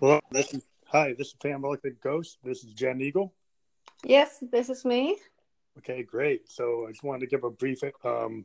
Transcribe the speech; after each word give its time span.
Hello, 0.00 0.20
this 0.30 0.54
is 0.54 0.64
hi. 0.86 1.14
This 1.18 1.28
is 1.28 1.34
Fan 1.42 1.64
Electric 1.64 2.00
Ghost. 2.00 2.38
This 2.44 2.62
is 2.62 2.72
Jen 2.72 3.00
Eagle. 3.00 3.34
Yes, 4.04 4.42
this 4.52 4.68
is 4.70 4.84
me. 4.84 5.18
Okay, 5.78 6.02
great. 6.02 6.50
So 6.50 6.86
I 6.86 6.92
just 6.92 7.02
wanted 7.02 7.20
to 7.20 7.26
give 7.26 7.44
a 7.44 7.50
brief 7.50 7.80
um, 8.04 8.44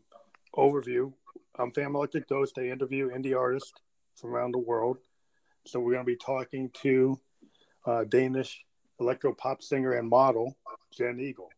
overview. 0.55 1.13
I'm 1.59 1.71
Fan 1.71 1.93
Electric 1.93 2.27
Ghost. 2.27 2.57
I 2.57 2.69
interview 2.69 3.11
indie 3.11 3.37
artists 3.37 3.73
from 4.15 4.33
around 4.33 4.53
the 4.53 4.59
world. 4.59 4.97
So 5.65 5.79
we're 5.79 5.93
going 5.93 6.05
to 6.05 6.11
be 6.11 6.15
talking 6.17 6.71
to 6.81 7.19
uh, 7.85 8.03
Danish 8.05 8.65
electro 8.99 9.33
pop 9.33 9.61
singer 9.61 9.93
and 9.93 10.09
model 10.09 10.55
Jen 10.91 11.19
Eagle. 11.19 11.49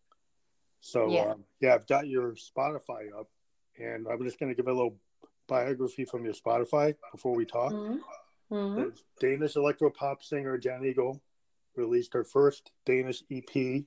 So 0.82 1.10
Yeah. 1.10 1.32
um, 1.32 1.44
yeah, 1.62 1.74
I've 1.74 1.88
got 1.88 2.08
your 2.08 2.34
Spotify 2.34 3.18
up, 3.18 3.30
and 3.80 4.08
I'm 4.08 4.22
just 4.24 4.40
going 4.40 4.50
to 4.50 4.56
give 4.56 4.68
a 4.68 4.74
little 4.74 4.98
biography 5.48 6.06
from 6.06 6.26
your 6.26 6.34
Spotify 6.34 6.96
before 7.12 7.34
we 7.34 7.46
talk. 7.46 7.72
Mhm. 7.72 8.02
Mhm. 8.52 8.98
Danish 9.20 9.56
electro 9.56 9.90
pop 9.90 10.24
singer 10.24 10.58
Jen 10.58 10.86
Eagle 10.86 11.22
released 11.76 12.14
her 12.14 12.24
first 12.24 12.72
Danish 12.86 13.24
EP, 13.30 13.86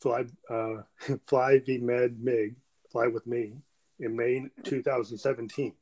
Fly, 0.00 0.26
uh, 0.50 0.82
Fly 1.26 1.58
V 1.60 1.78
Med 1.78 2.20
Mig, 2.20 2.56
Fly 2.90 3.06
With 3.06 3.26
Me, 3.26 3.54
in 3.98 4.16
May 4.16 4.48
2017. 4.64 5.74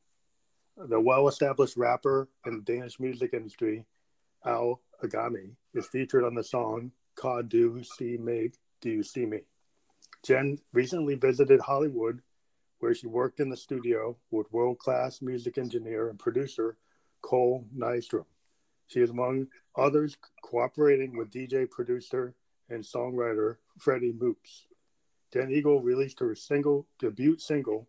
The 0.77 0.99
well 0.99 1.27
established 1.27 1.77
rapper 1.77 2.29
in 2.45 2.57
the 2.57 2.73
Danish 2.73 2.99
music 2.99 3.33
industry, 3.33 3.85
Al 4.45 4.81
Agami, 5.03 5.55
is 5.73 5.87
featured 5.87 6.23
on 6.23 6.35
the 6.35 6.43
song 6.43 6.91
Ka 7.15 7.41
Du 7.41 7.83
Si 7.83 8.17
Mig, 8.17 8.55
Do 8.79 8.89
You 8.89 9.03
See 9.03 9.25
Me? 9.25 9.41
Jen 10.23 10.59
recently 10.71 11.15
visited 11.15 11.59
Hollywood, 11.59 12.21
where 12.79 12.93
she 12.93 13.07
worked 13.07 13.39
in 13.39 13.49
the 13.49 13.57
studio 13.57 14.17
with 14.29 14.51
world 14.51 14.77
class 14.79 15.21
music 15.21 15.57
engineer 15.57 16.09
and 16.09 16.19
producer 16.19 16.77
Cole 17.21 17.65
Nystrom. 17.75 18.25
She 18.87 18.99
is, 18.99 19.09
among 19.09 19.47
others, 19.75 20.17
cooperating 20.43 21.15
with 21.17 21.31
DJ, 21.31 21.69
producer, 21.69 22.33
and 22.69 22.83
songwriter 22.83 23.57
Freddie 23.79 24.13
Moops. 24.13 24.65
Jen 25.33 25.49
Eagle 25.51 25.81
released 25.81 26.19
her 26.19 26.35
single 26.35 26.85
debut 26.99 27.37
single, 27.37 27.87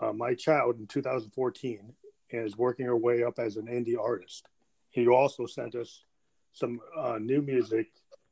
uh, 0.00 0.12
My 0.12 0.34
Child, 0.34 0.78
in 0.78 0.86
2014, 0.86 1.94
and 2.32 2.46
is 2.46 2.56
working 2.58 2.84
her 2.86 2.96
way 2.96 3.22
up 3.22 3.38
as 3.38 3.56
an 3.56 3.66
indie 3.66 3.98
artist. 3.98 4.48
He 4.90 5.06
also 5.08 5.46
sent 5.46 5.74
us 5.74 6.04
some 6.52 6.80
uh, 6.98 7.18
new 7.18 7.40
music 7.40 7.88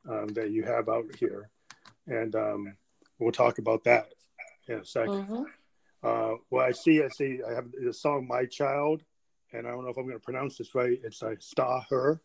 um, 0.08 0.28
that 0.28 0.50
you 0.50 0.62
have 0.64 0.88
out 0.88 1.05
here, 1.18 1.48
and 2.06 2.34
um, 2.34 2.77
we'll 3.18 3.32
talk 3.32 3.58
about 3.58 3.84
that 3.84 4.12
in 4.68 4.77
a 4.77 4.80
2nd 4.84 5.27
Mhm. 5.27 5.46
uh, 6.02 6.36
well, 6.50 6.66
I 6.66 6.72
see, 6.72 7.02
I 7.02 7.08
see, 7.08 7.40
I 7.46 7.52
have 7.55 7.70
the 7.72 7.92
song 7.94 8.27
"My 8.27 8.44
Child," 8.44 9.02
and 9.55 9.66
I 9.66 9.70
don't 9.70 9.84
know 9.84 9.91
if 9.91 9.97
I'm 9.97 10.05
going 10.05 10.16
to 10.16 10.20
pronounce 10.20 10.58
this 10.58 10.74
right. 10.74 10.98
It's 11.02 11.22
like 11.22 11.41
"Sta 11.41 11.80
Her," 11.88 12.20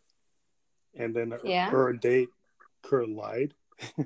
and 0.96 1.16
then 1.16 1.34
Yeah. 1.46 1.70
her 1.70 1.94
date, 1.94 2.30
Kur 2.82 3.06
Lied. 3.06 3.54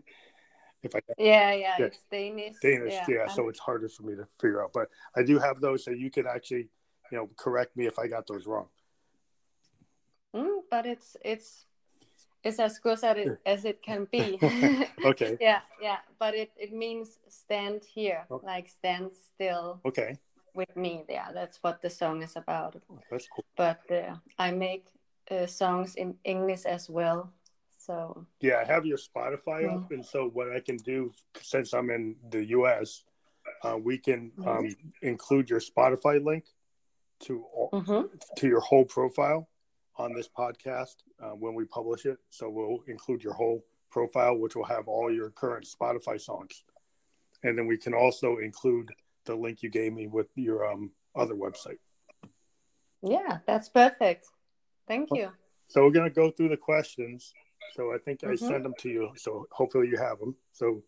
if 0.84 0.96
I 0.96 1.00
Yeah, 1.18 1.54
yeah, 1.54 1.76
Yeah. 1.80 1.86
it's 1.86 2.04
Danish. 2.12 2.58
Danish, 2.62 2.96
yeah, 3.08 3.24
um, 3.24 3.30
so 3.30 3.50
it's 3.50 3.60
harder 3.60 3.90
for 3.90 4.04
me 4.04 4.16
to 4.16 4.28
figure 4.40 4.64
out. 4.64 4.72
But 4.74 4.90
I 5.16 5.24
do 5.24 5.40
have 5.40 5.60
those, 5.60 5.84
so 5.84 5.92
you 5.92 6.12
can 6.12 6.28
actually, 6.28 6.70
you 7.12 7.18
know, 7.18 7.30
correct 7.38 7.76
me 7.78 7.88
if 7.88 7.98
I 7.98 8.08
got 8.08 8.28
those 8.28 8.46
wrong. 8.46 8.68
mm, 10.36 10.60
but 10.70 10.86
it's 10.86 11.16
it's 11.24 11.66
it's 12.44 12.60
as 12.60 12.78
good 12.80 13.04
as 13.04 13.18
it 13.18 13.40
as 13.46 13.66
it 13.66 13.82
can 13.82 14.08
be. 14.12 14.40
Okay, 15.06 15.38
yeah, 15.42 15.60
yeah, 15.82 15.98
but 16.20 16.34
it 16.34 16.52
it 16.58 16.72
means 16.72 17.20
stand 17.28 17.84
here, 17.84 18.26
Oh. 18.32 18.40
like 18.44 18.70
stand 18.70 19.12
still 19.14 19.82
okay, 19.86 20.18
with 20.54 20.76
me. 20.76 21.04
Yeah, 21.10 21.32
that's 21.34 21.58
what 21.64 21.82
the 21.82 21.90
song 21.90 22.22
is 22.24 22.36
about. 22.36 22.76
that's 23.12 23.28
cool. 23.28 23.46
But 23.56 23.82
uh, 23.92 24.16
I 24.38 24.52
make 24.52 24.88
uh, 25.32 25.46
songs 25.48 25.96
in 25.96 26.16
English 26.24 26.66
as 26.66 26.90
well. 26.90 27.32
So 27.78 28.26
Yeah, 28.40 28.60
I 28.62 28.66
have 28.66 28.86
your 28.86 28.98
Spotify 28.98 29.64
Mm. 29.64 29.76
up, 29.76 29.92
and 29.92 30.06
so 30.06 30.30
what 30.30 30.52
I 30.52 30.60
can 30.60 30.78
do 30.78 31.12
since 31.42 31.74
I'm 31.74 31.90
in 31.90 32.16
the 32.30 32.46
U.S., 32.58 33.04
uh, 33.64 33.78
we 33.78 33.98
can 33.98 34.32
Mm-hmm. 34.38 34.48
um, 34.50 34.76
include 35.02 35.50
your 35.50 35.60
Spotify 35.60 36.24
link 36.24 36.46
to 37.20 37.44
all, 37.54 37.70
mhm. 37.72 38.10
to 38.38 38.48
your 38.48 38.60
whole 38.62 38.86
profile 38.86 39.50
on 39.98 40.14
this 40.14 40.28
podcast 40.30 40.96
uh, 41.22 41.36
when 41.36 41.54
we 41.56 41.66
publish 41.66 42.06
it. 42.06 42.18
So 42.30 42.50
we'll 42.50 42.84
include 42.88 43.24
your 43.24 43.34
whole 43.34 43.64
profile, 43.92 44.36
which 44.38 44.56
will 44.56 44.66
have 44.66 44.88
all 44.88 45.12
your 45.12 45.30
current 45.32 45.66
Spotify 45.68 46.20
songs, 46.20 46.64
and 47.44 47.58
then 47.58 47.68
we 47.68 47.78
can 47.78 47.94
also 47.94 48.38
include 48.38 48.90
the 49.26 49.36
link 49.36 49.64
you 49.64 49.70
gave 49.70 49.94
me 49.94 50.08
with 50.08 50.28
your 50.36 50.72
um, 50.72 50.92
other 51.16 51.36
website. 51.36 51.80
yeah, 53.02 53.40
that's 53.46 53.70
perfect. 53.70 54.28
Thank 54.88 55.10
you. 55.14 55.30
So 55.68 55.84
we're 55.84 55.92
gonna 55.92 56.10
go 56.10 56.32
through 56.32 56.50
the 56.50 56.58
questions. 56.58 57.34
So 57.76 57.94
I 57.94 57.98
think 57.98 58.24
I 58.24 58.28
Mhm. 58.34 58.38
sent 58.40 58.64
them 58.64 58.74
to 58.80 58.90
you. 58.90 59.14
So 59.16 59.48
hopefully 59.52 59.88
you 59.88 59.98
have 59.98 60.20
them. 60.20 60.36
So 60.52 60.84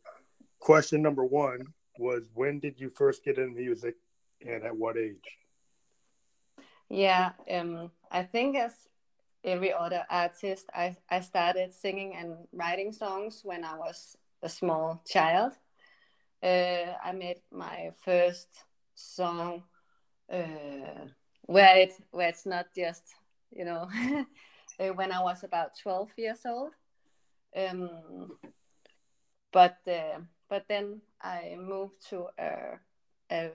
question 0.59 1.01
number 1.01 1.25
one 1.25 1.73
was 1.97 2.29
when 2.33 2.59
did 2.59 2.79
you 2.79 2.89
first 2.89 3.23
get 3.23 3.37
into 3.37 3.55
music 3.55 3.95
and 4.45 4.63
at 4.63 4.75
what 4.75 4.97
age? 4.97 5.39
Yeah, 6.89 7.33
um, 7.49 7.91
I 8.11 8.23
think 8.23 8.55
as 8.57 8.87
every 9.43 9.73
other 9.73 10.05
artist, 10.09 10.69
I, 10.73 10.95
I 11.09 11.21
started 11.21 11.73
singing 11.73 12.15
and 12.15 12.47
writing 12.51 12.91
songs 12.91 13.41
when 13.43 13.63
I 13.63 13.75
was 13.77 14.15
a 14.43 14.49
small 14.49 15.01
child. 15.07 15.53
Uh, 16.45 16.93
I 17.03 17.11
made 17.11 17.41
my 17.51 17.89
first 18.03 18.49
song 18.93 19.63
uh, 20.31 21.07
where 21.41 21.77
it 21.77 21.93
where 22.11 22.29
it's 22.29 22.45
not 22.45 22.67
just 22.75 23.03
you 23.51 23.65
know 23.65 23.89
uh, 24.79 24.93
when 24.93 25.11
I 25.11 25.23
was 25.23 25.43
about 25.43 25.71
twelve 25.81 26.09
years 26.17 26.45
old. 26.45 26.73
Um, 27.57 28.37
but 29.51 29.77
uh, 29.87 30.19
but 30.47 30.65
then 30.67 31.01
I 31.19 31.55
moved 31.57 32.07
to 32.09 32.27
a, 32.37 32.79
a 33.31 33.51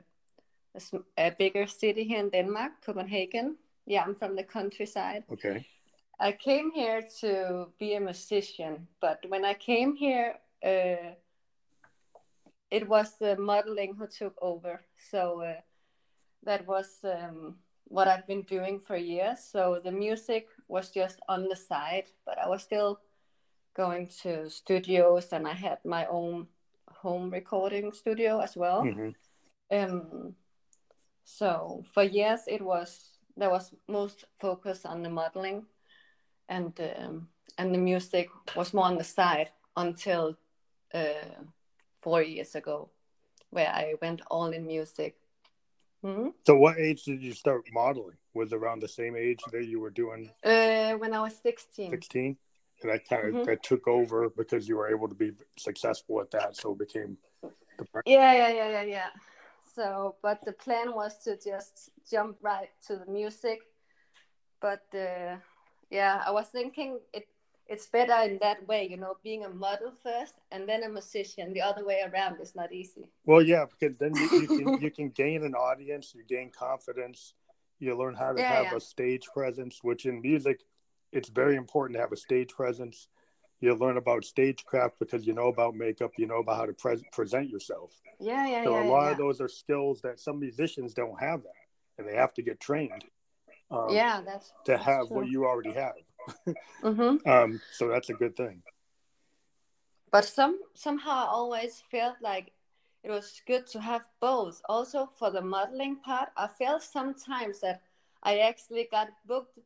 a, 0.75 0.81
a 1.17 1.31
bigger 1.39 1.67
city 1.67 2.05
here 2.05 2.19
in 2.19 2.31
Denmark, 2.31 2.72
Copenhagen. 2.84 3.57
Yeah, 3.87 4.03
I'm 4.03 4.17
from 4.17 4.34
the 4.34 4.45
countryside. 4.45 5.25
Okay. 5.31 5.65
I 6.19 6.33
came 6.33 6.71
here 6.72 7.03
to 7.21 7.69
be 7.78 7.95
a 7.95 8.01
musician, 8.01 8.89
but 9.01 9.25
when 9.28 9.45
I 9.45 9.55
came 9.55 9.95
here, 9.95 10.34
uh, 10.65 11.15
it 12.70 12.88
was 12.88 13.19
the 13.19 13.36
modeling 13.36 13.94
who 13.97 14.06
took 14.06 14.36
over. 14.41 14.81
So 15.10 15.42
uh, 15.42 15.60
that 16.44 16.66
was 16.66 16.98
um, 17.04 17.56
what 17.84 18.08
I've 18.08 18.26
been 18.26 18.42
doing 18.42 18.81
for 18.81 18.97
years. 18.97 19.41
So 19.41 19.81
the 19.82 19.92
music 19.92 20.48
was 20.69 20.91
just 20.91 21.20
on 21.28 21.48
the 21.48 21.56
side, 21.56 22.10
but 22.25 22.38
I 22.38 22.48
was 22.48 22.62
still 22.62 23.00
going 23.75 24.09
to 24.22 24.48
studios 24.50 25.32
and 25.32 25.47
I 25.47 25.54
had 25.54 25.78
my 25.84 26.06
own 26.06 26.47
home 26.88 27.30
recording 27.30 27.92
studio 27.92 28.41
as 28.41 28.56
well. 28.56 28.84
Mhm. 28.84 29.14
Um, 29.70 30.36
so 31.25 31.84
for 31.94 32.03
years 32.03 32.41
it 32.47 32.60
was 32.60 33.19
there 33.36 33.50
was 33.50 33.75
most 33.86 34.25
focus 34.38 34.84
on 34.84 35.03
the 35.03 35.09
modeling, 35.09 35.66
and 36.48 36.78
um, 36.80 37.28
and 37.59 37.75
the 37.75 37.78
music 37.78 38.28
was 38.56 38.75
more 38.75 38.86
on 38.86 38.98
the 38.98 39.04
side 39.04 39.50
until 39.76 40.36
uh, 40.94 41.44
four 42.03 42.22
years 42.22 42.55
ago, 42.55 42.91
where 43.50 43.69
I 43.69 43.94
went 44.00 44.22
all 44.31 44.53
in 44.53 44.66
music. 44.66 45.16
Mhm. 46.03 46.33
So 46.47 46.56
what 46.56 46.78
age 46.78 47.05
did 47.05 47.22
you 47.22 47.33
start 47.33 47.69
modeling? 47.72 48.16
Was 48.33 48.53
around 48.53 48.81
the 48.81 48.88
same 48.88 49.16
age 49.16 49.43
that 49.53 49.66
you 49.66 49.81
were 49.81 49.91
doing 49.91 50.31
Uh, 50.44 50.94
when 50.97 51.12
I 51.12 51.21
was 51.21 51.37
sixteen. 51.37 51.91
16? 51.91 52.39
And 52.83 52.91
that 52.91 53.06
kind 53.06 53.28
of 53.28 53.34
Mhm. 53.34 53.44
that 53.44 53.62
took 53.62 53.87
over 53.87 54.31
because 54.31 54.66
you 54.66 54.77
were 54.77 54.89
able 54.89 55.09
to 55.09 55.15
be 55.15 55.33
successful 55.59 56.21
at 56.21 56.31
that. 56.31 56.56
So 56.56 56.72
it 56.72 56.78
became 56.78 57.19
the 57.77 57.87
Yeah, 58.06 58.33
yeah, 58.33 58.49
yeah, 58.49 58.71
yeah, 58.71 58.83
yeah. 58.83 59.10
So, 59.75 60.16
but 60.22 60.43
the 60.44 60.53
plan 60.53 60.94
was 60.94 61.22
to 61.25 61.37
just 61.37 61.91
jump 62.10 62.39
right 62.41 62.71
to 62.87 62.97
the 62.97 63.06
music. 63.06 63.60
But 64.60 64.87
uh, 64.94 65.36
yeah, 65.91 66.22
I 66.27 66.30
was 66.30 66.48
thinking 66.48 67.01
it 67.13 67.28
it's 67.71 67.87
better 67.87 68.15
in 68.28 68.39
that 68.43 68.67
way, 68.67 68.87
you 68.91 68.97
know, 68.97 69.17
being 69.22 69.45
a 69.45 69.49
model 69.49 69.93
first 70.03 70.34
and 70.51 70.69
then 70.69 70.83
a 70.83 70.89
musician. 70.89 71.53
The 71.53 71.63
other 71.63 71.84
way 71.87 72.03
around 72.03 72.41
is 72.41 72.55
not 72.57 72.72
easy. 72.72 73.09
Well, 73.25 73.43
yeah, 73.43 73.65
because 73.71 73.97
then 73.99 74.13
you, 74.15 74.28
you 74.43 74.49
can 74.49 74.81
you 74.83 74.91
can 74.91 75.11
gain 75.11 75.45
an 75.45 75.55
audience, 75.55 76.13
you 76.15 76.25
gain 76.25 76.51
confidence, 76.51 77.34
you 77.78 77.97
learn 77.97 78.15
how 78.15 78.33
to 78.33 78.41
Yeah, 78.41 78.55
have 78.57 78.65
yeah. 78.65 78.77
a 78.77 78.81
stage 78.81 79.27
presence, 79.33 79.78
which 79.83 80.05
in 80.05 80.21
music, 80.21 80.61
it's 81.13 81.28
very 81.28 81.57
important 81.57 81.97
to 81.97 82.01
have 82.01 82.13
a 82.13 82.17
stage 82.17 82.51
presence. 82.51 83.09
You 83.61 83.75
learn 83.75 83.99
about 83.99 84.25
stagecraft 84.25 84.99
because 84.99 85.27
you 85.27 85.34
know 85.34 85.49
about 85.49 85.75
makeup, 85.75 86.13
you 86.17 86.27
know 86.27 86.39
about 86.39 86.57
how 86.57 86.67
to 86.67 86.72
pre- 86.72 87.05
present 87.13 87.51
yourself. 87.51 87.93
Yeah, 88.19 88.47
yeah, 88.47 88.65
So 88.65 88.71
yeah. 88.71 88.83
So 88.83 88.83
a 88.83 88.91
lot 88.91 89.05
yeah. 89.05 89.11
of 89.13 89.19
those 89.19 89.41
are 89.41 89.49
skills 89.49 90.01
that 90.03 90.19
some 90.19 90.41
musicians 90.41 90.95
don't 90.95 91.21
have 91.21 91.43
that, 91.43 91.61
and 91.99 92.09
they 92.09 92.17
have 92.17 92.34
to 92.34 92.43
get 92.43 92.59
trained 92.59 93.05
um, 93.71 93.95
yeah, 93.95 94.21
that's 94.25 94.53
to 94.65 94.77
have 94.77 95.11
what 95.11 95.28
you 95.28 95.45
already 95.47 95.72
have. 95.72 95.93
Hmm 96.83 97.17
Um, 97.27 97.61
so 97.72 97.89
that's 97.89 98.11
a 98.11 98.15
good 98.15 98.37
thing. 98.37 98.63
But 100.11 100.25
some 100.25 100.59
somehow 100.75 101.27
I 101.27 101.28
always 101.28 101.83
felt 101.91 102.17
like 102.21 102.53
it 103.05 103.11
was 103.11 103.41
good 103.47 103.67
to 103.69 103.81
have 103.81 104.03
both. 104.21 104.61
Also 104.69 105.07
for 105.19 105.31
the 105.31 105.41
modeling 105.41 105.97
part, 105.97 106.31
I 106.37 106.47
felt 106.49 106.83
sometimes 106.83 107.61
that 107.61 107.83
I 108.22 108.39
actually 108.41 108.89
got 108.91 109.09
booked 109.27 109.59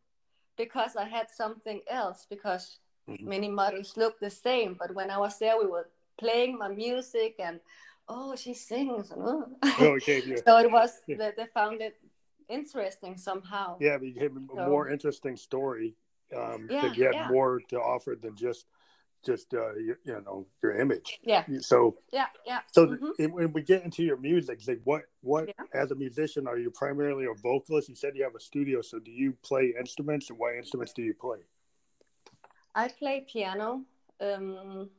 because 0.57 0.97
I 0.97 1.05
had 1.05 1.31
something 1.31 1.81
else 1.89 2.27
because 2.29 2.79
Mhm. 3.09 3.27
many 3.27 3.49
models 3.49 3.97
look 3.97 4.19
the 4.21 4.31
same. 4.31 4.75
But 4.79 4.95
when 4.95 5.11
I 5.11 5.19
was 5.19 5.39
there, 5.39 5.59
we 5.59 5.67
were 5.67 5.89
playing 6.17 6.59
my 6.59 6.69
music 6.69 7.37
and 7.39 7.61
oh, 8.09 8.37
she 8.37 8.55
sings. 8.55 9.11
oh. 9.17 9.99
Gave 10.07 10.27
you, 10.29 10.37
so 10.45 10.59
it 10.59 10.71
was 10.71 11.03
Yeah. 11.07 11.17
that 11.17 11.37
they 11.37 11.47
found 11.47 11.81
it 11.81 11.97
interesting 12.49 13.17
somehow. 13.17 13.79
yeah, 13.81 13.97
but 13.99 14.07
you 14.09 14.15
gave 14.15 14.37
a 14.37 14.41
So- 14.47 14.69
more 14.69 14.91
interesting 14.91 15.37
story. 15.37 15.97
Um, 16.35 16.69
Yeah, 16.71 16.93
you 16.95 17.05
had 17.05 17.15
yeah. 17.15 17.29
more 17.29 17.61
to 17.69 17.81
offer 17.81 18.17
than 18.21 18.35
just, 18.37 18.67
just 19.25 19.55
uh, 19.55 19.75
you, 19.75 19.97
you 20.05 20.21
know, 20.25 20.47
your 20.63 20.77
image. 20.77 21.21
Yeah, 21.23 21.45
So, 21.61 21.97
yeah, 22.13 22.27
yeah. 22.47 22.61
so 22.73 22.87
Mhm. 22.87 23.17
th- 23.17 23.31
when 23.31 23.53
we 23.53 23.63
get 23.63 23.85
into 23.85 24.03
your 24.03 24.17
music, 24.17 24.61
like 24.67 24.81
what, 24.85 25.03
what, 25.21 25.49
Yeah. 25.49 25.65
as 25.83 25.91
a 25.91 25.95
musician, 25.95 26.47
are 26.47 26.59
you 26.59 26.71
primarily 26.71 27.27
a 27.27 27.35
vocalist? 27.35 27.89
You 27.89 27.95
said 27.95 28.17
you 28.17 28.25
have 28.25 28.35
a 28.35 28.41
studio, 28.41 28.83
so 28.83 28.99
do 28.99 29.11
you 29.11 29.33
play 29.43 29.75
instruments, 29.79 30.31
and 30.31 30.39
what 30.39 30.55
instruments 30.57 30.93
do 30.93 31.03
you 31.03 31.15
play? 31.15 31.39
I 32.75 32.89
play 32.89 33.21
piano 33.21 33.85
um, 34.21 34.91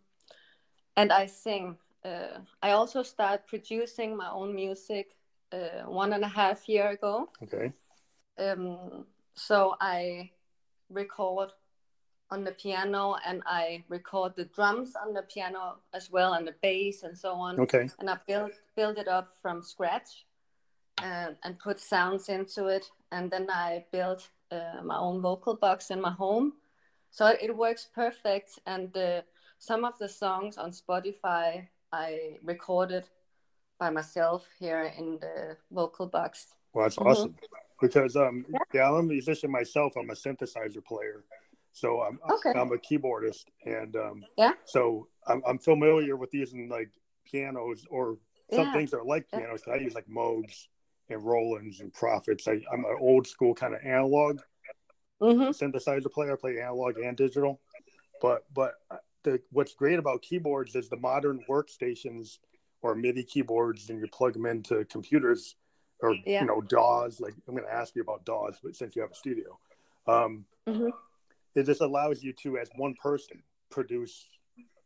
and 0.96 1.12
I 1.12 1.26
sing. 1.26 1.78
Uh, 2.04 2.40
I 2.62 2.72
also 2.72 3.04
started 3.04 3.46
producing 3.48 4.16
my 4.16 4.30
own 4.32 4.56
music 4.56 5.16
uh, 5.52 5.84
one 5.88 6.14
and 6.14 6.24
a 6.24 6.28
half 6.28 6.70
year 6.70 6.90
ago. 6.92 7.30
Okay. 7.44 7.74
Um, 8.38 9.06
so 9.36 9.76
I 9.82 10.32
record 10.90 11.50
on 12.32 12.44
the 12.44 12.52
piano 12.52 13.16
and 13.26 13.44
I 13.46 13.84
record 13.88 14.36
the 14.36 14.46
drums 14.46 14.94
on 14.96 15.14
the 15.14 15.22
piano 15.24 15.78
as 15.94 16.12
well 16.12 16.34
and 16.34 16.48
the 16.48 16.56
bass 16.62 17.04
and 17.04 17.18
so 17.18 17.34
on. 17.34 17.60
Okay. 17.60 17.90
And 18.00 18.10
I 18.10 18.18
build 18.28 18.52
build 18.76 18.98
it 18.98 19.08
up 19.08 19.34
from 19.42 19.62
scratch 19.62 20.26
and, 21.02 21.36
and 21.44 21.60
put 21.60 21.80
sounds 21.80 22.30
into 22.30 22.68
it. 22.68 22.90
And 23.12 23.30
then 23.30 23.48
I 23.50 23.86
built 23.92 24.30
uh, 24.52 24.82
my 24.84 24.98
own 24.98 25.22
vocal 25.22 25.56
box 25.56 25.92
in 25.92 26.02
my 26.02 26.12
home. 26.12 26.54
So 27.12 27.28
it, 27.28 27.40
it 27.42 27.56
works 27.56 27.88
perfect. 27.94 28.60
And 28.66 28.96
uh, 28.98 29.22
some 29.60 29.86
of 29.86 29.98
the 30.00 30.10
songs 30.10 30.58
on 30.58 30.72
Spotify 30.72 31.68
I 31.92 32.38
recorded 32.44 33.06
by 33.80 33.90
myself 33.90 34.48
here 34.60 34.92
in 34.98 35.20
the 35.20 35.58
vocal 35.72 36.08
box. 36.08 36.56
Well, 36.74 36.86
that's 36.86 36.96
Mhm. 36.98 37.06
awesome. 37.06 37.36
Because 37.82 38.16
um, 38.16 38.46
Yeah. 38.52 38.60
yeah, 38.74 38.88
I'm 38.90 38.96
a 38.96 39.04
musician 39.04 39.52
myself. 39.52 39.94
I'm 39.98 40.10
a 40.10 40.14
synthesizer 40.14 40.84
player, 40.84 41.26
so 41.74 42.02
I'm 42.02 42.20
Okay. 42.30 42.58
I'm 42.58 42.72
a 42.72 42.78
keyboardist, 42.78 43.46
and 43.66 43.96
um, 43.96 44.24
Yeah. 44.38 44.54
so 44.66 45.08
I'm 45.28 45.42
I'm 45.46 45.60
familiar 45.60 46.16
with 46.16 46.34
using 46.34 46.70
like 46.70 46.90
pianos 47.26 47.86
or 47.90 48.18
some 48.54 48.68
Yeah. 48.68 48.74
things 48.74 48.92
that 48.92 49.00
are 49.00 49.06
like 49.06 49.30
pianos. 49.30 49.64
I 49.68 49.76
use 49.76 49.94
like 49.94 50.08
Moogs 50.08 50.68
and 51.10 51.24
Rolands 51.24 51.82
and 51.82 51.94
Prophets. 51.94 52.48
I, 52.48 52.62
I'm 52.72 52.86
an 52.86 52.98
old 53.00 53.28
school 53.28 53.54
kind 53.54 53.74
of 53.76 53.82
analog 53.84 54.40
hmm 55.20 55.50
synthesizer 55.50 56.12
player. 56.12 56.34
I 56.34 56.36
play 56.36 56.60
analog 56.62 56.98
and 56.98 57.18
digital, 57.18 57.60
but 58.22 58.46
but 58.54 58.76
uh, 58.90 58.98
the 59.24 59.42
what's 59.52 59.74
great 59.74 60.00
about 60.00 60.22
keyboards 60.22 60.76
is 60.76 60.88
the 60.88 60.98
modern 60.98 61.44
workstations 61.50 62.38
or 62.82 62.96
MIDI 62.96 63.24
keyboards, 63.24 63.90
and 63.90 64.00
you 64.00 64.08
plug 64.08 64.34
them 64.34 64.46
into 64.46 64.86
computers 64.86 65.56
or 66.02 66.16
Yeah. 66.26 66.42
you 66.42 66.48
know 66.48 66.62
DAWs. 66.62 67.20
Like 67.20 67.34
I'm 67.48 67.56
going 67.56 67.68
to 67.68 67.74
ask 67.74 67.96
you 67.96 68.02
about 68.02 68.26
DAWs, 68.26 68.60
but 68.64 68.76
since 68.76 68.96
you 68.96 69.02
have 69.02 69.12
a 69.12 69.16
studio, 69.16 69.58
um, 70.08 70.46
hmm 70.68 70.90
it 71.56 71.66
just 71.66 71.80
allows 71.80 72.22
you 72.22 72.34
to, 72.34 72.58
as 72.58 72.70
one 72.76 72.94
person, 73.02 73.42
produce 73.70 74.28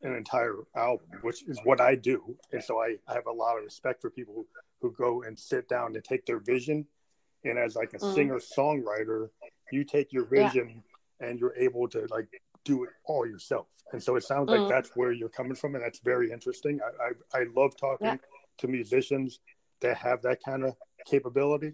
an 0.03 0.15
entire 0.15 0.55
album, 0.75 1.07
which 1.23 1.41
is 1.47 1.59
what 1.63 1.81
I 1.81 1.95
do. 1.95 2.35
And 2.51 2.63
so 2.63 2.79
I, 2.79 2.95
I 3.07 3.15
have 3.15 3.25
a 3.25 3.31
lot 3.31 3.57
of 3.57 3.63
respect 3.63 4.01
for 4.03 4.11
people 4.11 4.35
who, 4.35 4.47
who 4.79 4.91
go 4.91 5.23
and 5.23 5.37
sit 5.37 5.67
down 5.67 5.95
and 5.95 6.03
take 6.03 6.27
their 6.27 6.37
vision. 6.37 6.85
And 7.43 7.57
as 7.57 7.75
like 7.75 7.93
a 7.93 7.97
Mhm. 7.97 8.13
singer 8.13 8.35
songwriter, 8.37 9.29
you 9.71 9.83
take 9.83 10.13
your 10.13 10.27
Yeah. 10.31 10.43
vision 10.43 10.83
and 11.21 11.39
you're 11.39 11.55
able 11.55 11.87
to 11.89 12.05
like 12.11 12.27
do 12.65 12.83
it 12.83 12.91
all 13.05 13.25
yourself. 13.25 13.65
And 13.91 14.01
so 14.01 14.15
it 14.15 14.23
sounds 14.23 14.51
like 14.51 14.61
Mhm. 14.61 14.69
that's 14.69 14.95
where 14.95 15.11
you're 15.11 15.27
coming 15.27 15.55
from, 15.55 15.73
and 15.73 15.83
that's 15.83 15.99
very 15.99 16.31
interesting. 16.31 16.79
I 16.81 17.07
I, 17.37 17.39
I 17.41 17.43
love 17.55 17.75
talking 17.75 18.09
Yeah. 18.09 18.17
to 18.59 18.67
musicians 18.67 19.39
that 19.81 19.97
have 19.97 20.21
that 20.23 20.43
kind 20.43 20.63
of 20.63 20.75
capability. 21.05 21.73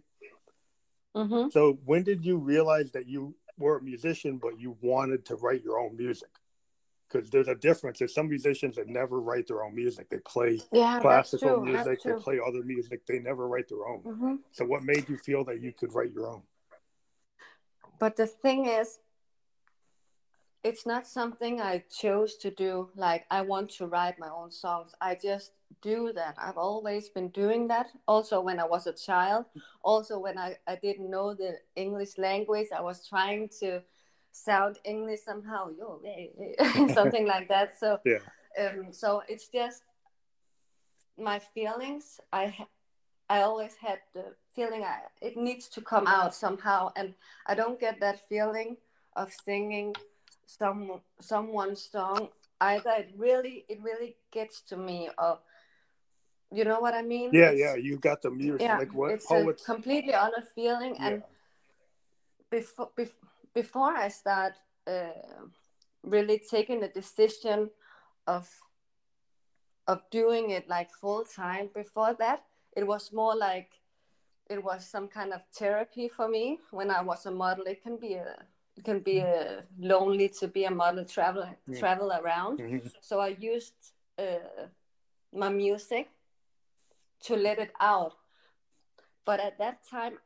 hmm 1.15 1.47
So 1.49 1.79
when 1.85 2.03
did 2.03 2.25
you 2.25 2.37
realize 2.37 2.91
that 2.91 3.07
you 3.07 3.35
were 3.57 3.77
a 3.77 3.81
musician, 3.83 4.37
but 4.37 4.59
you 4.59 4.77
wanted 4.81 5.25
to 5.25 5.35
write 5.35 5.63
your 5.63 5.79
own 5.79 5.95
music? 5.95 6.29
Because 7.07 7.29
there's 7.29 7.47
a 7.47 7.55
difference. 7.55 7.99
There's 7.99 8.13
some 8.13 8.27
musicians 8.27 8.75
that 8.75 8.87
never 8.87 9.19
write 9.21 9.47
their 9.47 9.63
own 9.63 9.75
music. 9.75 10.09
They 10.09 10.17
play 10.19 10.59
Yeah, 10.71 10.99
classical 10.99 11.63
music, 11.63 12.03
they 12.03 12.13
play 12.13 12.39
other 12.45 12.63
music. 12.63 13.05
They 13.05 13.19
never 13.19 13.47
write 13.47 13.69
their 13.69 13.87
own. 13.87 14.01
hmm 14.01 14.35
So 14.51 14.65
what 14.65 14.83
made 14.83 15.07
you 15.07 15.17
feel 15.17 15.43
that 15.45 15.61
you 15.61 15.71
could 15.71 15.93
write 15.93 16.11
your 16.11 16.27
own? 16.27 16.41
But 17.99 18.15
the 18.15 18.27
thing 18.27 18.65
is, 18.65 18.99
it's 20.65 20.83
not 20.87 21.05
something 21.05 21.61
I 21.61 21.83
chose 22.01 22.37
to 22.37 22.49
do. 22.49 22.89
Like, 22.95 23.25
I 23.29 23.41
want 23.41 23.69
to 23.77 23.85
write 23.85 24.17
my 24.17 24.29
own 24.29 24.49
songs. 24.49 24.95
I 24.99 25.13
just 25.13 25.51
do 25.83 26.11
that. 26.15 26.35
I've 26.39 26.57
always 26.57 27.07
been 27.07 27.29
doing 27.29 27.67
that. 27.67 27.87
Also, 28.07 28.41
when 28.41 28.59
I 28.59 28.65
was 28.65 28.87
a 28.87 28.93
child, 28.93 29.45
also 29.83 30.17
when 30.17 30.39
I, 30.39 30.57
I 30.67 30.75
didn't 30.81 31.11
know 31.11 31.35
the 31.35 31.59
English 31.75 32.17
language, 32.17 32.69
I 32.75 32.81
was 32.81 33.07
trying 33.07 33.47
to 33.59 33.83
sound 34.31 34.79
English 34.83 35.19
somehow, 35.23 35.69
yo, 35.77 36.01
something 36.95 37.27
like 37.27 37.47
that. 37.49 37.77
So, 37.79 37.99
Yeah. 38.05 38.23
um, 38.59 38.91
so 38.91 39.21
it's 39.29 39.49
just 39.49 39.83
my 41.15 41.37
feelings. 41.37 42.19
I 42.33 42.55
I 43.29 43.41
always 43.41 43.75
had 43.75 43.99
the 44.13 44.25
feeling 44.55 44.83
I, 44.83 44.99
it 45.21 45.35
needs 45.35 45.67
to 45.69 45.81
come 45.81 46.07
out 46.07 46.33
somehow, 46.35 46.91
and 46.95 47.13
I 47.45 47.55
don't 47.55 47.79
get 47.79 47.99
that 47.99 48.27
feeling 48.29 48.77
of 49.15 49.31
singing 49.45 49.95
some 50.45 51.01
someone's 51.19 51.81
song 51.81 52.29
either. 52.61 52.91
It 52.97 53.13
really 53.17 53.65
it 53.69 53.81
really 53.81 54.15
gets 54.31 54.61
to 54.69 54.77
me, 54.77 55.09
or 55.17 55.39
you 56.51 56.63
know 56.63 56.79
what 56.79 56.93
I 56.93 57.01
mean? 57.01 57.31
Yeah, 57.33 57.51
It's- 57.51 57.59
yeah. 57.59 57.75
You 57.75 57.97
got 57.97 58.21
the 58.21 58.31
music. 58.31 58.61
yeah. 58.61 58.77
like 58.77 58.93
what 58.93 59.11
it's 59.11 59.25
poets? 59.25 59.61
a 59.63 59.65
completely 59.65 60.13
other 60.13 60.43
feeling, 60.55 60.95
yeah. 60.95 61.07
and 61.07 61.23
before 62.49 62.91
bef- 62.97 63.23
before 63.53 63.91
I 63.95 64.09
start 64.09 64.53
uh, 64.87 65.09
really 66.03 66.39
taking 66.39 66.79
the 66.79 66.89
decision 66.89 67.69
of 68.27 68.49
of 69.87 70.01
doing 70.11 70.51
it 70.51 70.67
like 70.69 70.91
full 70.91 71.23
time. 71.25 71.69
Before 71.73 72.13
that, 72.15 72.43
it 72.75 72.85
was 72.85 73.11
more 73.11 73.35
like 73.35 73.71
it 74.49 74.63
was 74.63 74.85
some 74.85 75.07
kind 75.07 75.33
of 75.33 75.41
therapy 75.51 76.07
for 76.07 76.27
me 76.27 76.59
when 76.71 76.91
I 76.91 77.01
was 77.01 77.25
a 77.25 77.31
model. 77.31 77.65
It 77.65 77.81
can 77.81 77.97
be 77.97 78.13
a 78.13 78.35
can 78.83 78.99
be 78.99 79.19
a 79.19 79.63
lonely 79.79 80.29
to 80.29 80.47
be 80.47 80.65
a 80.65 80.71
model 80.71 81.05
travel 81.05 81.45
Yeah. 81.67 81.79
travel 81.79 82.11
around. 82.11 82.59
Mhm. 82.59 82.91
So 83.01 83.19
I 83.19 83.29
used 83.39 83.93
uh, 84.17 84.67
my 85.33 85.49
music 85.49 86.09
to 87.21 87.35
let 87.35 87.59
it 87.59 87.71
out. 87.79 88.13
But 89.25 89.39
at 89.39 89.57
that 89.57 89.83
time, 89.89 90.19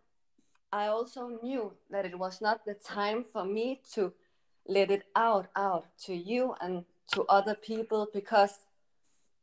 I 0.72 0.88
also 0.88 1.40
knew 1.42 1.74
that 1.90 2.06
it 2.06 2.18
was 2.18 2.42
not 2.42 2.66
the 2.66 2.74
time 2.76 3.24
for 3.24 3.46
me 3.46 3.82
to 3.94 4.14
let 4.68 4.92
it 4.92 5.04
out, 5.16 5.48
out 5.56 5.86
to 6.06 6.14
you 6.14 6.56
and 6.62 6.86
to 7.14 7.24
other 7.30 7.56
people 7.56 8.08
because 8.14 8.68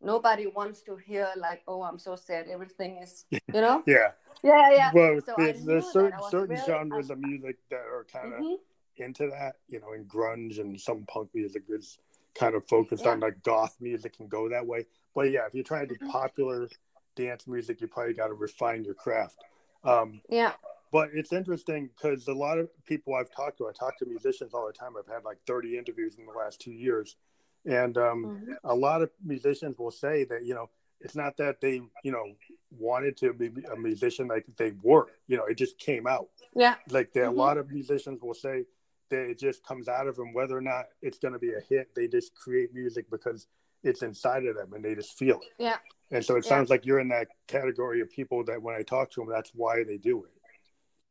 nobody 0.00 0.46
wants 0.46 0.82
to 0.82 0.96
hear 0.96 1.28
like, 1.36 1.62
"Oh, 1.66 1.82
I'm 1.82 1.98
so 1.98 2.14
sad. 2.16 2.46
Everything 2.48 2.98
is," 3.02 3.24
you 3.54 3.60
know? 3.60 3.82
Yeah. 3.86 4.12
yeah, 4.44 4.70
yeah. 4.70 4.90
Well, 4.94 5.20
So 5.22 5.34
there's, 5.36 5.64
there's 5.64 5.90
certain 5.90 6.20
certain 6.30 6.54
really- 6.54 6.66
genres 6.66 7.10
of 7.10 7.18
music 7.18 7.56
that 7.70 7.80
are 7.80 8.04
kind 8.04 8.34
of 8.34 8.40
Mhm. 8.40 8.58
Into 9.00 9.28
that, 9.28 9.56
you 9.68 9.80
know, 9.80 9.92
and 9.92 10.08
grunge 10.08 10.58
and 10.58 10.80
some 10.80 11.04
punk 11.06 11.30
music 11.34 11.64
is 11.68 11.98
kind 12.34 12.54
of 12.54 12.66
focused 12.68 13.04
Yeah. 13.04 13.12
on 13.12 13.20
like 13.20 13.42
goth 13.42 13.76
music 13.80 14.16
and 14.18 14.28
go 14.28 14.48
that 14.48 14.66
way. 14.66 14.86
But 15.14 15.30
yeah, 15.30 15.46
if 15.46 15.54
you're 15.54 15.64
trying 15.64 15.88
to 15.88 15.94
do 15.94 16.04
Mhm. 16.04 16.10
popular 16.10 16.68
dance 17.14 17.46
music, 17.46 17.80
you 17.80 17.88
probably 17.88 18.12
got 18.14 18.28
to 18.28 18.34
refine 18.34 18.84
your 18.84 18.94
craft. 18.94 19.42
Um, 19.84 20.20
Yeah. 20.28 20.54
but 20.92 21.10
it's 21.14 21.32
interesting 21.32 21.88
because 21.88 22.28
a 22.28 22.34
lot 22.34 22.58
of 22.58 22.68
people 22.84 23.14
I've 23.14 23.30
talked 23.30 23.58
to, 23.58 23.68
I 23.68 23.72
talk 23.72 23.96
to 23.98 24.06
musicians 24.06 24.52
all 24.54 24.66
the 24.66 24.72
time. 24.72 24.96
I've 24.96 25.06
had 25.12 25.24
like 25.24 25.38
30 25.46 25.78
interviews 25.78 26.18
in 26.18 26.26
the 26.26 26.32
last 26.32 26.60
two 26.60 26.72
years. 26.72 27.16
And 27.64 27.96
um, 27.98 28.24
Mhm. 28.46 28.58
a 28.64 28.74
lot 28.74 29.02
of 29.02 29.10
musicians 29.24 29.78
will 29.78 29.90
say 29.90 30.24
that, 30.24 30.44
you 30.44 30.54
know, 30.54 30.70
it's 31.00 31.16
not 31.16 31.36
that 31.38 31.60
they, 31.60 31.82
you 32.02 32.12
know, 32.12 32.36
wanted 32.70 33.16
to 33.18 33.32
be 33.32 33.50
a 33.70 33.76
musician 33.76 34.28
like 34.28 34.46
they 34.56 34.72
were, 34.82 35.06
you 35.26 35.36
know, 35.36 35.44
it 35.44 35.56
just 35.56 35.78
came 35.78 36.06
out 36.06 36.28
Yeah. 36.54 36.76
like 36.90 37.12
there, 37.12 37.26
Mhm. 37.26 37.32
a 37.32 37.36
lot 37.36 37.58
of 37.58 37.70
musicians 37.70 38.22
will 38.22 38.34
say 38.34 38.66
that 39.10 39.28
it 39.30 39.38
just 39.38 39.64
comes 39.64 39.88
out 39.88 40.06
of 40.06 40.16
them 40.16 40.32
whether 40.32 40.56
or 40.56 40.60
not 40.60 40.86
it's 41.02 41.18
going 41.18 41.32
to 41.32 41.38
be 41.38 41.52
a 41.54 41.60
hit 41.68 41.94
they 41.94 42.08
just 42.08 42.34
create 42.34 42.74
music 42.74 43.06
because 43.10 43.46
it's 43.82 44.02
inside 44.02 44.44
of 44.46 44.56
them 44.56 44.72
and 44.72 44.84
they 44.84 44.94
just 44.94 45.16
feel 45.18 45.36
it 45.40 45.52
Yeah. 45.58 45.76
and 46.10 46.24
so 46.24 46.36
it 46.36 46.44
Yeah. 46.44 46.48
sounds 46.50 46.70
like 46.70 46.84
you're 46.86 47.00
in 47.00 47.08
that 47.08 47.28
category 47.46 48.00
of 48.00 48.10
people 48.10 48.44
that 48.44 48.60
when 48.60 48.74
i 48.74 48.82
talk 48.82 49.10
to 49.12 49.20
them 49.20 49.30
that's 49.30 49.50
why 49.54 49.84
they 49.84 49.96
do 49.98 50.24
it 50.24 50.32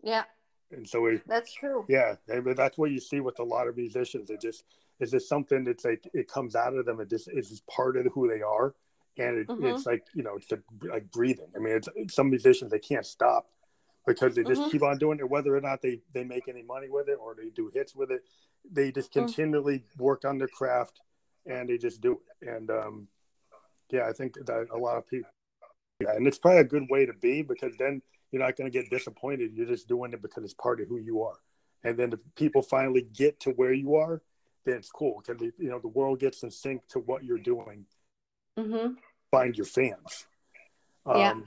Yeah. 0.01 0.23
and 0.71 0.87
so 0.87 1.05
it, 1.05 1.21
That's 1.27 1.53
true. 1.53 1.85
yeah 1.87 2.15
mean, 2.27 2.55
that's 2.55 2.77
what 2.77 2.91
you 2.91 2.99
see 2.99 3.19
with 3.19 3.39
a 3.39 3.43
lot 3.43 3.67
of 3.67 3.77
musicians 3.77 4.29
it 4.29 4.41
just 4.41 4.63
is 4.99 5.11
just 5.11 5.27
something 5.29 5.63
that's 5.63 5.85
like 5.85 6.03
it 6.13 6.27
comes 6.29 6.55
out 6.55 6.73
of 6.75 6.85
them 6.85 6.99
it 6.99 7.09
just 7.09 7.27
it's 7.29 7.49
just 7.49 7.65
part 7.67 7.97
of 7.97 8.05
who 8.13 8.27
they 8.27 8.41
are 8.41 8.73
and 9.17 9.37
it, 9.37 9.47
Mhm. 9.47 9.73
it's 9.73 9.85
like 9.85 10.03
you 10.13 10.23
know 10.23 10.35
it's 10.35 10.51
like 10.91 11.09
breathing 11.11 11.49
i 11.55 11.59
mean 11.59 11.73
it's 11.75 11.89
some 12.13 12.29
musicians 12.29 12.71
they 12.71 12.79
can't 12.79 13.05
stop 13.05 13.49
because 14.05 14.35
they 14.35 14.43
just 14.43 14.61
Mhm. 14.61 14.71
keep 14.71 14.83
on 14.83 14.97
doing 14.97 15.19
it, 15.19 15.29
whether 15.29 15.55
or 15.55 15.61
not 15.61 15.81
they 15.81 16.01
they 16.13 16.23
make 16.23 16.47
any 16.47 16.61
money 16.61 16.89
with 16.89 17.09
it 17.09 17.17
or 17.19 17.33
they 17.35 17.49
do 17.49 17.69
hits 17.69 17.95
with 17.95 18.11
it. 18.11 18.23
They 18.69 18.91
just 18.91 19.11
Mm. 19.11 19.21
continually 19.21 19.85
work 19.97 20.25
on 20.25 20.37
their 20.37 20.47
craft 20.47 21.01
and 21.45 21.69
they 21.69 21.77
just 21.77 22.01
do 22.01 22.21
it. 22.41 22.47
And 22.47 22.69
um, 22.71 23.07
yeah, 23.89 24.07
I 24.07 24.13
think 24.13 24.35
that 24.45 24.67
a 24.71 24.77
lot 24.77 24.97
of 24.97 25.07
people, 25.07 25.29
yeah, 25.99 26.15
and 26.15 26.27
it's 26.27 26.39
probably 26.39 26.61
a 26.61 26.63
good 26.65 26.89
way 26.89 27.05
to 27.05 27.13
be 27.13 27.41
because 27.41 27.75
then 27.77 28.01
you're 28.31 28.41
not 28.41 28.55
going 28.55 28.71
to 28.71 28.81
get 28.81 28.89
disappointed. 28.89 29.53
You're 29.53 29.67
just 29.67 29.87
doing 29.87 30.13
it 30.13 30.21
because 30.21 30.43
it's 30.43 30.53
part 30.53 30.81
of 30.81 30.87
who 30.87 30.97
you 30.97 31.21
are. 31.21 31.39
And 31.83 31.97
then 31.97 32.13
if 32.13 32.19
people 32.35 32.61
finally 32.61 33.03
get 33.03 33.39
to 33.41 33.51
where 33.51 33.73
you 33.73 33.95
are, 33.95 34.21
then 34.63 34.77
it's 34.77 34.91
cool 34.91 35.21
because 35.21 35.41
you 35.41 35.69
know 35.69 35.79
the 35.79 35.87
world 35.87 36.19
gets 36.19 36.41
in 36.43 36.49
sync 36.49 36.87
to 36.87 36.99
what 36.99 37.23
you're 37.23 37.37
doing. 37.37 37.85
Mm-hmm. 38.57 38.95
Find 39.29 39.55
your 39.55 39.67
fans. 39.67 40.25
Yeah. 41.05 41.41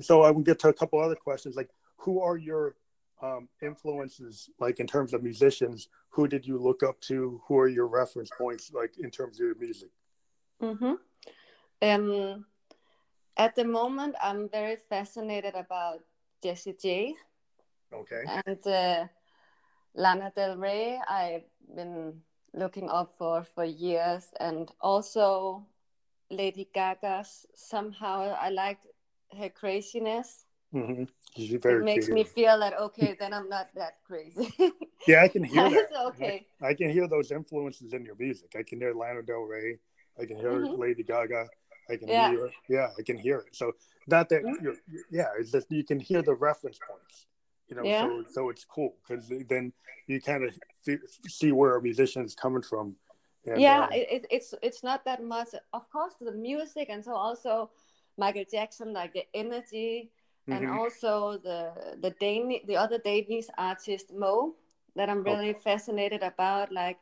So 0.00 0.22
I 0.22 0.30
will 0.30 0.42
get 0.42 0.58
to 0.60 0.68
a 0.68 0.72
couple 0.72 1.00
other 1.00 1.14
questions 1.14 1.56
like 1.56 1.70
who 1.96 2.20
are 2.20 2.36
your 2.36 2.76
um, 3.22 3.48
influences 3.62 4.50
like 4.60 4.78
in 4.78 4.86
terms 4.86 5.14
of 5.14 5.22
musicians 5.22 5.88
who 6.10 6.28
did 6.28 6.46
you 6.46 6.58
look 6.58 6.82
up 6.82 7.00
to 7.00 7.40
who 7.46 7.56
are 7.56 7.68
your 7.68 7.86
reference 7.86 8.28
points 8.36 8.70
like 8.74 8.98
in 8.98 9.10
terms 9.10 9.40
of 9.40 9.46
your 9.46 9.54
music 9.58 9.88
Mm-hmm. 10.62 10.94
Um, 11.82 12.44
at 13.36 13.54
the 13.54 13.64
moment, 13.64 14.14
I'm 14.22 14.48
very 14.48 14.76
fascinated 14.76 15.54
about 15.54 16.00
Jessie 16.42 16.76
J 16.80 17.14
okay 17.92 18.24
and 18.46 18.66
uh, 18.66 19.06
Lana 19.94 20.32
Del 20.34 20.56
Rey. 20.56 20.98
I've 21.08 21.44
been 21.74 22.20
looking 22.54 22.88
up 22.88 23.12
for 23.18 23.44
for 23.54 23.64
years, 23.64 24.28
and 24.40 24.70
also 24.80 25.66
Lady 26.30 26.68
Gaga. 26.72 27.24
Somehow, 27.54 28.34
I 28.40 28.48
like 28.48 28.78
her 29.38 29.48
craziness. 29.48 30.44
mm-hmm. 30.74 31.04
She's 31.36 31.52
very 31.62 31.82
it 31.82 31.84
makes 31.84 32.08
me 32.08 32.24
feel 32.24 32.58
that 32.60 32.78
okay, 32.80 33.16
then 33.18 33.32
I'm 33.34 33.48
not 33.48 33.68
that 33.74 33.98
crazy. 34.04 34.52
yeah 35.06 35.22
i 35.22 35.28
can 35.28 35.44
hear 35.44 35.68
that 35.70 35.88
okay. 36.06 36.46
I, 36.60 36.68
I 36.68 36.74
can 36.74 36.90
hear 36.90 37.06
those 37.06 37.30
influences 37.30 37.92
in 37.92 38.04
your 38.04 38.16
music 38.16 38.54
i 38.58 38.62
can 38.62 38.80
hear 38.80 38.92
lana 38.94 39.22
del 39.22 39.42
rey 39.42 39.78
i 40.20 40.24
can 40.24 40.36
hear 40.36 40.66
Mhm. 40.66 40.78
lady 40.78 41.02
gaga 41.02 41.48
i 41.90 41.96
can 41.96 42.08
Yeah. 42.08 42.30
hear 42.30 42.50
yeah 42.68 42.88
i 42.98 43.02
can 43.02 43.16
hear 43.16 43.38
it 43.46 43.54
so 43.54 43.72
not 44.06 44.28
that 44.30 44.42
Mhm. 44.42 44.62
you're 44.62 44.76
yeah 45.10 45.28
it's 45.38 45.52
just 45.52 45.70
you 45.70 45.84
can 45.84 46.00
hear 46.00 46.22
the 46.22 46.34
reference 46.34 46.78
points 46.88 47.26
you 47.68 47.76
know 47.76 47.84
Yeah. 47.84 48.00
so 48.00 48.24
so 48.32 48.48
it's 48.50 48.64
cool 48.64 48.96
because 49.02 49.28
then 49.48 49.72
you 50.06 50.20
kind 50.20 50.44
of 50.44 50.50
see 51.28 51.52
where 51.52 51.76
a 51.76 51.82
musician 51.82 52.24
is 52.24 52.34
coming 52.34 52.62
from 52.62 52.96
and, 53.44 53.60
yeah 53.60 53.84
um, 53.84 53.92
it, 53.92 54.26
it's 54.30 54.54
it's 54.62 54.82
not 54.82 55.04
that 55.04 55.22
much 55.22 55.50
of 55.72 55.88
course 55.90 56.14
the 56.20 56.32
music 56.32 56.88
and 56.88 57.04
so 57.04 57.12
also 57.14 57.70
michael 58.16 58.44
jackson 58.50 58.92
like 58.92 59.12
the 59.12 59.24
energy 59.34 60.10
and 60.48 60.64
mhm. 60.64 60.76
also 60.76 61.38
the 61.42 61.96
the 62.00 62.10
Danish 62.20 62.62
the 62.66 62.76
other 62.76 62.98
Danish 62.98 63.46
artist 63.58 64.12
Mo 64.14 64.54
that 64.94 65.10
I'm 65.10 65.22
really 65.22 65.52
fascinated 65.52 66.22
about 66.22 66.72
like 66.72 66.98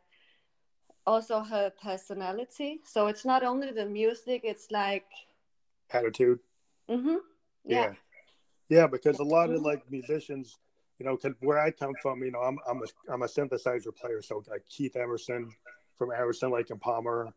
also 1.07 1.41
her 1.41 1.71
personality. 1.83 2.81
So 2.85 3.07
it's 3.09 3.25
not 3.25 3.45
only 3.45 3.71
the 3.71 3.87
music 3.87 4.41
it's 4.45 4.71
like 4.71 5.07
attitude. 5.91 6.41
Mm-hmm, 6.91 7.17
yeah. 7.67 7.81
yeah. 7.81 7.93
Yeah 8.69 8.87
because 8.87 9.19
a 9.19 9.25
lot 9.25 9.51
of 9.51 9.61
Mhm. 9.61 9.65
like 9.65 9.91
musicians 9.91 10.59
you 10.99 11.05
know 11.05 11.19
where 11.41 11.59
i 11.59 11.71
come 11.71 11.93
from 12.01 12.23
you 12.23 12.31
know 12.31 12.41
i'm 12.41 12.59
i'm 12.69 12.81
a, 12.83 13.13
I'm 13.13 13.23
a 13.23 13.27
synthesizer 13.27 13.95
player. 13.95 14.23
So 14.23 14.43
like 14.49 14.65
keith 14.69 14.97
emerson 14.97 15.51
from 15.97 16.13
emerson 16.13 16.51
lake 16.51 16.71
and 16.71 16.81
palmer 16.81 17.29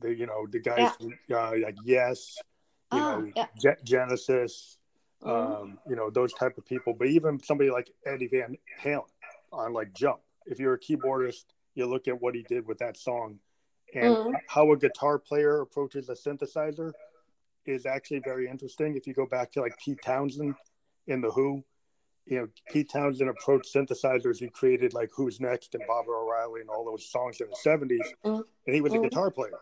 the 0.00 0.14
you 0.14 0.26
know 0.26 0.46
the 0.50 0.60
guys 0.60 0.90
uh, 1.30 1.52
like 1.62 1.76
yes 1.84 2.36
you 2.92 3.00
Ah, 3.00 3.16
know 3.18 3.32
yeah. 3.34 3.46
Ge- 3.58 3.82
genesis 3.84 4.78
Mhm. 5.22 5.28
um 5.62 5.78
you 5.88 5.96
know 5.96 6.10
those 6.10 6.32
type 6.34 6.56
of 6.58 6.64
people 6.66 6.92
but 6.94 7.08
even 7.08 7.40
somebody 7.42 7.70
like 7.70 7.90
eddie 8.04 8.28
van 8.28 8.56
halen 8.80 9.08
on 9.52 9.72
like 9.72 9.92
jump 9.94 10.20
if 10.46 10.58
you're 10.60 10.74
a 10.74 10.78
keyboardist 10.78 11.46
you 11.74 11.86
look 11.86 12.06
at 12.06 12.20
what 12.20 12.34
he 12.34 12.42
did 12.42 12.66
with 12.66 12.78
that 12.78 12.96
song 12.96 13.38
and 13.94 14.16
Mhm. 14.16 14.32
how 14.48 14.70
a 14.72 14.76
guitar 14.76 15.18
player 15.18 15.62
approaches 15.62 16.08
a 16.10 16.12
synthesizer 16.14 16.92
is 17.64 17.86
actually 17.86 18.20
very 18.20 18.46
interesting 18.48 18.94
if 18.96 19.06
you 19.06 19.14
go 19.14 19.26
back 19.26 19.50
to 19.52 19.60
like 19.60 19.76
pete 19.78 19.98
townshend 20.02 20.54
in 21.06 21.20
the 21.20 21.30
who 21.30 21.64
you 22.26 22.38
know 22.38 22.48
pete 22.70 22.90
townshend 22.90 23.30
approached 23.30 23.72
synthesizers 23.74 24.38
he 24.38 24.48
created 24.50 24.92
like 24.92 25.10
who's 25.16 25.40
next 25.40 25.74
and 25.74 25.82
baba 25.88 26.10
o'riley 26.10 26.60
and 26.60 26.68
all 26.70 26.84
those 26.84 27.10
songs 27.10 27.40
in 27.40 27.48
the 27.48 27.56
70s 27.56 28.06
Mhm. 28.24 28.44
and 28.66 28.74
he 28.74 28.80
was 28.80 28.94
a 28.94 28.98
Mhm. 28.98 29.02
guitar 29.04 29.30
player 29.30 29.58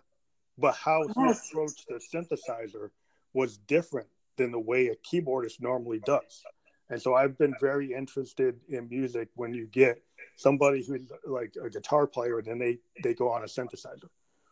but 0.58 0.74
how 0.74 1.02
he 1.16 1.30
approached 1.30 1.86
the 1.88 1.94
synthesizer 2.12 2.90
was 3.34 3.58
different 3.58 4.08
than 4.36 4.50
the 4.50 4.58
way 4.58 4.88
a 4.88 4.96
keyboardist 4.96 5.60
normally 5.60 6.00
does. 6.06 6.42
And 6.90 7.00
so 7.00 7.14
I've 7.14 7.36
been 7.38 7.54
very 7.60 7.92
interested 7.92 8.60
in 8.68 8.88
music 8.88 9.28
when 9.34 9.52
you 9.54 9.66
get 9.66 10.02
somebody 10.36 10.84
who's 10.84 11.10
like 11.26 11.54
a 11.62 11.68
guitar 11.70 12.06
player 12.06 12.38
and 12.38 12.46
then 12.46 12.58
they, 12.58 12.78
they 13.02 13.14
go 13.14 13.30
on 13.30 13.42
a 13.42 13.46
synthesizer. 13.46 14.08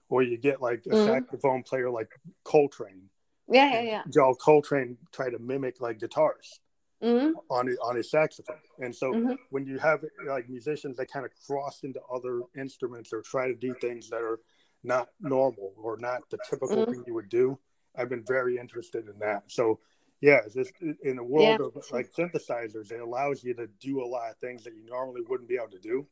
Or 0.09 0.23
you 0.23 0.37
get 0.37 0.61
like 0.61 0.85
a 0.87 0.91
Mhm. 0.91 1.05
saxophone 1.05 1.63
player 1.63 1.91
like 1.91 2.11
Coltrane. 2.45 3.09
yeah 3.49 3.73
yeah 3.75 3.81
yeah 3.83 4.03
John 4.09 4.35
Coltrane 4.37 4.97
tried 5.11 5.31
to 5.31 5.39
mimic 5.39 5.81
like 5.81 5.99
guitars 5.99 6.61
mm-hmm. 7.03 7.33
on 7.51 7.67
his, 7.67 7.77
on 7.79 7.97
his 7.97 8.11
saxophone. 8.11 8.61
And 8.79 8.95
so 8.95 9.13
Mhm. 9.13 9.37
when 9.51 9.67
you 9.67 9.79
have 9.79 10.05
like 10.27 10.49
musicians 10.49 10.97
that 10.99 11.11
kind 11.11 11.27
of 11.27 11.33
cross 11.47 11.83
into 11.83 12.01
other 12.05 12.43
instruments 12.57 13.13
or 13.13 13.21
try 13.23 13.49
to 13.49 13.55
do 13.55 13.75
things 13.75 14.09
that 14.11 14.23
are 14.23 14.41
not 14.85 15.09
normal 15.21 15.75
or 15.77 15.97
not 15.99 16.29
the 16.31 16.39
typical 16.49 16.77
Mhm. 16.87 16.91
thing 16.91 17.05
you 17.07 17.15
would 17.15 17.29
do, 17.29 17.59
I've 17.97 18.09
been 18.09 18.25
very 18.27 18.59
interested 18.59 19.09
in 19.09 19.19
that. 19.21 19.45
So 19.49 19.81
yeah, 20.21 20.41
it's 20.47 20.55
just 20.55 20.73
in 21.03 21.17
the 21.17 21.25
world 21.25 21.61
Yeah. 21.61 21.67
of 21.67 21.91
like 21.91 22.13
synthesizers, 22.13 22.93
it 22.93 23.01
allows 23.01 23.43
you 23.43 23.55
to 23.55 23.67
do 23.81 24.03
a 24.03 24.07
lot 24.07 24.31
of 24.31 24.37
things 24.39 24.65
that 24.65 24.75
you 24.75 24.85
normally 24.87 25.21
wouldn't 25.29 25.49
be 25.49 25.57
able 25.57 25.71
to 25.71 25.79
do. 25.79 26.07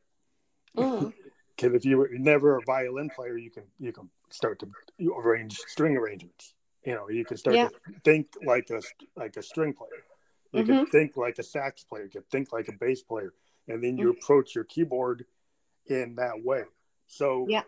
Mm-hmm. 0.77 1.09
Because 1.57 1.75
if 1.75 1.85
you 1.85 1.99
were 1.99 2.09
never 2.13 2.57
a 2.57 2.63
violin 2.65 3.11
player, 3.15 3.37
you 3.37 3.51
can 3.51 3.65
you 3.79 3.93
can 3.93 4.09
start 4.31 4.61
to 4.61 4.69
arrange 5.15 5.59
string 5.59 5.95
arrangements. 5.95 6.55
You 6.87 6.95
know, 6.95 7.11
you 7.11 7.23
can 7.23 7.37
start 7.37 7.55
Yeah. 7.55 7.69
to 7.69 8.01
think 8.03 8.29
like 8.43 8.71
a 8.71 8.81
like 9.15 9.37
a 9.37 9.43
string 9.43 9.75
player. 9.75 10.03
You 10.53 10.65
can 10.65 10.75
mm-hmm. 10.77 10.91
think 10.91 11.19
like 11.19 11.39
a 11.39 11.43
sax 11.43 11.85
player. 11.85 12.05
You 12.05 12.11
can 12.11 12.23
think 12.31 12.51
like 12.55 12.69
a 12.69 12.73
bass 12.73 13.03
player, 13.03 13.35
and 13.69 13.85
then 13.85 13.99
you 13.99 14.09
mm-hmm. 14.09 14.19
approach 14.23 14.55
your 14.55 14.65
keyboard 14.65 15.27
in 15.87 16.15
that 16.15 16.43
way. 16.43 16.65
So 17.09 17.45
Yeah. 17.47 17.65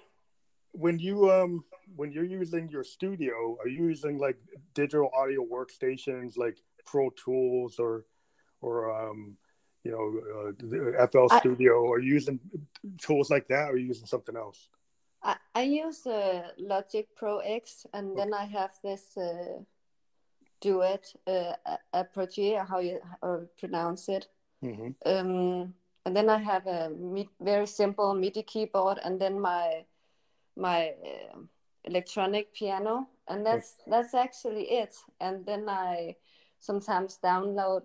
when 0.73 0.99
you 0.99 1.31
um 1.31 1.65
when 1.97 2.13
you're 2.13 2.25
using 2.25 2.69
your 2.69 2.85
studio, 2.85 3.57
are 3.61 3.69
you 3.69 3.87
using 3.87 4.19
like 4.19 4.37
digital 4.75 5.11
audio 5.15 5.45
workstations 5.45 6.37
like 6.37 6.59
Pro 6.85 7.11
Tools 7.11 7.79
or 7.79 8.05
or 8.61 8.75
um 8.91 9.37
you 9.85 9.91
know 9.93 10.07
uh, 10.35 10.53
the 10.59 11.09
FL 11.11 11.33
I- 11.33 11.39
Studio? 11.41 11.91
Are 11.91 11.99
you 11.99 12.15
using 12.15 12.41
tools 12.99 13.31
like 13.31 13.49
that, 13.49 13.69
or 13.69 13.73
are 13.73 13.77
you 13.77 13.87
using 13.87 14.07
something 14.07 14.37
else? 14.37 14.69
I, 15.23 15.37
I 15.55 15.63
use 15.63 16.07
uh, 16.07 16.49
Logic 16.59 17.07
Pro 17.15 17.39
X, 17.39 17.87
and 17.93 18.17
then 18.19 18.35
I 18.35 18.45
have 18.45 18.73
this 18.83 19.17
uh, 19.17 19.61
Duet 20.61 21.15
uh, 21.27 21.53
Approach, 21.93 22.39
how 22.69 22.81
you 22.81 23.01
or 23.21 23.49
pronounce 23.59 24.09
it. 24.09 24.27
Mm-hmm. 24.65 24.91
Um, 25.07 25.75
and 26.05 26.17
then 26.17 26.29
I 26.29 26.39
have 26.39 26.67
a 26.67 26.91
very 27.41 27.67
simple 27.67 28.15
MIDI 28.15 28.43
keyboard, 28.43 28.99
and 29.05 29.21
then 29.21 29.41
my 29.41 29.85
my 30.57 30.95
uh, 31.05 31.39
electronic 31.85 32.53
piano, 32.55 33.09
and 33.29 33.45
that's 33.45 33.77
that's 33.87 34.15
actually 34.15 34.65
it. 34.71 34.95
And 35.21 35.45
then 35.47 35.69
I 35.69 36.17
sometimes 36.61 37.19
download 37.23 37.83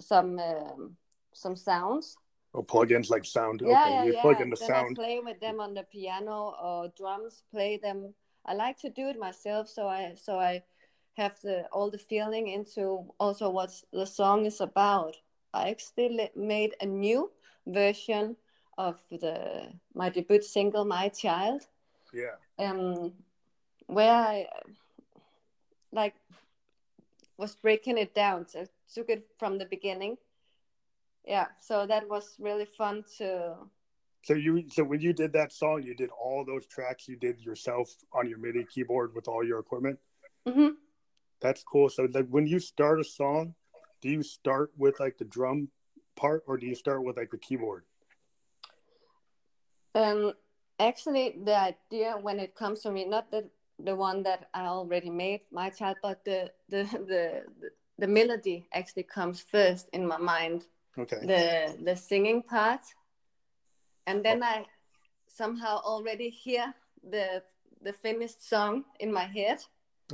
some 0.00 0.38
um, 0.38 0.96
some 1.32 1.56
sounds. 1.56 2.16
Or 2.52 2.64
plugins 2.64 3.10
like 3.10 3.24
sound. 3.24 3.60
Yeah, 3.62 3.84
okay, 3.84 3.94
yeah, 3.94 4.04
you 4.04 4.12
yeah. 4.14 4.22
plug 4.22 4.40
in 4.40 4.50
the 4.50 4.56
then 4.56 4.70
I 4.70 4.82
sound. 4.82 4.96
play 4.96 5.20
with 5.20 5.40
them 5.40 5.60
on 5.60 5.74
the 5.74 5.82
piano 5.82 6.54
or 6.62 6.92
drums. 6.96 7.42
Play 7.50 7.76
them. 7.76 8.14
I 8.46 8.54
like 8.54 8.78
to 8.78 8.90
do 8.90 9.08
it 9.08 9.18
myself, 9.18 9.68
so 9.68 9.86
I 9.88 10.14
so 10.16 10.38
I 10.38 10.62
have 11.16 11.38
the 11.42 11.66
all 11.72 11.90
the 11.90 11.98
feeling 11.98 12.48
into 12.48 13.04
also 13.18 13.50
what 13.50 13.70
the 13.92 14.06
song 14.06 14.46
is 14.46 14.60
about. 14.60 15.16
I 15.52 15.70
actually 15.70 16.30
made 16.34 16.74
a 16.80 16.86
new 16.86 17.30
version 17.66 18.36
of 18.78 18.96
the 19.10 19.72
my 19.94 20.10
debut 20.10 20.42
single, 20.42 20.84
My 20.84 21.08
Child, 21.08 21.62
Yeah. 22.12 22.36
um, 22.58 23.12
where 23.86 24.12
I 24.12 24.46
like 25.92 26.14
was 27.38 27.54
breaking 27.56 27.98
it 27.98 28.14
down. 28.14 28.48
So 28.48 28.60
I 28.60 28.66
took 28.92 29.08
it 29.10 29.26
from 29.38 29.58
the 29.58 29.66
beginning. 29.66 30.16
Yeah, 31.24 31.46
so 31.60 31.86
that 31.86 32.08
was 32.08 32.36
really 32.38 32.64
fun 32.66 33.04
to 33.18 33.56
So 34.22 34.34
you 34.34 34.64
so 34.70 34.84
when 34.84 35.00
you 35.00 35.12
did 35.12 35.32
that 35.32 35.52
song, 35.52 35.82
you 35.82 35.94
did 35.94 36.10
all 36.10 36.44
those 36.44 36.66
tracks 36.66 37.08
you 37.08 37.16
did 37.16 37.40
yourself 37.40 37.90
on 38.12 38.28
your 38.28 38.38
MIDI 38.38 38.64
keyboard 38.64 39.14
with 39.14 39.28
all 39.28 39.44
your 39.44 39.58
equipment. 39.58 39.98
hmm 40.46 40.68
That's 41.40 41.62
cool. 41.62 41.88
So 41.88 42.06
like 42.10 42.28
when 42.28 42.46
you 42.46 42.58
start 42.60 43.00
a 43.00 43.04
song, 43.04 43.54
do 44.02 44.08
you 44.08 44.22
start 44.22 44.70
with 44.76 45.00
like 45.00 45.18
the 45.18 45.24
drum 45.24 45.68
part 46.16 46.42
or 46.46 46.56
do 46.56 46.66
you 46.66 46.74
start 46.74 47.04
with 47.04 47.16
like 47.16 47.30
the 47.30 47.38
keyboard? 47.38 47.84
Um, 49.94 50.32
actually, 50.78 51.36
the 51.42 51.56
idea 51.56 52.16
when 52.20 52.38
it 52.38 52.54
comes 52.54 52.80
to 52.82 52.90
me, 52.90 53.04
not 53.04 53.30
the 53.30 53.48
the 53.78 53.94
one 53.94 54.22
that 54.22 54.48
I 54.54 54.66
already 54.66 55.10
made, 55.10 55.40
my 55.50 55.70
child, 55.70 55.96
but 56.02 56.24
the 56.24 56.50
the 56.68 56.84
the 57.06 57.42
the 57.98 58.06
melody 58.06 58.68
actually 58.72 59.04
comes 59.04 59.40
first 59.40 59.88
in 59.92 60.06
my 60.06 60.18
mind 60.18 60.64
Okay. 60.98 61.20
the 61.26 61.76
the 61.84 61.94
singing 61.96 62.42
part 62.42 62.80
and 64.06 64.24
then 64.24 64.42
i 64.42 64.64
somehow 65.28 65.78
already 65.82 66.30
hear 66.30 66.74
the 67.10 67.42
the 67.82 67.92
finished 67.92 68.46
song 68.48 68.84
in 69.00 69.12
my 69.12 69.24
head 69.24 69.58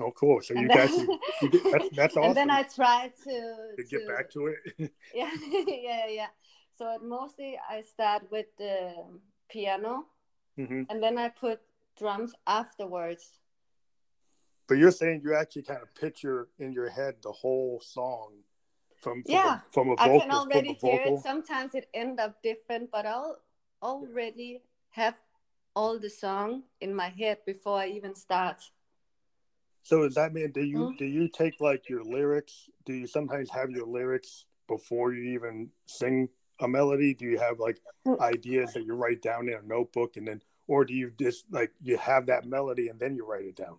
Oh, 0.00 0.11
cool. 0.12 0.40
So 0.40 0.54
you 0.54 0.61
And 0.61 0.71
guys, 0.71 0.97
then- 0.97 1.19
you 1.42 1.49
get, 1.50 1.62
that's 1.71 1.88
that's 1.97 2.16
awesome. 2.16 2.28
and 2.31 2.37
then 2.37 2.50
i 2.50 2.62
try 2.62 3.12
to 3.25 3.37
to 3.76 3.85
get 3.90 4.09
back 4.09 4.31
to 4.31 4.47
it. 4.47 4.90
yeah 5.14 5.31
yeah 5.66 6.07
yeah 6.09 6.31
so 6.78 6.99
mostly 7.02 7.59
i 7.69 7.83
start 7.83 8.23
with 8.31 8.47
the 8.57 8.95
piano 9.50 10.07
hmm 10.57 10.83
and 10.88 11.02
then 11.02 11.19
i 11.19 11.28
put 11.28 11.61
drums 11.99 12.33
afterwards 12.47 13.38
But 14.69 14.78
you're 14.78 14.90
saying 14.90 15.23
you 15.25 15.35
actually 15.35 15.62
kind 15.62 15.83
of 15.83 15.95
picture 15.95 16.49
in 16.59 16.73
your 16.73 16.88
head 16.88 17.16
the 17.23 17.33
whole 17.33 17.81
song 17.85 18.33
from, 19.00 19.23
from 19.25 19.33
Yeah, 19.33 19.54
a, 19.57 19.62
from 19.71 19.88
a 19.90 19.97
i 19.99 20.04
vocal 20.04 20.14
I 20.14 20.19
can 20.19 20.31
already 20.31 20.73
hear 20.75 21.02
it 21.04 21.21
sometimes 21.21 21.75
it 21.75 21.88
end 21.92 22.21
up 22.21 22.42
different 22.42 22.90
but 22.90 23.04
i'll 23.04 23.38
already 23.83 24.62
have 24.90 25.14
all 25.75 25.99
the 25.99 26.09
song 26.11 26.62
in 26.81 26.95
my 26.95 27.09
head 27.09 27.38
before 27.47 27.78
i 27.78 27.88
even 27.88 28.14
start 28.14 28.62
So 29.83 30.02
does 30.04 30.14
that 30.14 30.33
mean 30.33 30.52
do 30.52 30.62
you 30.62 30.78
Mm. 30.78 30.99
do 30.99 31.04
you 31.04 31.28
take 31.28 31.61
like 31.61 31.88
your 31.88 32.04
lyrics? 32.04 32.69
Do 32.85 32.92
you 32.95 33.07
sometimes 33.07 33.50
have 33.50 33.71
your 33.71 33.87
lyrics 33.87 34.45
before 34.69 35.12
you 35.12 35.35
even 35.35 35.71
sing 35.87 36.28
a 36.61 36.69
melody? 36.69 37.14
Do 37.14 37.26
you 37.26 37.38
have 37.38 37.59
like 37.59 37.81
Mm. 38.07 38.21
ideas 38.21 38.73
that 38.75 38.85
you 38.85 38.95
write 38.95 39.23
down 39.23 39.49
in 39.49 39.54
a 39.54 39.62
notebook 39.62 40.16
and 40.16 40.26
then, 40.28 40.40
or 40.69 40.85
do 40.85 40.95
you 40.95 41.11
just 41.19 41.47
like 41.50 41.73
you 41.83 41.97
have 41.97 42.26
that 42.26 42.47
melody 42.47 42.88
and 42.88 42.99
then 43.00 43.16
you 43.16 43.26
write 43.26 43.45
it 43.45 43.57
down? 43.57 43.78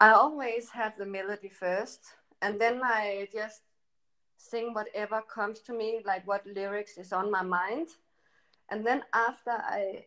I 0.00 0.12
always 0.12 0.70
have 0.70 0.96
the 0.96 1.06
melody 1.06 1.48
first, 1.48 2.00
and 2.40 2.60
then 2.60 2.80
I 2.84 3.28
just 3.32 3.62
sing 4.36 4.72
whatever 4.72 5.22
comes 5.22 5.60
to 5.60 5.72
me, 5.72 6.00
like 6.04 6.26
what 6.26 6.46
lyrics 6.46 6.96
is 6.98 7.12
on 7.12 7.30
my 7.30 7.42
mind. 7.42 7.88
And 8.70 8.86
then 8.86 9.02
after 9.12 9.50
I 9.50 10.04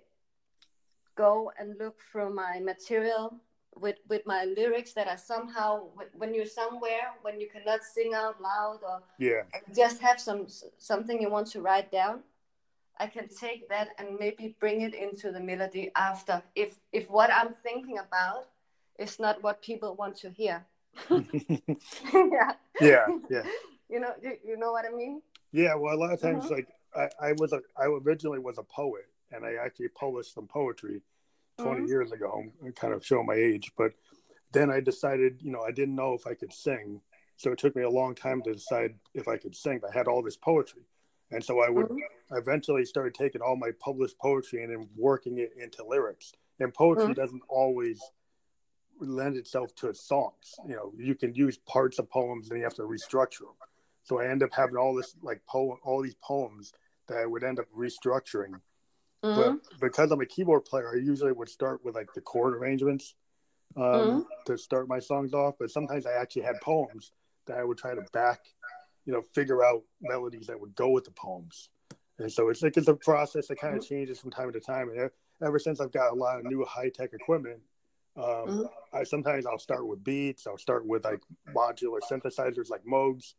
go 1.15 1.51
and 1.60 1.77
look 1.77 2.00
through 2.12 2.33
my 2.33 2.60
material 2.60 3.36
with, 3.75 3.98
with 4.07 4.25
my 4.25 4.45
lyrics 4.45 4.93
that 4.93 5.07
are 5.07 5.17
somehow, 5.17 5.88
when 6.13 6.33
you're 6.33 6.45
somewhere, 6.45 7.12
when 7.21 7.41
you 7.41 7.50
cannot 7.50 7.83
sing 7.83 8.13
out 8.13 8.41
loud 8.41 8.79
or 8.83 9.01
Yeah, 9.17 9.43
just 9.75 10.01
have 10.01 10.19
some 10.19 10.48
something 10.77 11.21
you 11.21 11.29
want 11.29 11.48
to 11.51 11.62
write 11.62 11.91
down, 11.91 12.24
I 12.98 13.07
can 13.07 13.27
take 13.27 13.67
that 13.69 13.89
and 13.98 14.17
maybe 14.19 14.55
bring 14.60 14.81
it 14.81 14.93
into 14.93 15.31
the 15.31 15.39
melody 15.39 15.91
after. 15.95 16.41
If 16.55 16.79
if 16.91 17.10
what 17.10 17.29
I'm 17.31 17.55
thinking 17.63 17.98
about 17.98 18.48
is 19.01 19.20
not 19.20 19.41
what 19.43 19.62
people 19.62 19.96
want 19.96 20.15
to 20.17 20.29
hear. 20.29 20.63
yeah. 21.10 22.53
yeah, 22.79 23.08
yeah, 23.29 23.43
You 23.89 24.00
know, 24.00 24.13
you, 24.22 24.38
you 24.46 24.58
know 24.58 24.72
what 24.72 24.86
I 24.86 24.96
mean? 24.96 25.22
yeah. 25.51 25.74
Well, 25.75 25.96
a 25.96 26.00
lot 26.00 26.13
of 26.13 26.22
times, 26.22 26.46
Mhm. 26.46 26.51
like 26.51 26.67
I, 26.96 27.10
I 27.29 27.31
was 27.34 27.53
a, 27.53 27.62
I 27.77 27.86
originally 27.86 28.39
was 28.39 28.58
a 28.58 28.63
poet, 28.63 29.05
and 29.31 29.46
I 29.46 29.55
actually 29.55 29.89
published 29.89 30.34
some 30.34 30.48
poetry 30.48 31.01
20 31.58 31.81
Mhm. 31.81 31.88
years 31.88 32.12
ago. 32.12 32.43
I'm 32.63 32.72
kind 32.74 32.93
of 32.93 33.05
show 33.05 33.24
my 33.24 33.36
age, 33.36 33.72
but 33.77 33.93
then 34.51 34.70
I 34.70 34.79
decided, 34.81 35.41
you 35.41 35.51
know, 35.51 35.62
I 35.62 35.72
didn't 35.72 35.96
know 35.96 36.13
if 36.13 36.27
I 36.27 36.34
could 36.36 36.53
sing, 36.53 37.01
so 37.38 37.51
it 37.51 37.58
took 37.60 37.75
me 37.75 37.84
a 37.84 37.89
long 37.89 38.13
time 38.15 38.41
to 38.43 38.53
decide 38.53 38.96
if 39.13 39.27
I 39.27 39.38
could 39.38 39.55
sing. 39.55 39.81
I 39.88 39.91
had 39.98 40.08
all 40.08 40.22
this 40.22 40.38
poetry, 40.38 40.84
and 41.31 41.43
so 41.43 41.60
I 41.62 41.70
would 41.70 41.88
Mhm. 41.88 41.98
Eventually 42.34 42.86
started 42.86 43.13
taking 43.13 43.41
all 43.41 43.58
my 43.58 43.72
published 43.72 44.17
poetry 44.17 44.63
and 44.63 44.72
then 44.72 44.89
working 44.96 45.38
it 45.39 45.51
into 45.58 45.84
lyrics. 45.84 46.31
And 46.62 46.74
poetry 46.74 47.10
Mhm. 47.12 47.15
doesn't 47.15 47.41
always 47.50 48.00
lend 49.10 49.38
itself 49.38 49.74
to 49.75 49.93
songs. 49.93 50.55
You 50.67 50.75
know, 50.75 50.93
you 50.98 51.15
can 51.15 51.34
use 51.34 51.58
parts 51.58 52.00
of 52.00 52.10
poems 52.10 52.50
and 52.50 52.58
you 52.58 52.63
have 52.63 52.75
to 52.75 52.84
restructure 52.84 53.39
them. 53.39 53.55
So 54.03 54.20
I 54.20 54.27
end 54.27 54.43
up 54.43 54.53
having 54.53 54.77
all 54.77 54.93
this 54.93 55.15
like 55.22 55.41
poem, 55.46 55.77
all 55.84 56.01
these 56.01 56.15
poems 56.24 56.74
that 57.08 57.17
I 57.17 57.25
would 57.25 57.43
end 57.43 57.60
up 57.60 57.65
restructuring. 57.75 58.62
Mhm. 59.24 59.36
But 59.36 59.79
because 59.79 60.12
I'm 60.12 60.22
a 60.22 60.25
keyboard 60.25 60.65
player, 60.65 60.89
I 60.93 60.98
usually 60.98 61.31
would 61.31 61.50
start 61.50 61.84
with 61.84 61.96
like 61.96 62.13
the 62.13 62.22
chord 62.22 62.55
arrangements 62.55 63.16
um, 63.77 64.27
to 64.46 64.57
start 64.57 64.87
my 64.87 65.00
songs 65.00 65.33
off. 65.33 65.55
But 65.59 65.70
sometimes 65.72 66.05
I 66.05 66.14
actually 66.14 66.42
had 66.44 66.59
poems 66.61 67.11
that 67.46 67.57
I 67.57 67.64
would 67.64 67.77
try 67.77 67.94
to 67.94 68.01
back, 68.14 68.40
you 69.05 69.14
know, 69.14 69.22
figure 69.22 69.64
out 69.64 69.83
melodies 70.01 70.48
that 70.48 70.59
would 70.59 70.75
go 70.75 70.90
with 70.90 71.05
the 71.05 71.11
poems. 71.11 71.70
And 72.18 72.31
so 72.31 72.50
it's 72.50 72.61
like 72.61 72.77
it's 72.77 72.87
a 72.87 72.96
process 72.96 73.48
that 73.48 73.59
kind 73.59 73.75
of 73.75 73.85
changes 73.85 74.20
from 74.20 74.31
time 74.31 74.51
to 74.51 74.59
time. 74.59 74.90
And 74.90 75.09
ever 75.44 75.59
since 75.59 75.79
I've 75.79 75.92
got 75.92 76.11
a 76.11 76.16
lot 76.16 76.40
of 76.40 76.46
new 76.46 76.64
high 76.66 76.90
tech 76.90 77.14
equipment, 77.14 77.59
um, 78.22 78.50
Mhm. 78.50 78.70
I 78.94 79.03
sometimes 79.03 79.46
I'll 79.46 79.60
start 79.60 79.88
with 79.88 80.03
beats. 80.03 80.48
I'll 80.48 80.57
start 80.57 80.86
with 80.86 81.05
like 81.05 81.22
modular 81.55 82.00
synthesizers 82.10 82.70
like 82.70 82.84
Moogs. 82.86 83.34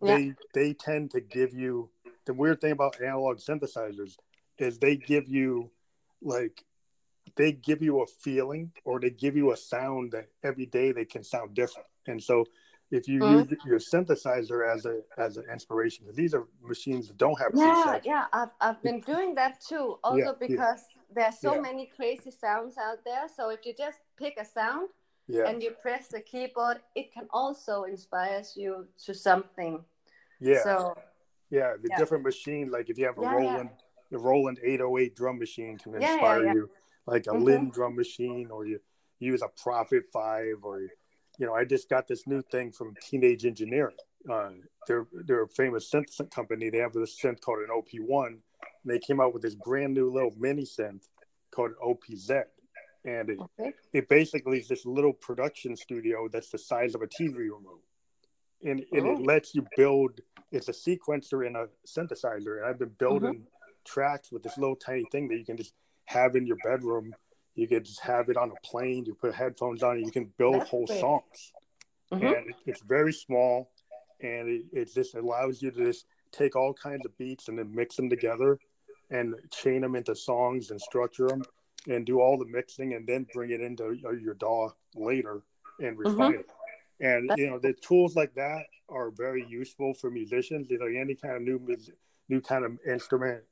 Yeah. 0.00 0.16
They 0.16 0.34
they 0.54 0.74
tend 0.74 1.10
to 1.12 1.20
give 1.20 1.54
you 1.54 1.90
the 2.24 2.34
weird 2.34 2.60
thing 2.60 2.72
about 2.72 3.00
analog 3.00 3.38
synthesizers 3.38 4.16
is 4.58 4.78
they 4.78 4.96
give 4.96 5.28
you 5.28 5.70
like 6.22 6.64
they 7.36 7.52
give 7.52 7.82
you 7.82 8.00
a 8.02 8.06
feeling 8.06 8.72
or 8.84 8.98
they 9.00 9.10
give 9.10 9.36
you 9.36 9.52
a 9.52 9.56
sound 9.56 10.12
that 10.12 10.28
every 10.42 10.66
day 10.66 10.92
they 10.92 11.04
can 11.04 11.22
sound 11.22 11.54
different. 11.54 11.88
And 12.06 12.22
so 12.22 12.46
if 12.90 13.08
you 13.08 13.20
Mhm. 13.20 13.50
use 13.50 13.58
your 13.66 13.78
synthesizer 13.78 14.66
as 14.66 14.86
a 14.86 15.02
as 15.18 15.36
an 15.36 15.44
inspiration, 15.52 16.06
these 16.14 16.34
are 16.34 16.46
machines 16.62 17.08
that 17.08 17.18
don't 17.18 17.38
have 17.38 17.52
Yeah, 17.54 17.74
presets. 17.74 18.04
yeah, 18.04 18.26
I've, 18.32 18.50
I've 18.60 18.82
been 18.82 19.00
doing 19.00 19.34
that 19.34 19.60
too. 19.60 19.98
Also 20.04 20.18
Yeah, 20.18 20.32
yeah. 20.48 20.56
Because 21.16 21.40
there's 21.40 21.54
so 21.54 21.56
Yeah. 21.56 21.60
many 21.62 21.86
crazy 21.86 22.30
sounds 22.30 22.76
out 22.76 22.98
there. 23.04 23.26
So 23.34 23.48
if 23.50 23.64
you 23.64 23.74
just 23.76 24.00
pick 24.18 24.34
a 24.38 24.44
sound 24.44 24.88
Yeah, 25.28 25.48
and 25.48 25.62
you 25.62 25.70
press 25.70 26.08
the 26.08 26.20
keyboard, 26.20 26.80
it 26.94 27.12
can 27.12 27.26
also 27.30 27.84
inspire 27.84 28.42
you 28.54 28.86
to 29.04 29.14
something. 29.14 29.84
yeah, 30.40 30.62
So 30.62 30.94
yeah. 31.50 31.74
The 31.82 31.88
yeah. 31.88 31.96
different 31.96 32.22
machine, 32.22 32.70
like 32.70 32.90
if 32.90 32.98
you 32.98 33.06
have 33.06 33.18
a. 33.18 33.22
Roland, 33.22 33.70
the 34.10 34.18
Roland 34.18 34.60
808 34.62 35.16
drum 35.16 35.38
machine 35.38 35.78
can 35.78 35.94
inspire 35.94 36.54
you, 36.54 36.70
like 37.06 37.26
a 37.26 37.30
Mhm. 37.30 37.44
Linn 37.44 37.70
drum 37.70 37.96
machine, 37.96 38.50
or 38.50 38.66
you 38.66 38.80
use 39.18 39.42
a 39.42 39.48
Prophet 39.48 40.04
Five, 40.12 40.62
or 40.62 40.82
you 41.38 41.46
know, 41.46 41.54
I 41.54 41.64
just 41.64 41.88
got 41.88 42.06
this 42.06 42.26
new 42.26 42.42
thing 42.42 42.72
from 42.72 42.94
Teenage 43.02 43.44
Engineering. 43.44 43.96
Uh, 44.30 44.50
they're 44.86 45.06
they're 45.26 45.44
a 45.44 45.48
famous 45.48 45.90
synth 45.90 46.30
company. 46.30 46.70
They 46.70 46.78
have 46.78 46.92
this 46.92 47.18
synth 47.20 47.40
called 47.40 47.60
an 47.60 47.70
OP1. 47.70 48.42
And 48.86 48.94
they 48.94 49.00
came 49.00 49.20
out 49.20 49.34
with 49.34 49.42
this 49.42 49.56
brand 49.56 49.94
new 49.94 50.12
little 50.12 50.32
mini 50.38 50.62
synth 50.64 51.08
called 51.50 51.72
OPZ, 51.84 52.44
and 53.04 53.30
it, 53.30 53.38
okay. 53.40 53.72
it 53.92 54.08
basically 54.08 54.58
is 54.60 54.68
this 54.68 54.86
little 54.86 55.12
production 55.12 55.74
studio 55.74 56.28
that's 56.28 56.50
the 56.50 56.58
size 56.58 56.94
of 56.94 57.02
a 57.02 57.06
TV 57.08 57.36
remote, 57.38 57.82
and 58.62 58.84
and 58.92 59.06
Oh. 59.06 59.12
it 59.14 59.20
lets 59.26 59.54
you 59.56 59.66
build. 59.76 60.20
It's 60.52 60.68
a 60.68 60.72
sequencer 60.72 61.44
and 61.44 61.56
a 61.56 61.68
synthesizer, 61.84 62.58
and 62.58 62.66
I've 62.66 62.78
been 62.78 62.94
building 62.98 63.46
tracks 63.84 64.30
with 64.30 64.44
this 64.44 64.56
little 64.56 64.76
tiny 64.76 65.04
thing 65.10 65.26
that 65.28 65.36
you 65.36 65.44
can 65.44 65.56
just 65.56 65.74
have 66.04 66.36
in 66.36 66.46
your 66.46 66.58
bedroom. 66.62 67.12
You 67.56 67.66
can 67.66 67.82
just 67.82 68.00
have 68.00 68.28
it 68.28 68.36
on 68.36 68.52
a 68.52 68.66
plane. 68.66 69.04
You 69.04 69.14
put 69.14 69.34
headphones 69.34 69.82
on, 69.82 69.96
and 69.96 70.06
you 70.06 70.12
can 70.12 70.26
build 70.38 70.60
That's 70.60 70.70
whole 70.70 70.86
great. 70.86 71.00
songs. 71.00 71.52
Mhm. 72.12 72.36
And 72.38 72.50
it, 72.50 72.56
it's 72.66 72.82
very 72.82 73.12
small, 73.12 73.72
and 74.20 74.48
it, 74.48 74.64
it 74.72 74.94
just 74.94 75.16
allows 75.16 75.60
you 75.60 75.72
to 75.72 75.84
just 75.86 76.06
take 76.30 76.54
all 76.54 76.72
kinds 76.72 77.04
of 77.04 77.16
beats 77.18 77.48
and 77.48 77.58
then 77.58 77.74
mix 77.74 77.96
them 77.96 78.08
together, 78.10 78.58
and 79.10 79.34
chain 79.52 79.82
them 79.82 79.94
into 79.96 80.14
songs 80.14 80.70
and 80.70 80.80
structure 80.80 81.28
them, 81.28 81.42
and 81.88 82.04
do 82.04 82.20
all 82.20 82.36
the 82.36 82.46
mixing, 82.46 82.94
and 82.94 83.06
then 83.06 83.26
bring 83.32 83.50
it 83.50 83.60
into 83.60 83.92
your, 83.94 84.34
DAW 84.34 84.70
later 84.94 85.42
and 85.80 85.98
refine 85.98 86.34
it. 86.34 86.46
And 87.00 87.30
you 87.36 87.50
know 87.50 87.58
the 87.58 87.74
tools 87.74 88.16
like 88.16 88.34
that 88.34 88.64
are 88.88 89.10
very 89.10 89.44
useful 89.46 89.92
for 89.94 90.10
musicians. 90.10 90.70
You 90.70 90.78
know, 90.78 90.86
any 90.86 91.14
kind 91.14 91.36
of 91.36 91.42
new 91.42 91.76
new 92.28 92.40
kind 92.40 92.64
of 92.64 92.78
instrument 92.86 93.42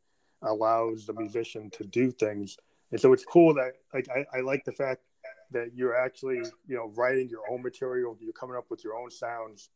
allows 0.42 1.06
the 1.06 1.12
musician 1.12 1.70
to 1.70 1.84
do 1.84 2.10
things, 2.10 2.56
and 2.90 3.00
so 3.00 3.12
it's 3.12 3.24
cool 3.24 3.54
that 3.54 3.74
like 3.92 4.08
I, 4.08 4.38
I 4.38 4.40
like 4.40 4.64
the 4.64 4.72
fact 4.72 5.02
that 5.50 5.74
you're 5.74 5.94
actually 5.94 6.42
you 6.66 6.76
know 6.76 6.90
writing 6.96 7.28
your 7.28 7.42
own 7.50 7.62
material. 7.62 8.16
You're 8.20 8.32
coming 8.32 8.56
up 8.56 8.70
with 8.70 8.82
your 8.82 8.96
own 8.96 9.10
sounds, 9.10 9.68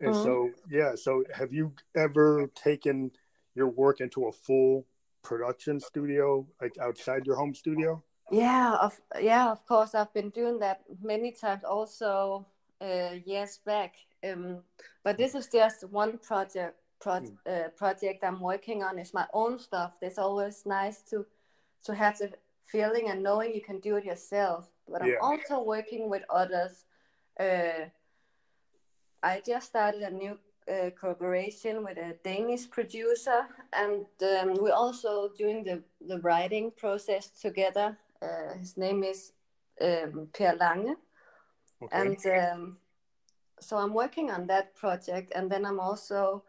and 0.00 0.12
Mhm. 0.12 0.22
so 0.22 0.50
yeah. 0.68 0.94
So 0.96 1.24
have 1.32 1.52
you 1.52 1.72
ever 1.94 2.48
taken 2.56 3.12
your 3.60 3.68
work 3.84 4.00
into 4.00 4.20
a 4.26 4.32
full 4.32 4.86
production 5.22 5.78
studio, 5.78 6.46
like 6.62 6.74
outside 6.78 7.26
your 7.26 7.36
home 7.36 7.54
studio? 7.54 8.02
Yeah, 8.32 8.76
of 8.80 8.92
yeah, 9.20 9.50
of 9.50 9.60
course. 9.66 9.94
I've 9.94 10.12
been 10.14 10.30
doing 10.30 10.58
that 10.60 10.78
many 11.02 11.30
times 11.32 11.62
also 11.64 12.46
uh, 12.80 13.14
years 13.32 13.60
back. 13.66 13.92
Um, 14.28 14.62
but 15.04 15.16
this 15.16 15.34
is 15.34 15.46
just 15.58 15.78
one 16.02 16.18
project 16.18 16.74
pro- 17.00 17.20
Mm. 17.20 17.36
uh, 17.52 17.68
project 17.82 18.24
I'm 18.24 18.40
working 18.40 18.82
on. 18.86 18.98
It's 18.98 19.14
my 19.14 19.26
own 19.32 19.58
stuff. 19.58 19.92
It's 20.00 20.18
always 20.18 20.64
nice 20.66 20.98
to 21.10 21.26
to 21.86 21.94
have 21.94 22.16
the 22.18 22.28
feeling 22.72 23.10
and 23.10 23.22
knowing 23.22 23.54
you 23.54 23.62
can 23.70 23.80
do 23.80 23.96
it 23.96 24.04
yourself. 24.04 24.60
But 24.88 25.02
I'm 25.02 25.16
also 25.22 25.56
working 25.74 26.10
with 26.12 26.22
others. 26.30 26.84
Uh, 27.38 27.82
I 29.22 29.42
just 29.52 29.66
started 29.66 30.02
a 30.02 30.10
new 30.22 30.38
uh, 30.70 30.90
collaboration 30.98 31.84
with 31.84 31.98
a 31.98 32.14
Danish 32.24 32.68
producer, 32.70 33.46
and 33.72 34.06
um, 34.22 34.54
we're 34.60 34.72
also 34.72 35.30
doing 35.36 35.64
the, 35.64 35.82
the 36.06 36.18
writing 36.20 36.70
process 36.76 37.30
together. 37.30 37.96
Uh, 38.22 38.54
his 38.58 38.76
name 38.76 39.02
is 39.02 39.32
um, 39.80 40.28
Per 40.32 40.54
Lange, 40.60 40.96
Okay. 41.82 41.98
and 41.98 42.18
um, 42.26 42.76
so 43.58 43.78
I'm 43.78 43.94
working 43.94 44.30
on 44.30 44.46
that 44.48 44.74
project, 44.74 45.32
and 45.34 45.50
then 45.50 45.64
I'm 45.64 45.80
also 45.80 46.44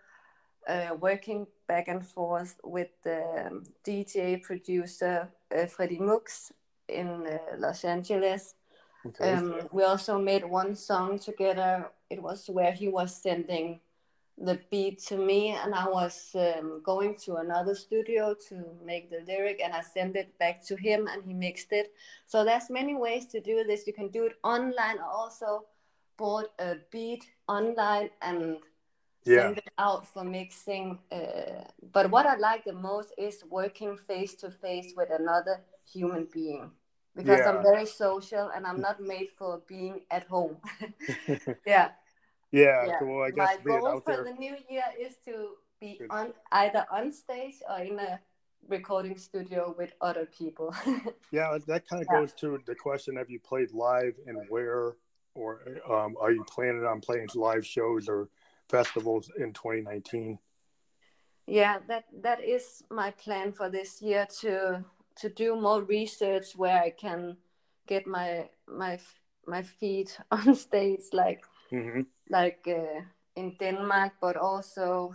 uh, 0.68 0.90
working 1.00 1.48
back 1.68 1.88
and 1.88 2.06
forth 2.06 2.60
with 2.64 2.90
the 3.04 3.64
DJ 3.86 4.42
producer 4.42 5.30
uh, 5.56 5.66
Freddie 5.66 6.00
Mux 6.00 6.52
in 6.90 7.26
uh, 7.28 7.38
Los 7.58 7.86
Angeles. 7.86 8.56
Okay. 9.06 9.34
Um, 9.34 9.68
we 9.72 9.84
also 9.84 10.20
made 10.20 10.44
one 10.44 10.76
song 10.76 11.18
together. 11.18 11.90
It 12.10 12.22
was 12.22 12.50
where 12.50 12.72
he 12.72 12.88
was 12.88 13.16
sending 13.16 13.80
the 14.44 14.60
beat 14.72 15.00
to 15.08 15.18
me, 15.18 15.50
and 15.50 15.74
I 15.74 15.88
was 15.88 16.36
um, 16.36 16.82
going 16.84 17.16
to 17.26 17.36
another 17.36 17.76
studio 17.76 18.36
to 18.50 18.64
make 18.84 19.10
the 19.10 19.22
lyric, 19.28 19.62
and 19.64 19.74
I 19.74 19.82
sent 19.82 20.16
it 20.16 20.38
back 20.40 20.66
to 20.68 20.76
him, 20.76 21.08
and 21.08 21.24
he 21.24 21.34
mixed 21.34 21.72
it. 21.72 21.94
So 22.28 22.44
there's 22.44 22.70
many 22.70 22.96
ways 22.96 23.28
to 23.28 23.42
do 23.42 23.64
this. 23.64 23.86
You 23.86 23.94
can 23.94 24.10
do 24.10 24.26
it 24.26 24.34
online. 24.44 24.98
I 25.00 25.10
also 25.12 25.66
bought 26.18 26.52
a 26.60 26.76
beat 26.92 27.26
online 27.48 28.10
and 28.22 28.58
yeah. 29.26 29.42
send 29.42 29.58
it 29.58 29.70
out 29.78 30.08
for 30.08 30.24
mixing. 30.24 31.00
Uh, 31.12 31.64
but 31.92 32.12
what 32.12 32.26
I 32.26 32.36
like 32.38 32.66
the 32.66 32.74
most 32.74 33.14
is 33.18 33.44
working 33.50 33.98
face 33.98 34.36
to 34.36 34.52
face 34.52 34.94
with 34.96 35.10
another 35.12 35.62
human 35.92 36.28
being 36.32 36.72
because 37.16 37.40
yeah. 37.40 37.50
I'm 37.50 37.64
very 37.64 37.86
social 37.86 38.52
and 38.56 38.66
I'm 38.66 38.80
not 38.80 39.02
made 39.02 39.30
for 39.38 39.62
being 39.68 40.02
at 40.12 40.28
home. 40.28 40.58
yeah. 41.66 41.90
Yeah, 42.52 42.86
yeah. 42.86 43.04
well, 43.04 43.24
I 43.24 43.32
guess 43.32 43.58
my 43.64 43.80
goal 43.80 44.02
for 44.02 44.16
there. 44.16 44.24
the 44.26 44.34
new 44.34 44.56
year 44.70 44.84
is 45.00 45.16
to 45.26 45.52
be 45.80 45.98
Good. 45.98 46.08
on 46.10 46.34
either 46.52 46.86
on 46.92 47.12
stage 47.12 47.56
or 47.70 47.80
in 47.80 47.98
a 48.00 48.20
recording 48.68 49.18
studio 49.18 49.74
with 49.78 49.94
other 50.02 50.26
people. 50.26 50.76
yeah, 51.32 51.58
that 51.68 51.88
kind 51.88 52.02
of 52.02 52.08
yeah. 52.12 52.20
goes 52.20 52.34
to 52.34 52.60
the 52.66 52.76
question: 52.76 53.16
Have 53.16 53.30
you 53.30 53.40
played 53.40 53.72
live 53.72 54.16
and 54.28 54.38
where, 54.50 54.96
or 55.34 55.62
um, 55.90 56.16
are 56.20 56.32
you 56.32 56.44
planning 56.44 56.86
on 56.86 57.00
playing 57.00 57.30
live 57.36 57.66
shows 57.66 58.10
or 58.10 58.30
festivals 58.70 59.32
in 59.38 59.54
2019? 59.54 60.38
Yeah, 61.48 61.80
that 61.88 62.06
that 62.22 62.44
is 62.44 62.84
my 62.90 63.12
plan 63.12 63.52
for 63.52 63.70
this 63.70 64.02
year 64.02 64.28
to 64.42 64.84
to 65.18 65.30
do 65.30 65.56
more 65.60 65.84
research 65.84 66.56
where 66.56 66.82
I 66.82 66.90
can 66.90 67.38
get 67.88 68.08
my 68.08 68.50
my 68.68 69.00
my 69.48 69.64
feet 69.64 70.18
on 70.32 70.56
stage, 70.56 71.02
like 71.12 71.44
mm-hmm. 71.72 72.02
Like 72.32 72.65
uh, 72.67 73.02
in 73.36 73.56
Denmark, 73.60 74.13
but 74.22 74.38
also 74.38 75.13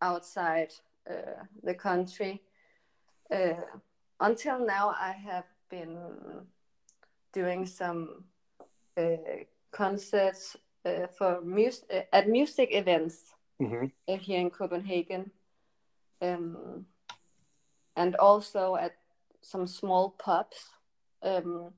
outside 0.00 0.72
uh, 1.08 1.44
the 1.62 1.74
country. 1.74 2.40
Uh, 3.30 3.60
until 4.18 4.66
now, 4.66 4.94
I 4.98 5.12
have 5.12 5.44
been 5.70 5.98
doing 7.32 7.66
some 7.66 8.24
uh, 8.96 9.44
concerts 9.70 10.56
uh, 10.84 11.06
for 11.18 11.40
music 11.42 11.88
uh, 11.92 12.16
at 12.16 12.28
music 12.28 12.70
events 12.72 13.34
mm-hmm. 13.60 13.86
here 14.06 14.40
in 14.40 14.50
Copenhagen, 14.50 15.30
um, 16.22 16.86
and 17.96 18.16
also 18.16 18.76
at 18.76 18.96
some 19.42 19.66
small 19.66 20.10
pubs. 20.18 20.70
Um, 21.22 21.72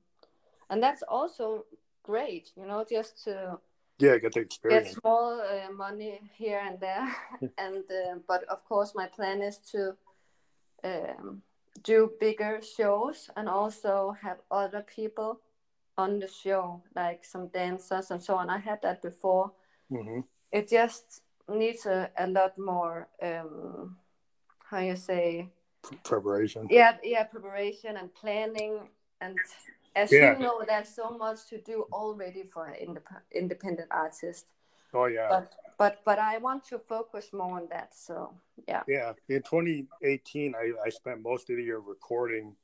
and 0.69 0.81
that's 0.81 1.03
also 1.03 1.65
great, 2.03 2.51
you 2.55 2.65
know, 2.65 2.85
just 2.89 3.23
to 3.25 3.59
yeah 3.99 4.17
get 4.17 4.33
the 4.33 4.39
experience. 4.39 4.87
get 4.87 5.01
small 5.01 5.41
uh, 5.41 5.71
money 5.71 6.19
here 6.33 6.61
and 6.65 6.79
there. 6.79 7.15
And 7.57 7.83
uh, 7.89 8.19
but 8.27 8.43
of 8.45 8.63
course 8.65 8.93
my 8.95 9.07
plan 9.07 9.41
is 9.41 9.57
to 9.71 9.95
um, 10.83 11.41
do 11.83 12.11
bigger 12.19 12.61
shows 12.61 13.29
and 13.35 13.49
also 13.49 14.15
have 14.21 14.37
other 14.51 14.81
people 14.81 15.39
on 15.97 16.19
the 16.19 16.27
show 16.27 16.81
like 16.95 17.25
some 17.25 17.47
dancers 17.47 18.11
and 18.11 18.21
so 18.21 18.35
on. 18.35 18.49
I 18.49 18.57
had 18.57 18.81
that 18.81 19.01
before. 19.01 19.51
Mm-hmm. 19.91 20.21
it 20.51 20.69
just 20.69 21.21
needs 21.47 21.85
a, 21.85 22.09
a 22.17 22.25
lot 22.25 22.57
more 22.57 23.07
um, 23.21 23.95
how 24.73 24.79
you 24.79 24.95
say? 24.95 25.49
Preparation. 26.03 26.67
Yeah, 26.69 26.97
yeah, 27.03 27.25
preparation 27.25 27.97
and 27.97 28.13
planning, 28.13 28.79
and 29.21 29.37
as 29.95 30.11
yeah. 30.11 30.33
you 30.33 30.39
know, 30.39 30.63
there's 30.67 30.89
so 30.89 31.09
much 31.11 31.47
to 31.49 31.59
do 31.59 31.85
already 31.91 32.43
for 32.43 32.65
an 32.65 32.75
indep- 32.85 33.21
independent 33.31 33.89
artist. 33.91 34.45
Oh 34.93 35.05
yeah. 35.05 35.27
But 35.29 35.53
but 35.77 36.01
but 36.05 36.19
I 36.19 36.37
want 36.37 36.65
to 36.65 36.79
focus 36.79 37.29
more 37.33 37.57
on 37.57 37.67
that. 37.69 37.95
So 37.95 38.33
yeah. 38.67 38.83
Yeah, 38.87 39.13
in 39.29 39.41
2018, 39.41 40.55
I 40.55 40.71
I 40.85 40.89
spent 40.89 41.21
most 41.21 41.49
of 41.49 41.57
the 41.57 41.63
year 41.63 41.79
recording, 41.79 42.55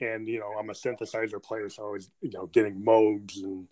and 0.00 0.28
you 0.28 0.40
know 0.40 0.52
I'm 0.58 0.70
a 0.70 0.74
synthesizer 0.74 1.42
player, 1.42 1.68
so 1.68 1.88
I 1.88 1.90
was 1.90 2.10
you 2.20 2.30
know 2.30 2.46
getting 2.46 2.82
modes 2.82 3.38
and 3.38 3.66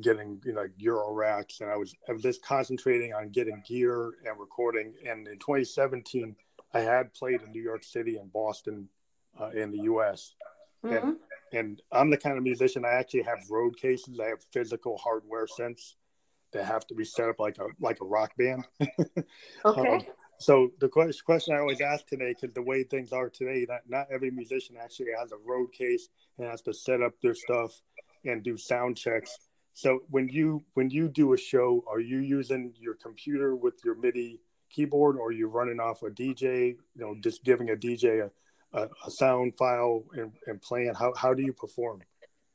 getting 0.00 0.40
you 0.44 0.52
know 0.52 0.66
euroracks 0.80 1.60
and 1.60 1.70
I 1.70 1.76
was 1.76 1.94
I 2.08 2.12
was 2.12 2.22
just 2.22 2.44
concentrating 2.44 3.14
on 3.14 3.28
getting 3.28 3.62
gear 3.64 4.14
and 4.26 4.40
recording 4.40 4.92
and 5.06 5.28
in 5.28 5.38
2017 5.38 6.34
I 6.72 6.80
had 6.80 7.14
played 7.14 7.42
in 7.42 7.52
New 7.52 7.62
York 7.62 7.84
City 7.84 8.16
and 8.16 8.32
Boston 8.32 8.88
uh, 9.40 9.50
in 9.50 9.70
the 9.70 9.82
U.S. 9.84 10.34
Mm-hmm. 10.84 11.08
And, 11.08 11.16
and 11.54 11.80
I'm 11.92 12.10
the 12.10 12.16
kind 12.16 12.36
of 12.36 12.42
musician 12.42 12.84
I 12.84 12.94
actually 12.94 13.22
have 13.22 13.38
road 13.50 13.76
cases. 13.76 14.18
I 14.20 14.28
have 14.28 14.42
physical 14.52 14.98
hardware 14.98 15.46
synths 15.46 15.94
that 16.52 16.64
have 16.64 16.86
to 16.88 16.94
be 16.94 17.04
set 17.04 17.28
up 17.28 17.38
like 17.38 17.58
a 17.58 17.66
like 17.80 18.00
a 18.00 18.04
rock 18.04 18.32
band. 18.36 18.66
okay. 19.64 19.88
Um, 19.88 20.02
so 20.38 20.70
the 20.80 20.88
question 20.88 21.54
I 21.54 21.60
always 21.60 21.80
ask 21.80 22.06
today, 22.06 22.34
because 22.34 22.54
the 22.54 22.62
way 22.62 22.82
things 22.82 23.12
are 23.12 23.30
today, 23.30 23.66
not 23.68 23.80
not 23.88 24.06
every 24.10 24.30
musician 24.30 24.76
actually 24.82 25.12
has 25.18 25.32
a 25.32 25.36
road 25.44 25.72
case 25.72 26.08
and 26.38 26.48
has 26.48 26.62
to 26.62 26.74
set 26.74 27.02
up 27.02 27.12
their 27.22 27.34
stuff 27.34 27.80
and 28.24 28.42
do 28.42 28.56
sound 28.56 28.96
checks. 28.96 29.38
So 29.74 30.00
when 30.10 30.28
you 30.28 30.64
when 30.74 30.90
you 30.90 31.08
do 31.08 31.34
a 31.34 31.38
show, 31.38 31.84
are 31.88 32.00
you 32.00 32.18
using 32.18 32.74
your 32.78 32.94
computer 32.94 33.54
with 33.54 33.74
your 33.84 33.94
MIDI 33.94 34.40
keyboard 34.70 35.16
or 35.16 35.30
you're 35.30 35.48
running 35.48 35.78
off 35.78 36.02
a 36.02 36.10
DJ, 36.10 36.76
you 36.94 37.00
know, 37.00 37.14
just 37.20 37.44
giving 37.44 37.70
a 37.70 37.76
DJ 37.76 38.24
a, 38.24 38.30
a, 38.74 38.82
a 38.82 39.10
sound 39.10 39.54
file 39.56 40.04
and, 40.14 40.32
and 40.46 40.60
playing? 40.60 40.94
How, 40.94 41.12
how 41.16 41.32
do 41.34 41.42
you 41.42 41.52
perform? 41.52 42.02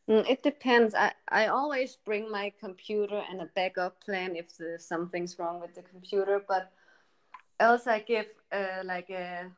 Mm, 0.10 0.28
it 0.30 0.42
depends. 0.42 0.96
I, 0.96 1.14
I 1.30 1.48
always 1.48 1.98
bring 2.04 2.32
my 2.32 2.52
computer 2.60 3.22
and 3.30 3.42
a 3.42 3.50
backup 3.56 4.04
plan 4.04 4.36
if 4.36 4.58
there's 4.58 4.86
something's 4.86 5.38
wrong 5.38 5.62
with 5.62 5.76
the 5.76 5.84
computer, 5.84 6.44
but 6.48 6.72
else 7.60 7.88
I 7.88 8.00
give 8.00 8.26
uh, 8.52 8.82
like 8.84 9.10
a 9.10 9.52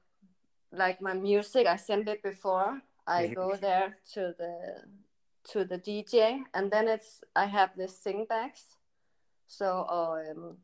like 0.73 1.01
my 1.01 1.13
music. 1.13 1.67
I 1.67 1.77
send 1.77 2.09
it 2.09 2.21
before 2.23 2.81
I 3.07 3.23
mm-hmm. 3.23 3.33
go 3.33 3.55
there 3.55 3.97
to 4.13 4.33
the 4.37 4.83
to 5.51 5.65
the 5.65 5.77
DJ, 5.77 6.41
and 6.53 6.69
then 6.69 6.87
it's 6.87 7.23
I 7.35 7.45
have 7.45 7.71
this 7.77 7.97
sing 7.97 8.25
bags. 8.27 8.63
So 9.47 9.85
um, 9.89 10.57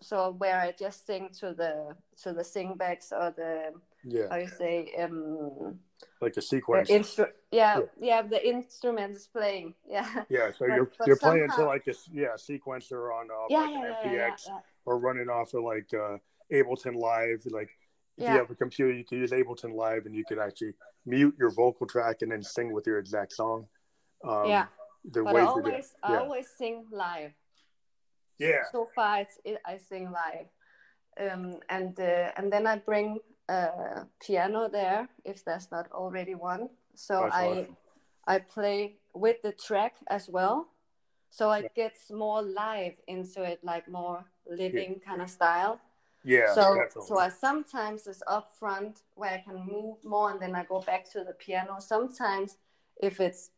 so 0.00 0.34
where 0.38 0.60
I 0.60 0.72
just 0.72 1.06
sing 1.06 1.30
to 1.40 1.54
the 1.54 1.96
to 2.22 2.32
the 2.32 2.42
singbacks 2.42 3.12
or 3.12 3.32
the 3.36 3.72
yeah. 4.04 4.26
How 4.30 4.36
you 4.36 4.48
say 4.48 4.92
um 5.00 5.78
like 6.20 6.36
a 6.36 6.42
sequence. 6.42 6.90
instru- 6.90 7.30
yeah, 7.50 7.78
yeah, 7.78 7.84
yeah 8.00 8.22
the 8.22 8.46
instruments 8.46 9.26
playing 9.26 9.74
yeah. 9.88 10.24
Yeah 10.28 10.50
so 10.50 10.66
but, 10.66 10.74
you're 10.74 10.90
but 10.98 11.06
you're 11.06 11.16
somehow... 11.16 11.34
playing 11.34 11.50
to 11.56 11.64
like 11.64 11.86
a 11.86 11.94
yeah 12.12 12.34
sequencer 12.36 13.12
on 13.12 13.28
uh, 13.30 13.46
yeah, 13.48 13.60
like 13.60 13.70
yeah, 13.70 14.20
an 14.20 14.32
FPX 14.32 14.48
or 14.84 14.98
running 14.98 15.28
off 15.28 15.54
of 15.54 15.64
like 15.64 15.90
uh, 15.94 16.16
Ableton 16.52 16.96
Live 16.96 17.42
like 17.46 17.70
if 18.18 18.28
you 18.28 18.34
have 18.34 18.50
a 18.50 18.54
computer 18.54 18.92
you 18.92 19.04
can 19.04 19.18
use 19.18 19.30
Ableton 19.30 19.74
Live 19.74 20.06
and 20.06 20.14
you 20.14 20.24
can 20.24 20.38
actually 20.38 20.74
mute 21.06 21.34
your 21.38 21.50
vocal 21.50 21.86
track 21.86 22.22
and 22.22 22.30
then 22.30 22.42
sing 22.42 22.72
with 22.72 22.86
your 22.86 22.98
exact 22.98 23.32
song. 23.32 23.66
Um, 24.24 24.46
yeah 24.46 24.66
the 25.04 25.22
but 25.22 25.36
I 25.36 25.44
always, 25.44 25.94
I 26.02 26.16
always 26.16 26.46
sing 26.56 26.86
live. 26.90 27.32
Yeah. 28.38 28.62
So 28.70 28.88
far, 28.94 29.20
it's, 29.20 29.38
it, 29.44 29.58
I 29.66 29.78
sing 29.78 30.10
live, 30.10 30.46
um, 31.20 31.60
and 31.68 31.98
uh, 31.98 32.30
and 32.36 32.52
then 32.52 32.66
I 32.66 32.76
bring 32.76 33.18
a 33.48 34.06
piano 34.20 34.68
there 34.68 35.08
if 35.24 35.44
there's 35.44 35.70
not 35.70 35.90
already 35.92 36.34
one. 36.34 36.68
So 36.94 37.20
That's 37.22 37.34
I 37.34 37.46
awesome. 37.46 37.76
I 38.26 38.38
play 38.38 38.96
with 39.14 39.42
the 39.42 39.52
track 39.52 39.96
as 40.08 40.28
well, 40.28 40.68
so 41.30 41.50
it 41.52 41.62
yeah. 41.62 41.84
gets 41.84 42.10
more 42.10 42.42
live 42.42 42.94
into 43.08 43.42
it, 43.42 43.60
like 43.62 43.88
more 43.88 44.24
living 44.48 45.00
yeah. 45.00 45.08
kind 45.08 45.22
of 45.22 45.30
style. 45.30 45.80
Yeah. 46.24 46.54
So 46.54 46.74
definitely. 46.74 47.08
so 47.08 47.18
I 47.18 47.28
sometimes 47.28 48.06
it's 48.06 48.22
up 48.26 48.48
front 48.58 49.00
where 49.14 49.32
I 49.32 49.38
can 49.38 49.66
move 49.66 50.04
more, 50.04 50.30
and 50.30 50.40
then 50.40 50.54
I 50.54 50.64
go 50.64 50.80
back 50.80 51.10
to 51.12 51.24
the 51.24 51.32
piano. 51.32 51.76
Sometimes 51.80 52.58
if 53.02 53.20
it's 53.20 53.50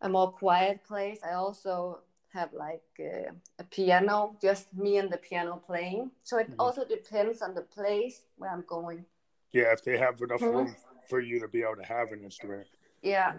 a 0.00 0.08
more 0.08 0.32
quiet 0.32 0.82
place, 0.84 1.20
I 1.22 1.34
also 1.34 2.00
have 2.32 2.52
like 2.52 2.82
uh, 2.98 3.32
a 3.58 3.64
piano, 3.64 4.36
just 4.40 4.72
me 4.74 4.96
and 4.96 5.10
the 5.12 5.18
piano 5.18 5.62
playing. 5.64 6.10
So 6.22 6.38
it 6.38 6.50
mm-hmm. 6.50 6.60
also 6.60 6.84
depends 6.84 7.42
on 7.42 7.54
the 7.54 7.62
place 7.62 8.22
where 8.36 8.50
I'm 8.50 8.64
going. 8.66 9.04
Yeah, 9.52 9.72
if 9.72 9.84
they 9.84 9.98
have 9.98 10.20
enough 10.20 10.40
mm-hmm. 10.40 10.56
room 10.56 10.76
for 11.08 11.20
you 11.20 11.40
to 11.40 11.48
be 11.48 11.62
able 11.62 11.76
to 11.76 11.84
have 11.84 12.12
an 12.12 12.22
instrument. 12.24 12.66
Yeah. 13.02 13.34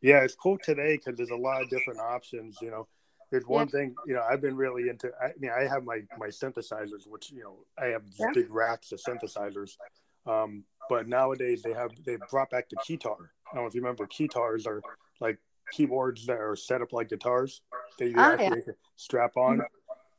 Yeah, 0.00 0.20
it's 0.20 0.34
cool 0.34 0.58
today 0.62 0.96
because 0.96 1.16
there's 1.16 1.30
a 1.30 1.36
lot 1.36 1.62
of 1.62 1.70
different 1.70 2.00
options. 2.00 2.58
You 2.60 2.70
know, 2.70 2.88
there's 3.30 3.46
one 3.46 3.68
yeah. 3.68 3.78
thing. 3.78 3.94
You 4.06 4.14
know, 4.14 4.22
I've 4.30 4.40
been 4.40 4.56
really 4.56 4.88
into. 4.88 5.10
I 5.20 5.32
mean, 5.38 5.50
I 5.50 5.66
have 5.66 5.84
my 5.84 6.00
my 6.18 6.28
synthesizers, 6.28 7.06
which 7.06 7.30
you 7.30 7.42
know, 7.42 7.56
I 7.78 7.86
have 7.86 8.02
yeah. 8.18 8.26
big 8.34 8.52
racks 8.52 8.92
of 8.92 9.00
synthesizers. 9.00 9.76
Um, 10.26 10.64
but 10.88 11.08
nowadays 11.08 11.62
they 11.62 11.72
have 11.72 11.90
they 12.04 12.16
brought 12.30 12.50
back 12.50 12.68
the 12.68 12.76
keytar. 12.76 13.16
I 13.50 13.54
don't 13.54 13.64
know 13.64 13.66
if 13.66 13.74
you 13.74 13.80
remember, 13.80 14.06
keytars 14.06 14.66
are 14.66 14.82
like 15.20 15.38
keyboards 15.72 16.26
that 16.26 16.38
are 16.38 16.56
set 16.56 16.82
up 16.82 16.92
like 16.92 17.08
guitars. 17.08 17.62
They 17.98 18.12
ah, 18.16 18.32
actually 18.32 18.62
yeah. 18.66 18.72
strap 18.96 19.36
on. 19.36 19.62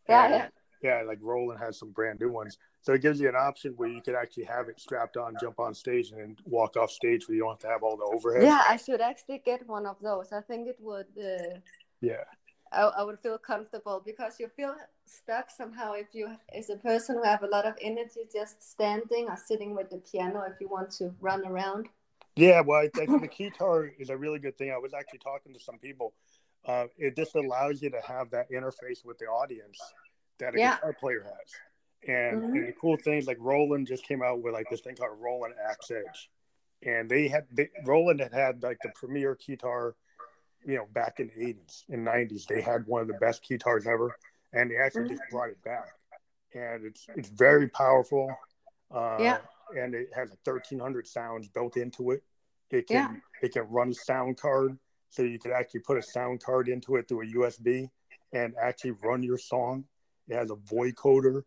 Yeah, 0.09 0.25
And, 0.25 0.51
yeah. 0.81 0.99
yeah, 0.99 1.07
like 1.07 1.19
Roland 1.21 1.59
has 1.59 1.77
some 1.79 1.91
brand 1.91 2.19
new 2.19 2.31
ones. 2.31 2.57
So 2.85 2.93
it 2.93 3.01
gives 3.01 3.19
you 3.19 3.27
an 3.27 3.35
option 3.35 3.73
where 3.77 3.89
you 3.89 3.99
could 3.99 4.13
actually 4.13 4.43
have 4.43 4.69
it 4.69 4.79
strapped 4.79 5.17
on, 5.17 5.35
jump 5.41 5.59
on 5.59 5.73
stage, 5.73 6.11
and 6.11 6.19
then 6.21 6.37
walk 6.45 6.77
off 6.77 6.91
stage 6.91 7.27
where 7.27 7.35
you 7.35 7.41
don't 7.41 7.53
have 7.53 7.59
to 7.61 7.67
have 7.67 7.81
all 7.81 7.97
the 7.97 8.03
overhead. 8.03 8.43
Yeah, 8.43 8.61
I 8.69 8.77
should 8.77 9.01
actually 9.01 9.41
get 9.43 9.67
one 9.67 9.87
of 9.87 9.97
those. 10.03 10.31
I 10.31 10.41
think 10.41 10.67
it 10.67 10.77
would. 10.79 11.07
Uh, 11.17 11.57
Yeah. 12.01 12.25
I, 12.71 12.81
I 12.81 13.03
would 13.03 13.19
feel 13.19 13.39
comfortable 13.39 14.03
because 14.05 14.39
you 14.39 14.49
feel 14.55 14.75
stuck 15.05 15.49
somehow 15.49 15.93
if 15.93 16.07
you 16.13 16.29
as 16.55 16.69
a 16.69 16.75
person 16.75 17.15
who 17.15 17.23
have 17.23 17.41
a 17.41 17.47
lot 17.47 17.65
of 17.65 17.73
energy 17.81 18.21
just 18.31 18.61
standing 18.61 19.29
or 19.29 19.37
sitting 19.37 19.75
with 19.75 19.89
the 19.89 19.97
piano 19.97 20.43
if 20.47 20.61
you 20.61 20.67
want 20.67 20.91
to 20.99 21.11
run 21.19 21.43
around. 21.47 21.89
Yeah, 22.35 22.61
well, 22.61 22.81
I 22.81 22.89
think 22.89 23.09
the 23.19 23.27
keytar 23.39 23.89
is 23.97 24.11
a 24.11 24.17
really 24.17 24.37
good 24.37 24.59
thing. 24.59 24.71
I 24.71 24.77
was 24.77 24.93
actually 24.93 25.19
talking 25.19 25.53
to 25.53 25.59
some 25.59 25.79
people. 25.79 26.13
Uh, 26.67 26.85
it 26.97 27.15
just 27.15 27.35
allows 27.35 27.81
you 27.81 27.89
to 27.89 28.01
have 28.01 28.29
that 28.31 28.51
interface 28.51 29.03
with 29.03 29.17
the 29.17 29.25
audience 29.25 29.79
that 30.39 30.53
a 30.53 30.59
Yeah. 30.59 30.75
guitar 30.75 30.93
player 30.93 31.23
has. 31.23 31.51
And, 32.07 32.43
Mhm. 32.43 32.53
and 32.53 32.67
the 32.67 32.73
cool 32.73 32.97
things 32.97 33.25
like 33.25 33.37
Roland 33.39 33.87
just 33.87 34.05
came 34.05 34.21
out 34.21 34.41
with 34.41 34.53
like 34.53 34.69
this 34.69 34.81
thing 34.81 34.95
called 34.95 35.19
Roland 35.19 35.55
AX-Edge, 35.59 36.29
and 36.83 37.09
they 37.09 37.27
had 37.27 37.47
they, 37.51 37.69
Roland 37.83 38.19
had 38.19 38.33
had 38.33 38.61
like 38.61 38.79
the 38.81 38.89
premier 38.89 39.35
keytar, 39.35 39.95
you 40.63 40.75
know, 40.75 40.85
back 40.85 41.19
in 41.19 41.27
the 41.29 41.41
eighties 41.41 41.83
and 41.89 42.03
nineties. 42.03 42.45
They 42.45 42.61
had 42.61 42.85
one 42.85 43.01
of 43.01 43.07
the 43.07 43.15
best 43.15 43.43
keytars 43.43 43.87
ever, 43.87 44.15
and 44.53 44.69
they 44.69 44.77
actually 44.77 45.09
just 45.09 45.23
brought 45.31 45.49
it 45.49 45.61
back, 45.63 45.87
and 46.53 46.85
it's 46.85 47.07
it's 47.15 47.29
very 47.29 47.67
powerful. 47.69 48.35
Uh, 48.91 49.17
Yeah. 49.19 49.41
and 49.75 49.95
it 49.95 50.09
has 50.13 50.29
like 50.29 50.39
thirteen 50.45 50.79
hundred 50.79 51.07
sounds 51.07 51.47
built 51.47 51.75
into 51.75 52.11
it. 52.11 52.23
It 52.69 52.87
can 52.87 52.95
Yeah. 52.95 53.15
it 53.41 53.53
can 53.53 53.63
run 53.63 53.93
sound 53.93 54.37
card, 54.37 54.77
so 55.09 55.23
you 55.23 55.39
could 55.39 55.51
actually 55.51 55.79
put 55.79 55.97
a 55.97 56.03
sound 56.03 56.43
card 56.43 56.69
into 56.69 56.97
it 56.97 57.07
through 57.07 57.23
a 57.23 57.33
USB 57.33 57.89
and 58.31 58.55
actually 58.57 58.91
run 58.91 59.23
your 59.23 59.39
song. 59.39 59.87
It 60.27 60.35
has 60.35 60.51
a 60.51 60.55
vocoder, 60.55 61.43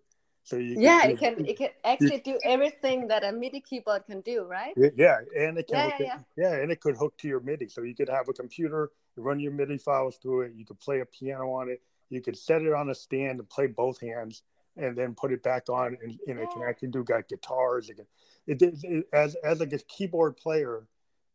so 0.49 0.57
you 0.57 0.77
Yeah, 0.79 1.07
do- 1.07 1.13
it 1.13 1.19
can 1.19 1.47
it 1.47 1.57
can 1.59 1.69
actually 1.85 2.21
do 2.21 2.39
everything 2.43 3.09
that 3.09 3.23
a 3.23 3.33
MIDI 3.33 3.61
keyboard 3.61 4.07
can 4.07 4.23
do, 4.23 4.45
right? 4.45 4.75
Yeah, 4.77 5.19
and 5.37 5.59
it 5.59 5.67
can 5.67 5.77
Yeah, 5.77 5.85
hook 5.85 5.95
yeah, 6.01 6.19
it- 6.19 6.25
yeah, 6.37 6.53
and 6.55 6.73
it 6.73 6.81
could 6.81 6.97
hook 6.97 7.17
to 7.19 7.29
your 7.29 7.41
MIDI. 7.41 7.69
So 7.69 7.83
you 7.83 7.95
could 7.95 8.09
have 8.09 8.29
a 8.29 8.33
computer, 8.33 8.91
run 9.17 9.41
your 9.41 9.53
MIDI 9.53 9.77
files 9.77 10.17
through 10.17 10.43
it. 10.43 10.53
You 10.55 10.65
could 10.65 10.81
play 10.81 11.01
a 11.01 11.07
piano 11.07 11.53
on 11.53 11.69
it. 11.69 11.83
You 12.09 12.23
could 12.23 12.37
set 12.37 12.63
it 12.63 12.73
on 12.73 12.89
a 12.89 12.95
stand 12.95 13.41
and 13.41 13.49
play 13.49 13.67
both 13.67 14.01
hands, 14.01 14.43
and 14.77 14.97
then 14.97 15.15
put 15.15 15.33
it 15.33 15.43
back 15.43 15.69
on, 15.69 15.99
and, 16.03 16.19
and 16.27 16.39
it 16.39 16.51
can 16.51 16.63
actually 16.63 16.89
do 16.89 17.05
got 17.05 17.29
guitars. 17.29 17.91
It 17.91 17.97
can, 17.97 18.07
it, 18.47 18.63
it, 18.63 19.07
as 19.13 19.35
as 19.45 19.61
a 19.61 19.67
keyboard 19.67 20.39
player, 20.39 20.87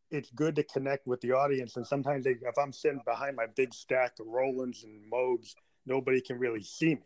it's 0.09 0.31
good 0.31 0.55
to 0.55 0.63
connect 0.63 1.05
with 1.05 1.21
the 1.21 1.33
audience. 1.33 1.75
And 1.75 1.85
sometimes 1.85 2.23
they, 2.23 2.31
if 2.31 2.57
I'm 2.57 2.73
sitting 2.73 3.01
behind 3.05 3.35
my 3.35 3.45
big 3.45 3.73
stack 3.73 4.19
of 4.19 4.27
Rolands 4.27 4.83
and 4.83 5.11
Moogs, 5.11 5.53
nobody 5.85 6.21
can 6.21 6.39
really 6.39 6.63
see 6.63 6.95
me. 6.95 7.01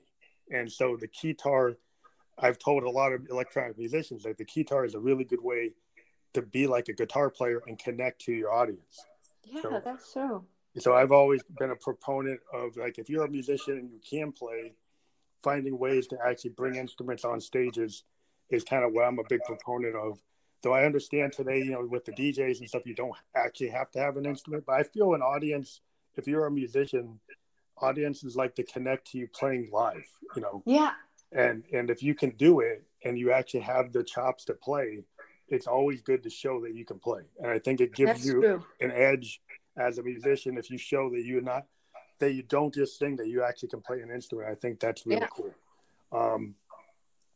And 0.51 0.71
so 0.71 0.95
the 0.95 1.07
keytar, 1.09 1.75
I've 2.39 2.59
told 2.59 2.83
a 2.83 2.89
lot 2.89 3.13
of 3.13 3.27
electronic 3.29 3.77
musicians 3.77 4.23
that 4.23 4.37
the 4.37 4.45
keytar 4.45 4.85
is 4.85 4.93
a 4.95 4.99
really 4.99 5.23
good 5.23 5.41
way 5.41 5.73
to 6.33 6.41
be 6.41 6.67
like 6.67 6.87
a 6.87 6.93
guitar 6.93 7.29
player 7.29 7.61
and 7.67 7.79
connect 7.79 8.21
to 8.21 8.31
your 8.33 8.53
audience. 8.53 9.05
Yeah, 9.43 9.61
So- 9.61 9.81
that's 9.83 10.13
true. 10.13 10.45
So 10.79 10.93
I've 10.93 11.11
always 11.11 11.41
been 11.57 11.71
a 11.71 11.75
proponent 11.75 12.39
of 12.53 12.77
like 12.77 12.99
if 12.99 13.09
you're 13.09 13.25
a 13.25 13.29
musician 13.29 13.79
and 13.79 13.89
you 13.91 13.99
can 14.07 14.31
play, 14.31 14.75
finding 15.41 15.79
ways 15.79 16.05
to 16.07 16.17
actually 16.23 16.51
bring 16.51 16.75
instruments 16.75 17.25
on 17.25 17.39
stages 17.39 18.03
is 18.51 18.63
kind 18.63 18.83
of 18.83 18.93
what 18.93 19.05
I'm 19.05 19.17
a 19.17 19.23
big 19.27 19.41
proponent 19.43 19.95
of. 19.95 20.19
Though 20.61 20.73
I 20.73 20.85
understand 20.85 21.33
today, 21.33 21.59
you 21.59 21.71
know, 21.71 21.85
with 21.85 22.05
the 22.05 22.11
DJs 22.11 22.59
and 22.59 22.69
stuff, 22.69 22.83
you 22.85 22.93
don't 22.93 23.15
actually 23.35 23.69
have 23.69 23.89
to 23.91 23.99
have 23.99 24.17
an 24.17 24.25
instrument. 24.27 24.65
But 24.67 24.73
I 24.75 24.83
feel 24.83 25.13
an 25.15 25.21
audience, 25.21 25.81
if 26.15 26.27
you're 26.27 26.45
a 26.45 26.51
musician, 26.51 27.19
audiences 27.77 28.35
like 28.35 28.53
to 28.55 28.63
connect 28.63 29.11
to 29.11 29.17
you 29.17 29.27
playing 29.27 29.69
live, 29.71 30.05
you 30.35 30.41
know, 30.41 30.61
Yeah, 30.65 30.93
and 31.31 31.63
and 31.73 31.89
if 31.89 32.01
you 32.01 32.15
can 32.15 32.31
do 32.31 32.59
it 32.61 32.83
and 33.03 33.17
you 33.17 33.31
actually 33.31 33.61
have 33.61 33.91
the 33.93 34.03
chops 34.03 34.45
to 34.45 34.53
play, 34.53 35.03
it's 35.49 35.67
always 35.67 36.01
good 36.01 36.23
to 36.23 36.29
show 36.29 36.61
that 36.61 36.73
you 36.73 36.85
can 36.85 36.99
play. 36.99 37.21
And 37.39 37.49
I 37.51 37.59
think 37.59 37.79
it 37.81 37.93
gives 37.93 38.11
that's 38.11 38.25
you 38.25 38.41
true. 38.41 38.65
an 38.81 38.91
edge 38.91 39.41
as 39.77 39.97
a 39.97 40.03
musician 40.03 40.57
if 40.57 40.69
you 40.71 40.77
show 40.77 41.09
that 41.11 41.23
you're 41.23 41.41
not 41.41 41.65
that 42.19 42.33
you 42.33 42.41
don't 42.41 42.73
just 42.73 42.97
sing 42.97 43.15
that 43.15 43.27
you 43.27 43.43
actually 43.43 43.69
can 43.69 43.79
play 43.81 44.01
an 44.01 44.09
instrument 44.09 44.49
i 44.49 44.55
think 44.55 44.79
that's 44.79 45.05
really 45.05 45.21
Yeah. 45.21 45.27
cool 45.31 45.53
um 46.11 46.55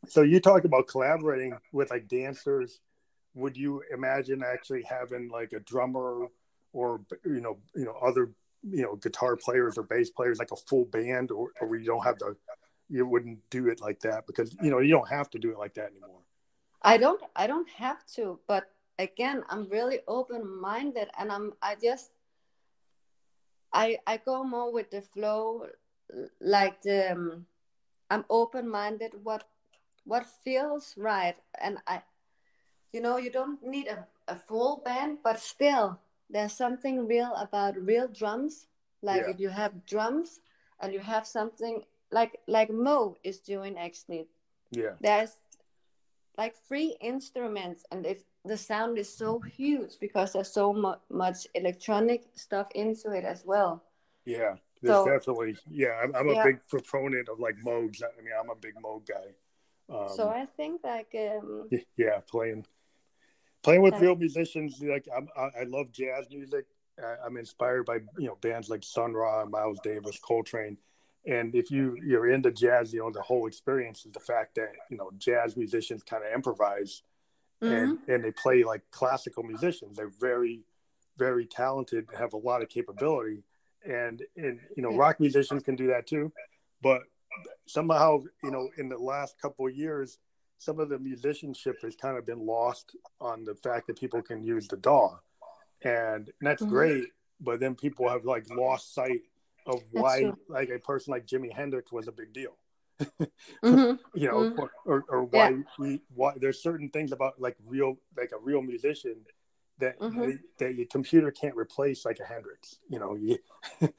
so 0.08 0.22
you 0.22 0.40
talked 0.40 0.64
about 0.64 0.88
collaborating 0.88 1.56
with 1.72 1.90
like 1.90 2.08
dancers 2.08 2.80
would 3.34 3.56
you 3.56 3.82
imagine 3.92 4.42
actually 4.42 4.82
having 4.82 5.28
like 5.28 5.52
a 5.52 5.60
drummer 5.60 6.26
or 6.72 7.00
you 7.24 7.40
know 7.40 7.58
you 7.74 7.84
know 7.84 7.96
other 8.02 8.32
you 8.68 8.82
know 8.82 8.96
guitar 8.96 9.36
players 9.36 9.78
or 9.78 9.84
bass 9.84 10.10
players 10.10 10.38
like 10.38 10.50
a 10.50 10.56
full 10.56 10.84
band 10.86 11.30
or, 11.30 11.50
or 11.60 11.68
where 11.68 11.78
you 11.78 11.86
don't 11.86 12.04
have 12.04 12.18
to 12.18 12.36
you 12.92 13.06
wouldn't 13.06 13.38
do 13.50 13.68
it 13.72 13.80
like 13.80 14.00
that 14.00 14.26
because 14.26 14.54
you 14.62 14.70
know 14.70 14.80
you 14.84 14.92
don't 14.96 15.08
have 15.08 15.28
to 15.30 15.38
do 15.38 15.50
it 15.50 15.58
like 15.58 15.74
that 15.74 15.90
anymore 15.90 16.20
I 16.82 16.98
don't 16.98 17.22
I 17.36 17.46
don't 17.46 17.70
have 17.78 18.04
to, 18.16 18.40
but 18.48 18.64
again, 18.98 19.44
I'm 19.48 19.68
really 19.70 20.00
open 20.08 20.42
minded 20.60 21.08
and 21.18 21.30
I'm 21.30 21.52
I 21.62 21.76
just 21.76 22.10
I 23.72 23.98
I 24.06 24.16
go 24.18 24.42
more 24.44 24.72
with 24.72 24.90
the 24.90 25.00
flow 25.00 25.66
like 26.40 26.82
the 26.82 27.12
um, 27.12 27.46
I'm 28.10 28.24
open 28.28 28.68
minded 28.68 29.12
what 29.22 29.44
what 30.04 30.26
feels 30.44 30.94
right 30.98 31.36
and 31.60 31.78
I 31.86 32.02
you 32.92 33.00
know 33.00 33.16
you 33.16 33.30
don't 33.30 33.62
need 33.62 33.86
a, 33.86 34.06
a 34.28 34.36
full 34.36 34.82
band 34.84 35.18
but 35.22 35.38
still 35.40 35.98
there's 36.28 36.52
something 36.52 37.06
real 37.06 37.32
about 37.36 37.76
real 37.78 38.08
drums 38.08 38.66
like 39.02 39.22
Yeah. 39.22 39.30
if 39.32 39.40
you 39.40 39.50
have 39.50 39.86
drums 39.86 40.40
and 40.80 40.92
you 40.92 41.00
have 41.00 41.26
something 41.26 41.84
like 42.12 42.38
like 42.46 42.70
Mo 42.70 43.16
is 43.24 43.40
doing 43.40 43.76
actually 43.78 44.28
yeah 44.70 44.94
there's 45.00 45.32
like 46.38 46.54
three 46.68 46.96
instruments 47.00 47.84
and 47.90 48.06
it, 48.06 48.24
the 48.44 48.56
sound 48.56 48.98
is 48.98 49.12
so 49.12 49.38
huge 49.40 49.98
because 50.00 50.32
there's 50.32 50.52
so 50.52 50.72
mu- 50.72 51.00
much 51.10 51.46
electronic 51.54 52.24
stuff 52.34 52.68
into 52.74 53.12
it 53.12 53.24
as 53.24 53.44
well 53.44 53.82
Yeah, 54.24 54.54
there's 54.80 54.94
So- 54.94 55.04
definitely. 55.06 55.56
Yeah, 55.68 55.94
I'm, 56.02 56.14
I'm 56.14 56.28
a 56.28 56.34
Yeah. 56.34 56.44
big 56.44 56.58
proponent 56.68 57.28
of 57.28 57.38
like 57.40 57.56
modes. 57.64 58.02
I 58.02 58.22
mean, 58.22 58.32
I'm 58.38 58.50
a 58.50 58.54
big 58.66 58.74
mode 58.80 59.04
guy. 59.06 59.28
Um, 59.92 60.08
so 60.16 60.28
i 60.28 60.46
think 60.56 60.80
like 60.84 61.12
um 61.14 61.68
yeah, 61.96 62.20
playing 62.30 62.64
playing 63.62 63.82
with 63.82 64.00
real 64.00 64.16
musicians. 64.16 64.80
Like 64.80 65.06
I'm, 65.16 65.28
I, 65.36 65.60
I 65.62 65.64
love 65.64 65.92
jazz 65.92 66.26
music. 66.30 66.64
I, 67.02 67.16
I'm 67.26 67.36
inspired 67.36 67.84
by 67.84 67.96
you 68.16 68.28
know 68.28 68.36
bands 68.40 68.68
like 68.70 68.84
Sun 68.84 69.12
Ra, 69.14 69.44
Miles 69.44 69.80
Davis, 69.82 70.18
Coltrane. 70.18 70.78
And 71.26 71.54
if 71.54 71.70
you 71.70 71.96
you're 72.04 72.28
into 72.28 72.50
jazz, 72.50 72.92
you 72.92 73.00
know 73.00 73.10
the 73.10 73.22
whole 73.22 73.46
experience 73.46 74.04
is 74.04 74.12
the 74.12 74.20
fact 74.20 74.56
that 74.56 74.72
you 74.90 74.96
know 74.96 75.10
jazz 75.18 75.56
musicians 75.56 76.02
kind 76.02 76.24
of 76.24 76.32
improvise 76.32 77.02
and 77.60 77.98
and 78.08 78.24
they 78.24 78.32
play 78.32 78.64
like 78.64 78.82
classical 78.90 79.42
musicians. 79.44 79.96
They're 79.96 80.08
very 80.20 80.64
very 81.18 81.46
talented, 81.46 82.08
have 82.18 82.32
a 82.32 82.38
lot 82.38 82.62
of 82.62 82.68
capability, 82.68 83.44
and 83.86 84.22
and 84.36 84.58
you 84.76 84.82
know 84.82 84.96
rock 84.96 85.20
musicians 85.20 85.62
can 85.62 85.76
do 85.76 85.86
that 85.88 86.06
too. 86.06 86.32
But 86.82 87.02
somehow 87.66 88.22
you 88.42 88.50
know 88.50 88.68
in 88.78 88.88
the 88.88 88.98
last 88.98 89.40
couple 89.40 89.66
of 89.68 89.76
years, 89.76 90.18
some 90.58 90.80
of 90.80 90.88
the 90.88 90.98
musicianship 90.98 91.80
has 91.82 91.94
kind 91.94 92.16
of 92.18 92.26
been 92.26 92.44
lost 92.44 92.96
on 93.20 93.44
the 93.44 93.54
fact 93.54 93.86
that 93.86 93.98
people 93.98 94.22
can 94.22 94.42
use 94.42 94.66
the 94.66 94.76
DAW, 94.76 95.18
and, 95.82 96.32
that's 96.40 96.62
Mhm. 96.64 96.68
great. 96.68 97.04
But 97.40 97.60
then 97.60 97.74
people 97.76 98.08
have 98.08 98.24
like 98.24 98.48
lost 98.50 98.94
sight 98.94 99.22
of 99.66 99.82
why 99.90 100.32
like 100.48 100.70
a 100.70 100.78
person 100.78 101.12
like 101.12 101.26
Jimi 101.26 101.52
Hendrix 101.52 101.92
was 101.92 102.08
a 102.08 102.12
big 102.12 102.32
deal 102.32 102.56
Mhm. 103.64 103.98
you 104.14 104.28
know, 104.28 104.44
Mhm. 104.44 104.58
or, 104.58 104.70
or, 104.84 105.04
or 105.08 105.24
why 105.24 105.56
we 105.78 106.02
why 106.14 106.34
there's 106.36 106.62
certain 106.62 106.88
things 106.90 107.12
about 107.12 107.40
like 107.40 107.56
real 107.66 107.96
like 108.16 108.32
a 108.32 108.38
real 108.38 108.62
musician 108.62 109.24
that 109.78 109.98
Mhm. 109.98 110.38
that 110.58 110.74
your 110.74 110.86
computer 110.86 111.30
can't 111.30 111.56
replace 111.56 112.04
like 112.04 112.20
a 112.20 112.24
Hendrix. 112.24 112.78
You 112.88 112.98
know, 112.98 113.14
you, 113.14 113.38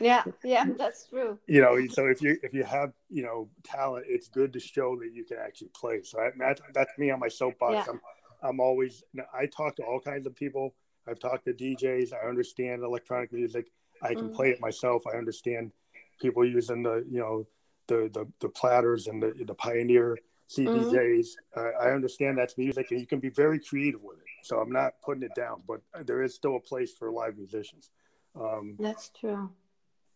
yeah 0.00 0.24
yeah 0.44 0.66
that's 0.76 1.06
true 1.08 1.38
you 1.46 1.60
know. 1.62 1.78
So 1.88 2.06
if 2.06 2.20
you 2.20 2.38
if 2.42 2.52
you 2.54 2.64
have 2.64 2.92
you 3.08 3.22
know 3.22 3.48
talent, 3.64 4.06
it's 4.08 4.28
good 4.28 4.52
to 4.52 4.60
show 4.60 4.96
that 5.00 5.12
you 5.12 5.24
can 5.24 5.38
actually 5.38 5.70
play. 5.74 6.02
So 6.02 6.20
I, 6.20 6.30
that, 6.38 6.60
that's 6.74 6.96
me 6.98 7.10
on 7.10 7.20
my 7.20 7.28
soapbox. 7.28 7.74
Yeah. 7.74 7.92
I'm 7.92 8.00
I'm 8.42 8.60
always 8.60 9.02
I 9.32 9.46
talk 9.46 9.76
to 9.76 9.82
all 9.82 10.00
kinds 10.00 10.26
of 10.26 10.34
people. 10.36 10.74
I've 11.08 11.18
talked 11.18 11.44
to 11.46 11.52
DJs. 11.52 12.12
I 12.12 12.28
understand 12.28 12.82
electronic 12.82 13.32
music. 13.32 13.70
I 14.02 14.14
can 14.14 14.28
Mhm. 14.28 14.34
play 14.34 14.50
it 14.50 14.60
myself. 14.60 15.06
I 15.06 15.16
understand 15.16 15.72
people 16.20 16.44
using 16.44 16.82
the 16.82 17.04
you 17.08 17.18
know 17.18 17.46
the 17.86 18.10
the, 18.12 18.30
the 18.40 18.48
platters 18.48 19.06
and 19.06 19.22
the 19.22 19.32
the 19.44 19.54
Pioneer 19.54 20.18
CDJs. 20.48 21.36
Uh, 21.56 21.70
I 21.80 21.92
understand 21.92 22.38
that's 22.38 22.56
music, 22.58 22.90
and 22.90 23.00
you 23.00 23.06
can 23.06 23.20
be 23.20 23.30
very 23.30 23.58
creative 23.58 24.02
with 24.02 24.18
it. 24.18 24.24
So 24.42 24.60
I'm 24.60 24.70
not 24.70 25.00
putting 25.02 25.22
it 25.22 25.34
down, 25.34 25.62
but 25.66 25.80
there 26.06 26.22
is 26.22 26.34
still 26.34 26.56
a 26.56 26.60
place 26.60 26.92
for 26.92 27.10
live 27.10 27.36
musicians. 27.36 27.90
Um, 28.34 28.76
that's 28.78 29.10
true 29.10 29.50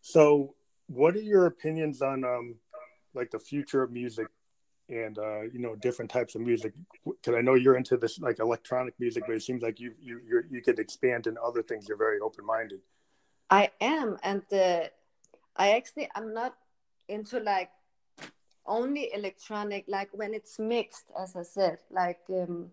so, 0.00 0.54
what 0.86 1.14
are 1.16 1.20
your 1.20 1.46
opinions 1.46 2.02
on 2.02 2.24
um, 2.24 2.56
like 3.14 3.30
the 3.30 3.38
future 3.38 3.82
of 3.82 3.90
music 3.90 4.28
and 4.88 5.18
uh, 5.18 5.42
you 5.42 5.58
know 5.58 5.76
different 5.76 6.10
types 6.10 6.34
of 6.34 6.40
music? 6.40 6.72
Because 7.04 7.34
I 7.34 7.40
know 7.40 7.54
you're 7.54 7.76
into 7.76 7.96
this 7.96 8.18
like 8.18 8.38
electronic 8.38 8.94
music, 8.98 9.24
but 9.26 9.36
it 9.36 9.42
seems 9.42 9.62
like 9.62 9.80
you 9.80 9.92
you 10.00 10.20
you're, 10.26 10.46
you 10.50 10.62
could 10.62 10.78
expand 10.78 11.26
in 11.26 11.36
other 11.44 11.62
things. 11.62 11.86
You're 11.88 11.98
very 11.98 12.20
open 12.20 12.46
minded. 12.46 12.80
I 13.50 13.70
am 13.80 14.18
and 14.22 14.42
uh, 14.52 14.84
i 15.56 15.70
actually 15.72 16.08
i'm 16.14 16.32
not 16.34 16.54
into 17.08 17.40
like 17.40 17.70
only 18.66 19.10
electronic 19.14 19.84
like 19.88 20.08
when 20.12 20.34
it's 20.34 20.58
mixed 20.58 21.06
as 21.18 21.34
i 21.36 21.42
said 21.42 21.78
like 21.90 22.20
um 22.30 22.70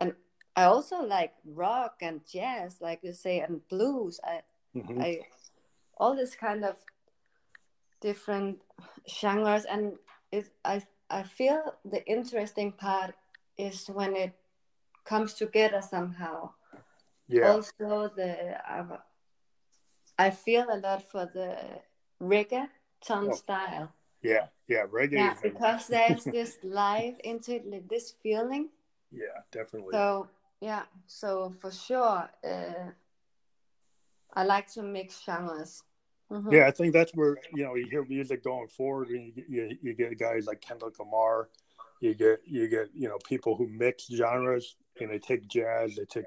and 0.00 0.14
i 0.56 0.64
also 0.64 1.02
like 1.02 1.32
rock 1.44 1.96
and 2.00 2.20
jazz 2.30 2.80
like 2.80 3.00
you 3.02 3.12
say 3.12 3.40
and 3.40 3.66
blues 3.68 4.20
i 4.24 4.40
Mhm. 4.74 5.02
i 5.02 5.20
all 5.98 6.14
this 6.16 6.34
kind 6.34 6.64
of 6.64 6.76
different 8.00 8.60
genres 9.08 9.64
and 9.64 9.94
it 10.30 10.48
i 10.64 10.82
i 11.10 11.22
feel 11.22 11.74
the 11.84 12.04
interesting 12.06 12.72
part 12.72 13.14
is 13.58 13.86
when 13.88 14.16
it 14.16 14.32
comes 15.04 15.34
together 15.34 15.82
somehow 15.82 16.50
Yeah. 17.28 17.52
also 17.52 18.10
the 18.16 18.56
i 20.26 20.30
feel 20.30 20.66
a 20.70 20.78
lot 20.86 21.00
for 21.12 21.24
the 21.38 21.50
reggaeton 22.20 23.24
Oh. 23.30 23.32
style 23.42 23.88
Yeah. 24.22 24.46
Yeah. 24.68 24.84
Reggae. 24.98 25.18
yeah 25.24 25.34
because 25.48 25.82
there's 25.88 26.24
this 26.24 26.52
life 26.62 27.16
into 27.30 27.50
it 27.56 27.64
like 27.72 27.86
this 27.88 28.06
feeling 28.22 28.64
yeah, 29.10 29.38
definitely. 29.58 29.92
so 29.92 30.28
yeah 30.60 30.84
so 31.06 31.28
for 31.60 31.70
sure 31.86 32.20
uh, 32.52 32.86
i 34.34 34.42
like 34.44 34.66
to 34.74 34.82
mix 34.82 35.08
genres 35.24 35.82
Mhm. 36.30 36.50
Yeah, 36.50 36.66
I 36.66 36.70
think 36.70 36.94
that's 36.94 37.12
where 37.18 37.36
you 37.56 37.62
know 37.64 37.74
you 37.74 37.86
hear 37.90 38.04
music 38.06 38.42
going 38.42 38.68
forward, 38.78 39.08
and 39.14 39.20
you, 39.26 39.32
get- 39.36 39.50
you 39.54 39.62
you 39.84 39.92
get 40.02 40.18
guys 40.18 40.46
like 40.46 40.62
Kendrick 40.66 40.98
Lamar, 40.98 41.50
you 42.00 42.14
get 42.14 42.38
you 42.46 42.68
get 42.68 42.86
you 42.94 43.06
know 43.10 43.18
people 43.32 43.52
who 43.58 43.66
mix 43.68 43.96
genres 44.20 44.66
and 44.98 45.10
they 45.10 45.18
take 45.18 45.42
jazz, 45.56 45.88
they 45.98 46.06
take 46.06 46.24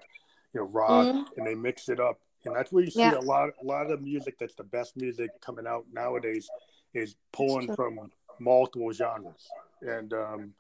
you 0.54 0.60
know 0.60 0.68
rock, 0.80 1.08
Mhm. 1.08 1.26
and 1.38 1.48
they 1.48 1.56
mix 1.56 1.90
it 1.90 2.00
up, 2.00 2.18
and 2.46 2.56
that's 2.56 2.72
where 2.72 2.84
you 2.84 2.92
see 2.92 3.00
Yeah. 3.00 3.16
a 3.18 3.22
lot 3.22 3.50
a 3.62 3.66
lot 3.66 3.92
of 3.92 4.02
music 4.02 4.38
that's 4.40 4.56
the 4.56 4.64
best 4.64 4.96
music 4.98 5.32
coming 5.42 5.68
out 5.68 5.86
nowadays 5.92 6.50
is 6.94 7.16
pulling 7.32 7.70
from 7.70 8.12
multiple 8.40 8.92
genres, 8.92 9.52
and 9.82 10.14
um, 10.14 10.54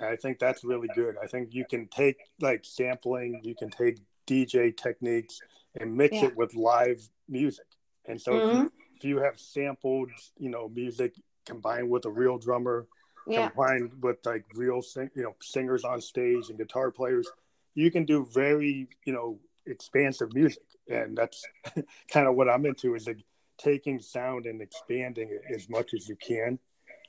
I 0.00 0.16
think 0.16 0.38
that's 0.38 0.64
really 0.64 0.88
good. 0.88 1.16
I 1.22 1.26
think 1.26 1.54
you 1.54 1.64
can 1.64 1.88
take 1.88 2.16
like 2.40 2.64
sampling, 2.64 3.40
you 3.42 3.54
can 3.54 3.70
take 3.70 3.98
DJ 4.26 4.76
techniques 4.76 5.40
and 5.80 5.94
mix 5.96 6.16
Yeah. 6.16 6.28
it 6.28 6.36
with 6.36 6.54
live 6.54 7.08
music, 7.28 7.66
and 8.06 8.20
so 8.20 8.36
if 8.36 8.50
you 8.50 8.60
Mhm. 8.60 8.70
if 8.96 9.04
you 9.04 9.18
have 9.18 9.38
sampled, 9.38 10.10
you 10.38 10.48
know, 10.48 10.68
music 10.68 11.14
combined 11.44 11.90
with 11.90 12.04
a 12.06 12.10
real 12.10 12.38
drummer, 12.38 12.86
yeah 13.26 13.48
combined 13.48 13.90
with 14.02 14.18
like 14.24 14.44
real 14.54 14.80
sing, 14.82 15.10
you 15.14 15.22
know, 15.22 15.34
singers 15.42 15.84
on 15.84 16.00
stage 16.00 16.48
and 16.48 16.58
guitar 16.58 16.90
players, 16.90 17.28
you 17.74 17.90
can 17.90 18.04
do 18.04 18.24
very, 18.32 18.88
you 19.04 19.12
know, 19.12 19.38
expansive 19.66 20.32
music. 20.34 20.62
And 20.88 21.16
that's 21.16 21.44
kind 22.10 22.26
of 22.26 22.34
what 22.34 22.48
I'm 22.48 22.66
into 22.66 22.94
is 22.94 23.06
like 23.06 23.24
taking 23.58 24.00
sound 24.00 24.46
and 24.46 24.60
expanding 24.60 25.28
it 25.30 25.42
as 25.54 25.68
much 25.68 25.94
as 25.94 26.08
you 26.08 26.16
can. 26.16 26.58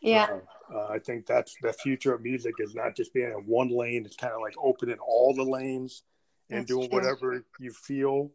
yeah 0.02 0.28
Uh, 0.72 0.78
uh, 0.78 0.88
I 0.92 1.00
think 1.00 1.26
that's 1.26 1.56
the 1.62 1.74
future 1.74 2.14
of 2.14 2.22
music 2.22 2.54
is 2.60 2.74
not 2.76 2.96
just 2.96 3.14
being 3.14 3.30
in 3.32 3.46
one 3.46 3.70
lane. 3.70 4.06
It's 4.06 4.16
kind 4.16 4.34
of 4.34 4.42
like 4.42 4.56
opening 4.62 4.98
all 5.00 5.34
the 5.34 5.44
lanes 5.44 6.04
and 6.50 6.60
That's 6.62 6.68
doing 6.72 6.90
true. 6.90 7.00
whatever 7.00 7.44
you 7.60 7.72
feel 7.72 8.32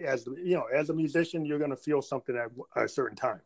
as 0.00 0.26
you 0.26 0.54
know, 0.56 0.64
as 0.74 0.90
a 0.90 0.94
musician, 0.94 1.44
you're 1.46 1.58
going 1.58 1.70
to 1.70 1.76
feel 1.76 2.02
something 2.02 2.36
at 2.36 2.50
a 2.74 2.88
certain 2.88 3.16
time. 3.16 3.40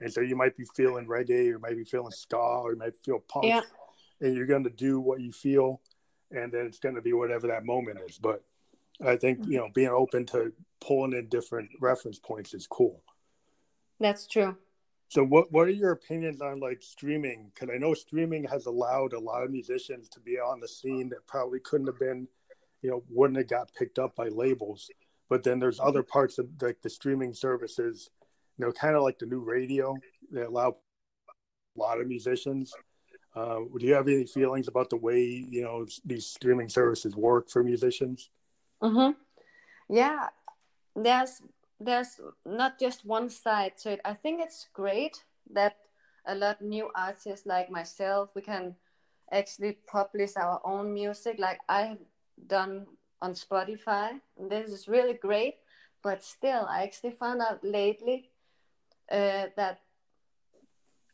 And 0.00 0.12
so 0.12 0.20
you 0.20 0.36
might 0.36 0.54
be 0.54 0.64
feeling 0.76 1.06
reggae, 1.06 1.30
or 1.30 1.52
you 1.56 1.58
might 1.58 1.74
be 1.76 1.84
feeling 1.84 2.10
ska, 2.10 2.36
or 2.36 2.72
you 2.72 2.78
might 2.78 2.94
feel 3.02 3.18
punk, 3.20 3.46
Yeah. 3.46 3.62
and 4.20 4.34
you're 4.36 4.44
going 4.46 4.64
to 4.64 4.70
do 4.70 5.00
what 5.00 5.20
you 5.22 5.32
feel, 5.32 5.80
and 6.30 6.52
then 6.52 6.66
it's 6.66 6.78
going 6.78 6.96
to 6.96 7.00
be 7.00 7.14
whatever 7.14 7.46
that 7.46 7.64
moment 7.64 7.98
is. 8.06 8.18
But 8.18 8.44
I 9.02 9.16
think 9.16 9.46
you 9.48 9.56
know, 9.56 9.68
being 9.74 9.88
open 9.88 10.26
to 10.26 10.52
pulling 10.80 11.12
in 11.12 11.28
different 11.28 11.70
reference 11.80 12.18
points 12.18 12.54
is 12.54 12.66
cool. 12.66 13.02
that's 14.00 14.26
true 14.26 14.56
So 15.08 15.24
what 15.24 15.52
what 15.52 15.68
are 15.68 15.70
your 15.72 15.92
opinions 15.92 16.40
on 16.40 16.60
like 16.60 16.82
streaming? 16.82 17.50
Because 17.54 17.70
I 17.74 17.78
know 17.78 17.94
streaming 17.94 18.44
has 18.44 18.66
allowed 18.66 19.12
a 19.12 19.18
lot 19.20 19.42
of 19.44 19.50
musicians 19.50 20.08
to 20.10 20.20
be 20.20 20.38
on 20.38 20.60
the 20.60 20.68
scene 20.68 21.08
that 21.10 21.26
probably 21.26 21.60
couldn't 21.60 21.86
have 21.86 21.98
been, 21.98 22.28
you 22.82 22.90
know, 22.90 23.02
wouldn't 23.08 23.38
have 23.38 23.48
got 23.48 23.72
picked 23.78 23.98
up 23.98 24.16
by 24.16 24.28
labels. 24.28 24.90
But 25.28 25.42
then 25.44 25.58
there's 25.58 25.80
other 25.80 26.02
parts 26.02 26.38
of 26.38 26.48
like 26.60 26.82
the 26.82 26.90
streaming 26.90 27.34
services, 27.34 28.10
you 28.58 28.64
know, 28.66 28.72
kind 28.72 28.96
of 28.96 29.02
like 29.02 29.18
the 29.18 29.26
new 29.26 29.40
radio 29.40 30.02
that 30.32 30.48
allow 30.48 30.76
a 31.76 31.80
lot 31.80 32.00
of 32.00 32.08
musicians. 32.08 32.74
Uh, 33.34 33.60
do 33.78 33.86
you 33.86 33.94
have 33.94 34.08
any 34.08 34.26
feelings 34.26 34.68
about 34.68 34.90
the 34.90 34.96
way 34.96 35.20
you 35.20 35.62
know 35.62 35.86
these 36.04 36.26
streaming 36.26 36.68
services 36.68 37.14
work 37.16 37.48
for 37.50 37.62
musicians? 37.62 38.30
hmm 38.82 39.10
Yeah, 39.88 40.28
there's 40.96 41.42
there's 41.78 42.20
not 42.44 42.80
just 42.80 43.04
one 43.04 43.28
side 43.28 43.76
to 43.82 43.92
it. 43.92 44.00
I 44.04 44.14
think 44.14 44.40
it's 44.40 44.66
great 44.72 45.22
that 45.52 45.76
a 46.26 46.34
lot 46.34 46.62
new 46.62 46.90
artists 46.96 47.46
like 47.46 47.70
myself 47.70 48.30
we 48.34 48.42
can 48.42 48.74
actually 49.30 49.78
publish 49.86 50.36
our 50.36 50.60
own 50.64 50.94
music, 50.94 51.36
like 51.38 51.58
I 51.68 51.82
have 51.82 51.98
done 52.46 52.86
on 53.20 53.34
Spotify. 53.34 54.20
This 54.38 54.70
is 54.70 54.88
really 54.88 55.14
great, 55.14 55.56
but 56.02 56.22
still, 56.22 56.66
I 56.68 56.82
actually 56.82 57.10
found 57.10 57.42
out 57.42 57.62
lately 57.62 58.30
uh, 59.10 59.46
that 59.56 59.80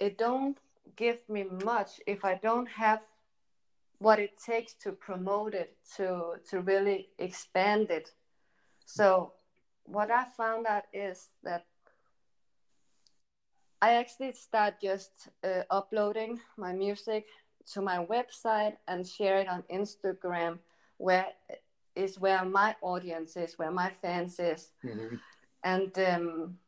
it 0.01 0.19
don't 0.19 0.59
give 0.97 1.19
me 1.29 1.45
much 1.65 2.01
if 2.07 2.25
I 2.25 2.35
don't 2.35 2.69
have 2.69 3.01
what 3.99 4.19
it 4.19 4.37
takes 4.37 4.75
to 4.75 4.93
promote 4.93 5.55
it 5.55 5.77
to 5.97 6.35
to 6.51 6.61
really 6.61 7.09
expand 7.19 7.89
it 7.91 8.11
so 8.85 9.33
what 9.85 10.11
i 10.11 10.25
found 10.25 10.67
out 10.67 10.85
is 10.93 11.29
that 11.43 11.67
i 13.81 13.95
actually 13.95 14.33
start 14.33 14.75
just 14.83 15.29
uh, 15.45 15.63
uploading 15.71 16.41
my 16.57 16.73
music 16.73 17.27
to 17.67 17.81
my 17.81 18.05
website 18.07 18.77
and 18.89 19.07
share 19.07 19.39
it 19.39 19.49
on 19.49 19.63
instagram 19.73 20.59
where 20.99 21.27
is 21.95 22.19
where 22.19 22.45
my 22.45 22.75
audience 22.81 23.37
is 23.37 23.59
where 23.59 23.71
my 23.71 23.91
fans 23.91 24.39
is 24.39 24.71
Mm-hmm. 24.85 25.17
and 25.65 25.99
um, 25.99 26.59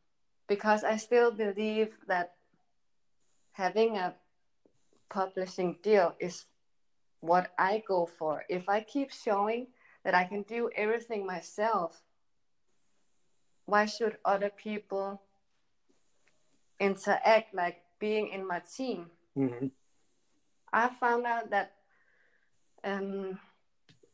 because 0.47 0.83
I 0.83 0.97
still 0.97 1.31
believe 1.31 1.97
that 2.07 2.33
having 3.51 3.97
a 3.97 4.13
publishing 5.09 5.77
deal 5.81 6.15
is 6.19 6.45
what 7.21 7.51
I 7.57 7.83
go 7.87 8.05
for. 8.05 8.43
If 8.49 8.69
I 8.69 8.81
keep 8.81 9.11
showing 9.11 9.67
that 10.03 10.13
I 10.13 10.25
can 10.25 10.43
do 10.43 10.69
everything 10.75 11.25
myself, 11.25 12.01
why 13.65 13.85
should 13.85 14.17
other 14.23 14.49
people 14.49 15.21
interact 16.79 17.53
like 17.53 17.81
being 17.99 18.29
in 18.29 18.47
my 18.47 18.61
team? 18.75 19.07
Mm-hmm. 19.37 19.67
I 20.71 20.89
found 20.89 21.25
out 21.25 21.49
that 21.51 21.73
um, 22.83 23.39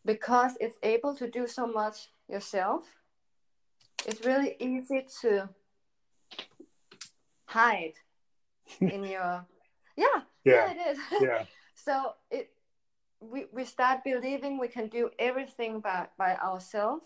because 0.05 0.53
it's 0.59 0.77
able 0.83 1.15
to 1.15 1.29
do 1.29 1.47
so 1.47 1.67
much 1.67 2.09
yourself, 2.29 2.85
it's 4.05 4.25
really 4.25 4.55
easy 4.59 5.05
to 5.21 5.49
hide 7.45 7.93
in 8.79 9.03
your 9.03 9.45
yeah 9.97 10.21
Yeah, 10.45 10.53
yeah 10.53 10.71
it 10.71 10.91
is 10.91 10.99
yeah, 11.21 11.43
so 11.75 12.13
it 12.29 12.51
we, 13.19 13.45
we 13.51 13.65
start 13.65 14.03
believing 14.03 14.57
we 14.57 14.67
can 14.67 14.87
do 14.87 15.09
everything 15.19 15.79
by, 15.79 16.07
by 16.17 16.35
ourselves 16.37 17.05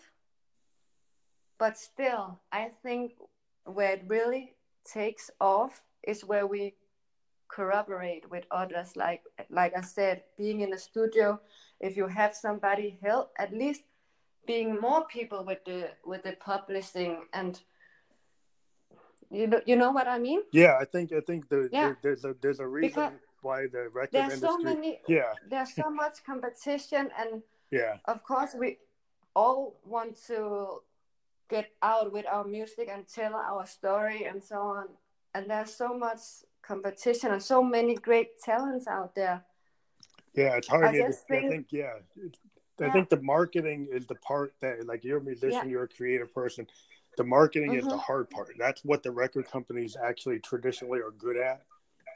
but 1.57 1.77
still 1.77 2.39
i 2.51 2.69
think 2.83 3.13
where 3.65 3.93
it 3.93 4.03
really 4.07 4.53
takes 4.85 5.29
off 5.39 5.81
is 6.03 6.23
where 6.23 6.47
we 6.47 6.73
corroborate 7.47 8.29
with 8.29 8.43
others 8.51 8.95
like 8.95 9.21
like 9.49 9.73
i 9.77 9.81
said 9.81 10.23
being 10.37 10.61
in 10.61 10.73
a 10.73 10.77
studio 10.77 11.39
if 11.79 11.95
you 11.95 12.07
have 12.07 12.35
somebody 12.35 12.97
help 13.03 13.31
at 13.37 13.53
least 13.53 13.83
being 14.47 14.79
more 14.79 15.05
people 15.05 15.43
with 15.45 15.63
the 15.65 15.89
with 16.05 16.23
the 16.23 16.33
publishing 16.33 17.17
and 17.33 17.61
you 19.31 19.47
know 19.47 19.61
you 19.65 19.75
know 19.75 19.91
what 19.91 20.07
i 20.07 20.19
mean 20.19 20.41
yeah. 20.51 20.77
I 20.79 20.85
think 20.85 21.11
I 21.11 21.19
think 21.19 21.49
the, 21.49 21.69
Yeah. 21.71 21.81
there, 21.81 21.97
there's 22.03 22.25
a 22.25 22.35
there's 22.41 22.59
a 22.59 22.67
reason 22.67 22.89
Because 22.89 23.13
why 23.41 23.67
the 23.67 23.89
record 23.89 24.11
there's 24.13 24.33
industry. 24.33 24.47
so 24.47 24.57
many 24.57 24.99
Yeah, 25.07 25.33
there's 25.49 25.73
so 25.73 25.89
much 25.89 26.23
competition 26.23 27.09
and 27.19 27.41
yeah, 27.71 27.97
of 28.05 28.23
course 28.23 28.55
we 28.57 28.77
all 29.35 29.79
want 29.83 30.17
to 30.27 30.81
get 31.49 31.69
out 31.81 32.11
with 32.11 32.25
our 32.25 32.43
music 32.43 32.89
and 32.91 33.07
tell 33.07 33.35
our 33.35 33.65
story 33.65 34.25
and 34.25 34.43
so 34.43 34.55
on 34.61 34.87
and 35.33 35.49
there's 35.49 35.73
so 35.75 35.97
much 35.97 36.19
competition 36.61 37.31
and 37.31 37.41
so 37.43 37.61
many 37.63 37.95
great 37.95 38.39
talents 38.41 38.87
out 38.87 39.13
there 39.15 39.43
yeah. 40.37 40.57
It's 40.57 40.67
hard. 40.67 40.83
I 40.83 40.91
to, 40.91 40.97
just 41.07 41.23
I 41.31 41.35
think- 41.39 41.49
think 41.51 41.67
yeah. 41.71 41.93
I 42.81 42.87
Yeah. 42.87 42.91
think 42.91 43.07
the 43.07 43.21
marketing 43.21 43.87
is 43.89 44.05
the 44.05 44.15
part 44.15 44.53
that 44.59 44.85
like 44.85 45.05
you're 45.05 45.19
a 45.19 45.23
musician, 45.23 45.51
Yeah. 45.63 45.63
you're 45.63 45.83
a 45.83 45.87
creative 45.87 46.33
person. 46.33 46.67
The 47.15 47.23
marketing 47.23 47.75
is 47.75 47.85
the 47.85 47.91
Mhm. 47.91 47.99
hard 48.01 48.29
part. 48.29 48.49
That's 48.57 48.83
what 48.83 49.01
the 49.01 49.11
record 49.11 49.45
companies 49.49 49.95
actually 49.95 50.39
traditionally 50.41 50.99
are 50.99 51.11
good 51.11 51.37
at. 51.37 51.61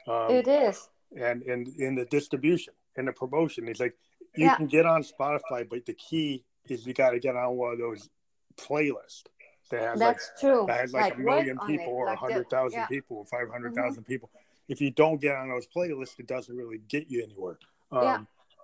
Um, 0.06 0.30
it 0.32 0.46
is 0.46 0.90
and 1.16 1.42
and 1.44 1.66
in 1.78 1.94
the 1.94 2.04
distribution 2.04 2.74
and 2.96 3.08
the 3.08 3.12
promotion. 3.14 3.68
It's 3.68 3.80
like 3.80 3.96
you 4.34 4.44
Yeah. 4.44 4.56
can 4.56 4.66
get 4.66 4.84
on 4.84 5.02
Spotify, 5.02 5.66
but 5.66 5.86
the 5.86 5.94
key 5.94 6.44
is 6.68 6.86
you 6.86 6.92
got 6.92 7.12
to 7.12 7.18
get 7.20 7.36
on 7.36 7.56
one 7.56 7.72
of 7.72 7.78
those 7.78 8.10
playlists 8.56 9.24
that 9.70 9.80
has 9.80 9.98
that's 9.98 10.30
true 10.40 10.60
like 10.60 10.66
that 10.68 10.80
has 10.80 10.92
like, 10.92 11.14
a 11.16 11.18
million 11.18 11.58
people 11.66 11.86
it, 11.86 11.90
or 11.90 12.06
a 12.06 12.10
like 12.10 12.18
hundred 12.18 12.50
thousand 12.50 12.80
yeah. 12.80 12.86
people 12.86 13.18
or 13.18 13.26
five 13.26 13.48
hundred 13.50 13.74
thousand 13.74 14.04
people. 14.04 14.30
if 14.68 14.80
you 14.80 14.90
don't 14.90 15.20
get 15.20 15.36
on 15.36 15.48
those 15.48 15.66
playlists, 15.66 16.18
it 16.18 16.26
doesn't 16.26 16.56
really 16.56 16.80
get 16.88 17.10
you 17.10 17.22
anywhere. 17.22 17.58
Um, 17.92 18.02
Yeah. 18.02 18.18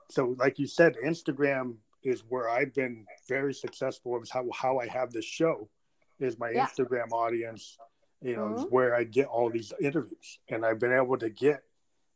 So, 0.09 0.37
like 0.39 0.59
you 0.59 0.67
said, 0.69 0.95
Instagram 1.05 1.77
is 2.05 2.23
where 2.29 2.49
I've 2.49 2.73
been 2.73 3.05
very 3.29 3.53
successful. 3.53 4.21
Is 4.23 4.31
how 4.31 4.47
how 4.55 4.79
I 4.79 4.87
have 4.87 5.13
this 5.13 5.25
show 5.25 5.69
is 6.21 6.39
my 6.39 6.51
Yeah. 6.51 6.67
Instagram 6.67 7.11
audience. 7.13 7.79
You 8.23 8.37
know, 8.37 8.55
is 8.55 8.65
Mhm. 8.65 8.71
where 8.71 8.95
I 8.95 9.05
get 9.05 9.27
all 9.27 9.51
these 9.51 9.73
interviews, 9.81 10.39
and 10.49 10.65
I've 10.65 10.79
been 10.79 10.93
able 10.93 11.19
to 11.19 11.29
get. 11.29 11.63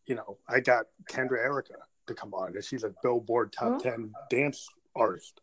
You 0.07 0.15
know, 0.15 0.39
I 0.49 0.61
got 0.61 0.87
Kendra 1.05 1.39
Erika 1.39 1.77
to 2.07 2.15
come 2.15 2.33
on, 2.33 2.55
and 2.55 2.65
she's 2.65 2.85
a 2.85 2.95
Billboard 3.03 3.53
top 3.53 3.73
Mhm. 3.75 3.83
ten 3.83 4.15
dance 4.31 4.69
artist. 4.97 5.41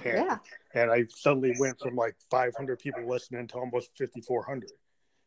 And, 0.00 0.18
Yeah. 0.18 0.38
and 0.74 0.90
I 0.90 1.06
suddenly 1.08 1.54
went 1.58 1.78
from 1.78 1.94
like 1.96 2.16
500 2.30 2.78
people 2.78 3.08
listening 3.08 3.46
to 3.48 3.58
almost 3.58 3.90
5,400. 3.96 4.70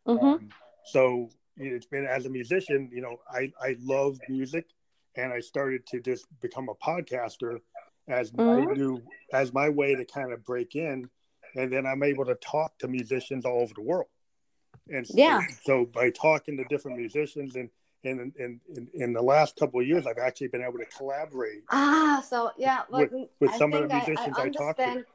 hmm 0.06 0.26
Um, 0.26 0.50
so 0.86 1.30
it's 1.58 1.86
been 1.86 2.06
as 2.06 2.26
a 2.26 2.30
musician, 2.30 2.90
you 2.92 3.02
know, 3.02 3.18
I, 3.32 3.52
I 3.62 3.76
love 3.80 4.18
music 4.30 4.68
and 5.16 5.34
I 5.34 5.40
started 5.40 5.86
to 5.88 6.00
just 6.00 6.26
become 6.42 6.70
a 6.70 6.76
podcaster 6.76 7.60
as 8.08 8.32
my 8.34 8.56
Mhm. 8.56 8.78
new, 8.78 9.04
as 9.34 9.54
my 9.54 9.70
way 9.70 9.96
to 9.96 10.06
kind 10.06 10.32
of 10.32 10.44
break 10.46 10.76
in. 10.76 11.10
And 11.56 11.72
then 11.72 11.86
I'm 11.86 12.04
able 12.04 12.26
to 12.26 12.36
talk 12.36 12.78
to 12.80 12.88
musicians 12.88 13.46
all 13.46 13.62
over 13.62 13.74
the 13.74 13.82
world. 13.82 14.10
And 14.90 15.06
so, 15.08 15.16
Yeah. 15.18 15.42
so 15.64 15.86
by 15.86 16.12
talking 16.12 16.58
to 16.58 16.64
different 16.66 16.98
musicians 16.98 17.56
and, 17.56 17.70
and 18.04 18.34
in, 18.38 18.60
in, 18.76 18.88
in 18.94 19.14
the 19.14 19.22
last 19.22 19.56
couple 19.58 19.80
of 19.80 19.88
years, 19.88 20.06
I've 20.06 20.18
actually 20.18 20.48
been 20.48 20.62
able 20.62 20.78
to 20.80 20.86
collaborate 20.86 21.64
Ah, 21.70 22.24
so 22.28 22.52
yeah, 22.58 22.82
With- 22.90 23.12
well, 23.12 23.30
with 23.40 23.52
I 23.52 23.58
some 23.58 23.74
of 23.74 23.88
the 23.88 23.94
musicians 23.96 24.38
I, 24.38 24.42
I 24.42 24.46
I 24.46 24.50
talk 24.50 24.78
to. 24.78 25.06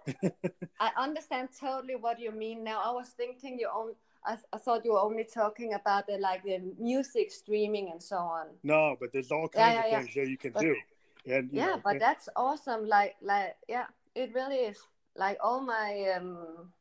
I 0.80 0.90
understand 0.98 1.48
totally 1.58 1.96
what 1.96 2.18
you 2.18 2.32
mean 2.32 2.64
now. 2.64 2.80
I 2.84 2.90
was 2.90 3.08
thinking 3.10 3.58
you 3.58 3.68
own. 3.74 3.92
I, 4.24 4.36
I 4.52 4.58
thought 4.58 4.84
you 4.84 4.92
were 4.92 5.00
only 5.00 5.24
talking 5.24 5.74
about 5.74 6.06
the 6.06 6.18
like 6.18 6.44
the 6.44 6.60
music 6.78 7.30
streaming 7.30 7.90
and 7.90 8.02
so 8.02 8.16
on. 8.16 8.46
No, 8.62 8.96
but 9.00 9.12
there's 9.12 9.30
all 9.32 9.48
kinds 9.48 9.74
yeah, 9.74 9.84
of 9.84 9.90
yeah. 9.90 10.00
things 10.02 10.14
that 10.14 10.28
you 10.28 10.36
can 10.38 10.52
But- 10.52 10.62
do. 10.62 10.76
And 11.24 11.50
yeah, 11.52 11.66
know, 11.66 11.80
but 11.84 11.92
and- 11.92 12.00
that's 12.00 12.28
awesome. 12.36 12.86
Like 12.86 13.14
like 13.22 13.56
yeah, 13.68 13.86
it 14.14 14.34
really 14.34 14.56
is. 14.56 14.78
Like 15.16 15.38
all 15.40 15.60
my 15.60 16.14
um, 16.16 16.72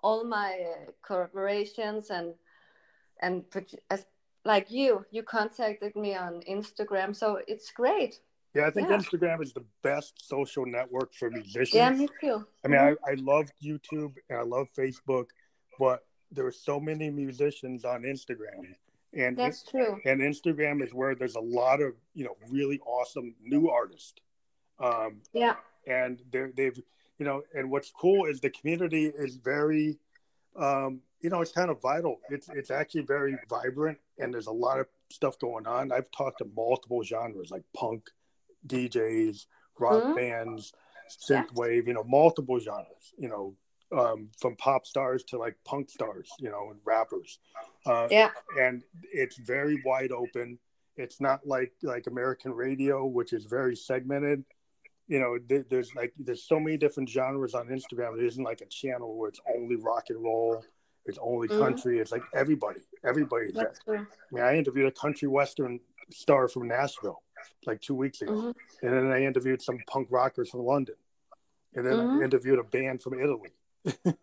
all 0.00 0.24
my 0.24 0.60
uh, 0.60 0.90
collaborations 1.06 2.10
and 2.10 2.34
and 3.20 3.44
like 4.48 4.70
you, 4.70 5.04
you 5.12 5.22
contacted 5.22 5.94
me 5.94 6.16
on 6.16 6.40
Instagram, 6.56 7.14
so 7.14 7.38
it's 7.46 7.70
great. 7.70 8.12
yeah, 8.54 8.66
I 8.66 8.70
think 8.70 8.88
yeah. 8.88 8.96
Instagram 8.96 9.42
is 9.42 9.52
the 9.52 9.64
best 9.82 10.12
social 10.26 10.64
network 10.66 11.12
for 11.14 11.30
musicians. 11.30 11.74
Yeah, 11.74 11.90
me 11.90 12.08
too. 12.20 12.36
I 12.64 12.68
mean, 12.68 12.80
Mhm. 12.80 12.96
I, 13.06 13.10
I 13.12 13.14
love 13.32 13.46
YouTube 13.62 14.14
and 14.30 14.38
I 14.38 14.42
love 14.56 14.66
Facebook, 14.76 15.26
but 15.78 15.98
there 16.32 16.46
are 16.46 16.58
so 16.70 16.80
many 16.80 17.08
musicians 17.10 17.84
on 17.84 18.02
Instagram, 18.14 18.74
and 19.12 19.36
that's 19.36 19.62
true. 19.72 20.00
and 20.08 20.20
Instagram 20.32 20.82
is 20.82 20.92
where 20.94 21.14
there's 21.14 21.36
a 21.36 21.46
lot 21.62 21.78
of 21.86 21.90
you 22.14 22.24
know 22.26 22.36
really 22.50 22.78
awesome 22.96 23.34
new 23.54 23.68
artists. 23.68 24.14
Um, 24.80 25.20
Yeah, 25.32 25.56
and 25.86 26.22
they're, 26.32 26.52
they've 26.58 26.78
you 27.18 27.26
know 27.28 27.42
and 27.56 27.70
what's 27.72 27.90
cool 27.90 28.20
is 28.30 28.40
the 28.40 28.50
community 28.58 29.04
is 29.26 29.36
very 29.36 29.98
um, 30.56 31.02
you 31.20 31.28
know 31.30 31.40
it's 31.44 31.52
kind 31.60 31.70
of 31.70 31.76
vital 31.82 32.14
it's 32.34 32.48
it's 32.58 32.70
actually 32.80 33.02
very 33.16 33.34
vibrant 33.48 33.98
and 34.18 34.32
there's 34.32 34.46
a 34.46 34.52
lot 34.52 34.78
of 34.80 34.86
stuff 35.10 35.38
going 35.38 35.66
on 35.66 35.90
i've 35.92 36.10
talked 36.10 36.38
to 36.38 36.46
multiple 36.56 37.02
genres 37.02 37.50
like 37.50 37.62
punk 37.76 38.08
djs 38.66 39.46
rock 39.78 40.02
Mhm. 40.02 40.14
bands 40.16 40.72
Yeah. 41.28 41.42
synth 41.42 41.52
wave 41.54 41.86
you 41.88 41.94
know 41.94 42.04
multiple 42.04 42.58
genres 42.58 43.14
you 43.16 43.28
know 43.28 43.54
um, 43.90 44.28
from 44.38 44.54
pop 44.56 44.84
stars 44.86 45.24
to 45.24 45.38
like 45.38 45.56
punk 45.64 45.88
stars 45.88 46.30
you 46.38 46.50
know 46.50 46.70
and 46.70 46.80
rappers 46.84 47.38
uh, 47.86 48.06
yeah, 48.10 48.30
and 48.60 48.82
it's 49.14 49.38
very 49.38 49.80
wide 49.82 50.12
open. 50.12 50.58
It's 50.96 51.20
not 51.22 51.46
like 51.46 51.72
like 51.82 52.06
American 52.06 52.52
radio, 52.52 53.06
which 53.06 53.32
is 53.32 53.44
very 53.46 53.74
segmented. 53.76 54.44
You 55.06 55.20
know, 55.20 55.38
there, 55.48 55.64
there's 55.70 55.94
like 55.94 56.12
there's 56.18 56.42
so 56.46 56.60
many 56.60 56.76
different 56.76 57.08
genres 57.08 57.54
on 57.54 57.68
Instagram. 57.68 58.18
It 58.18 58.24
isn't 58.26 58.44
like 58.44 58.60
a 58.60 58.66
channel 58.66 59.16
where 59.16 59.30
it's 59.30 59.40
only 59.56 59.76
rock 59.76 60.06
and 60.10 60.22
roll, 60.22 60.62
it's 61.08 61.18
only 61.18 61.48
Mhm. 61.48 61.58
country. 61.58 61.98
It's 61.98 62.12
like 62.12 62.22
everybody, 62.34 62.80
everybody's 63.02 63.54
there. 63.54 63.74
I 63.86 64.04
mean, 64.30 64.44
I 64.44 64.56
interviewed 64.56 64.86
a 64.86 64.92
country 64.92 65.26
western 65.28 65.80
star 66.10 66.48
from 66.48 66.68
Nashville 66.68 67.22
like 67.66 67.80
two 67.80 67.94
weeks 67.94 68.20
ago, 68.22 68.32
Mhm. 68.32 68.54
and 68.82 68.92
then 68.92 69.06
I 69.12 69.22
interviewed 69.24 69.62
some 69.62 69.78
punk 69.86 70.08
rockers 70.10 70.50
from 70.50 70.60
London, 70.60 70.96
and 71.74 71.86
then 71.86 71.96
Mhm. 71.96 72.20
I 72.20 72.24
interviewed 72.24 72.58
a 72.58 72.64
band 72.64 73.02
from 73.02 73.14
Italy. 73.18 73.52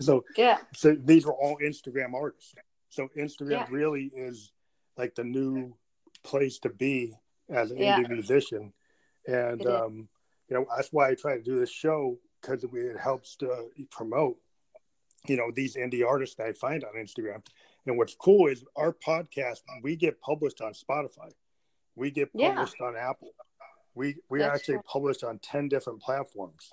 so 0.00 0.24
Yeah, 0.36 0.58
so 0.74 0.94
these 0.94 1.26
were 1.26 1.34
all 1.34 1.58
Instagram 1.58 2.14
artists. 2.14 2.54
So 2.88 3.08
Instagram 3.08 3.50
Yeah. 3.50 3.66
really 3.70 4.06
is 4.06 4.52
like 4.96 5.14
the 5.14 5.24
new 5.24 5.76
place 6.22 6.58
to 6.60 6.68
be 6.70 7.14
as 7.48 7.70
an 7.70 7.78
Yeah. 7.78 7.98
indie 7.98 8.08
musician, 8.08 8.72
and 9.26 9.66
um, 9.66 10.08
you 10.48 10.56
know 10.56 10.66
that's 10.76 10.92
why 10.92 11.08
I 11.10 11.14
try 11.14 11.36
to 11.36 11.42
do 11.42 11.58
this 11.58 11.70
show 11.70 12.18
because 12.40 12.64
it 12.64 12.96
helps 12.98 13.36
to 13.36 13.70
promote, 13.90 14.40
you 15.26 15.36
know, 15.36 15.50
these 15.54 15.76
indie 15.76 16.06
artists 16.06 16.36
that 16.36 16.46
I 16.46 16.52
find 16.52 16.84
on 16.84 16.94
Instagram. 16.94 17.44
And 17.86 17.96
what's 17.96 18.14
cool 18.14 18.48
is 18.48 18.64
our 18.76 18.92
podcast 18.92 19.60
we 19.82 19.96
get 19.96 20.20
published 20.20 20.60
on 20.60 20.72
Spotify, 20.72 21.32
we 21.96 22.10
get 22.10 22.30
Yeah. 22.34 22.50
published 22.54 22.80
on 22.80 22.96
Apple, 22.96 23.34
we 23.94 24.16
we 24.28 24.38
That's 24.40 24.60
actually 24.60 24.76
cool. 24.76 24.84
published 24.84 25.24
on 25.24 25.38
ten 25.40 25.68
different 25.68 26.00
platforms, 26.00 26.70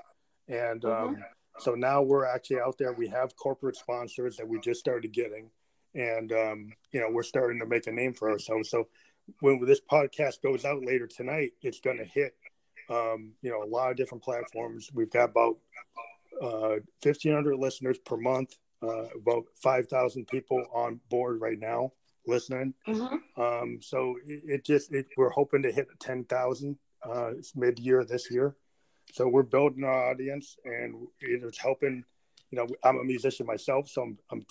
and 0.48 0.82
Mhm. 0.82 1.04
um, 1.04 1.26
so 1.60 1.74
now 1.76 2.02
we're 2.02 2.26
actually 2.26 2.60
out 2.60 2.78
there. 2.78 2.94
We 2.94 3.08
have 3.08 3.36
corporate 3.36 3.76
sponsors 3.76 4.38
that 4.38 4.48
we 4.48 4.60
just 4.60 4.80
started 4.80 5.12
getting, 5.12 5.50
and 5.96 6.32
um, 6.32 6.74
you 6.92 7.00
know 7.00 7.10
we're 7.10 7.24
starting 7.24 7.60
to 7.60 7.66
make 7.66 7.88
a 7.88 7.92
name 7.92 8.14
for 8.14 8.30
ourselves. 8.30 8.70
So 8.70 8.88
when 9.40 9.60
this 9.66 9.82
podcast 9.82 10.42
goes 10.42 10.64
out 10.66 10.84
later 10.86 11.08
tonight, 11.08 11.54
it's 11.62 11.80
going 11.80 11.98
to 11.98 12.06
hit 12.06 12.38
um, 12.90 13.36
you 13.42 13.50
know 13.50 13.64
a 13.64 13.66
lot 13.66 13.92
of 13.92 13.98
different 13.98 14.24
platforms. 14.24 14.92
We've 14.94 15.10
got 15.10 15.32
about 15.32 15.58
uh, 16.42 16.76
fifteen 17.02 17.34
hundred 17.34 17.58
listeners 17.58 17.98
per 18.00 18.18
month, 18.18 18.56
uh, 18.84 19.08
about 19.16 19.46
five 19.56 19.88
thousand 19.88 20.28
people 20.28 20.64
on 20.74 21.00
board 21.10 21.42
right 21.42 21.60
now 21.60 21.92
listening. 22.28 22.74
Mhm. 22.88 23.20
Um, 23.38 23.80
so 23.82 24.18
it, 24.26 24.42
it 24.46 24.66
just 24.66 24.92
it, 24.94 25.08
we're 25.18 25.30
hoping 25.30 25.64
to 25.64 25.72
hit 25.72 25.88
ten 26.00 26.26
thousand 26.26 26.78
uh, 27.04 27.32
mid 27.56 27.80
year 27.80 28.04
this 28.04 28.30
year. 28.30 28.56
So 29.14 29.28
we're 29.28 29.44
building 29.44 29.84
our 29.84 30.12
audience, 30.12 30.58
and 30.66 31.08
it's 31.22 31.58
helping. 31.58 32.04
You 32.52 32.60
know, 32.60 32.68
I'm 32.84 32.98
a 32.98 33.04
musician 33.04 33.46
myself, 33.46 33.90
so 33.90 34.04
I'm, 34.04 34.18
I'm 34.32 34.46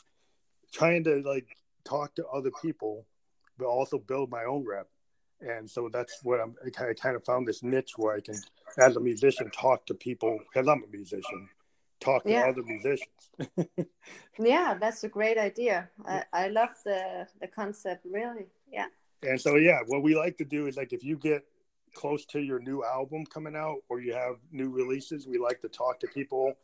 trying 0.72 1.05
to 1.05 1.22
like 1.22 1.57
talk 1.84 2.14
to 2.16 2.26
other 2.26 2.51
people, 2.62 3.07
but 3.59 3.66
also 3.66 3.99
build 3.99 4.30
my 4.30 4.45
own 4.45 4.66
rep. 4.66 4.89
And 5.41 5.70
so 5.70 5.89
that's 5.93 6.20
what 6.22 6.41
I'm. 6.41 6.55
I 6.64 6.70
kind 6.70 6.91
of, 6.91 6.97
kind 6.97 7.16
of 7.16 7.24
found 7.24 7.47
this 7.47 7.62
niche 7.62 7.93
where 7.97 8.16
I 8.16 8.20
can, 8.20 8.37
as 8.78 8.97
a 8.97 9.01
musician, 9.01 9.51
talk 9.51 9.87
to 9.87 9.95
people 9.95 10.39
because 10.39 10.68
I'm 10.68 10.82
a 10.82 10.91
musician, 10.91 11.49
talk 12.07 12.24
to 12.24 12.30
Yeah. 12.30 12.48
other 12.48 12.62
musicians. 12.62 13.09
yeah, 14.38 14.74
that's 14.80 15.04
a 15.04 15.09
great 15.09 15.38
idea. 15.38 15.90
I, 16.07 16.22
I 16.32 16.48
love 16.48 16.70
the 16.84 17.26
the 17.40 17.48
concept. 17.48 18.07
Really, 18.11 18.46
yeah, 18.72 18.86
And 19.22 19.40
so, 19.40 19.57
yeah, 19.57 19.80
what 19.86 20.02
we 20.02 20.14
like 20.14 20.36
to 20.38 20.44
do 20.44 20.66
is 20.66 20.76
like 20.76 20.92
if 20.92 21.02
you 21.04 21.16
get 21.16 21.42
close 21.94 22.24
to 22.26 22.40
your 22.40 22.61
new 22.61 22.84
album 22.84 23.24
coming 23.26 23.57
out 23.57 23.78
or 23.88 24.00
you 24.00 24.12
have 24.14 24.36
new 24.52 24.70
releases, 24.70 25.26
we 25.26 25.38
like 25.38 25.61
to 25.62 25.68
talk 25.68 25.98
to 26.00 26.07
people 26.09 26.54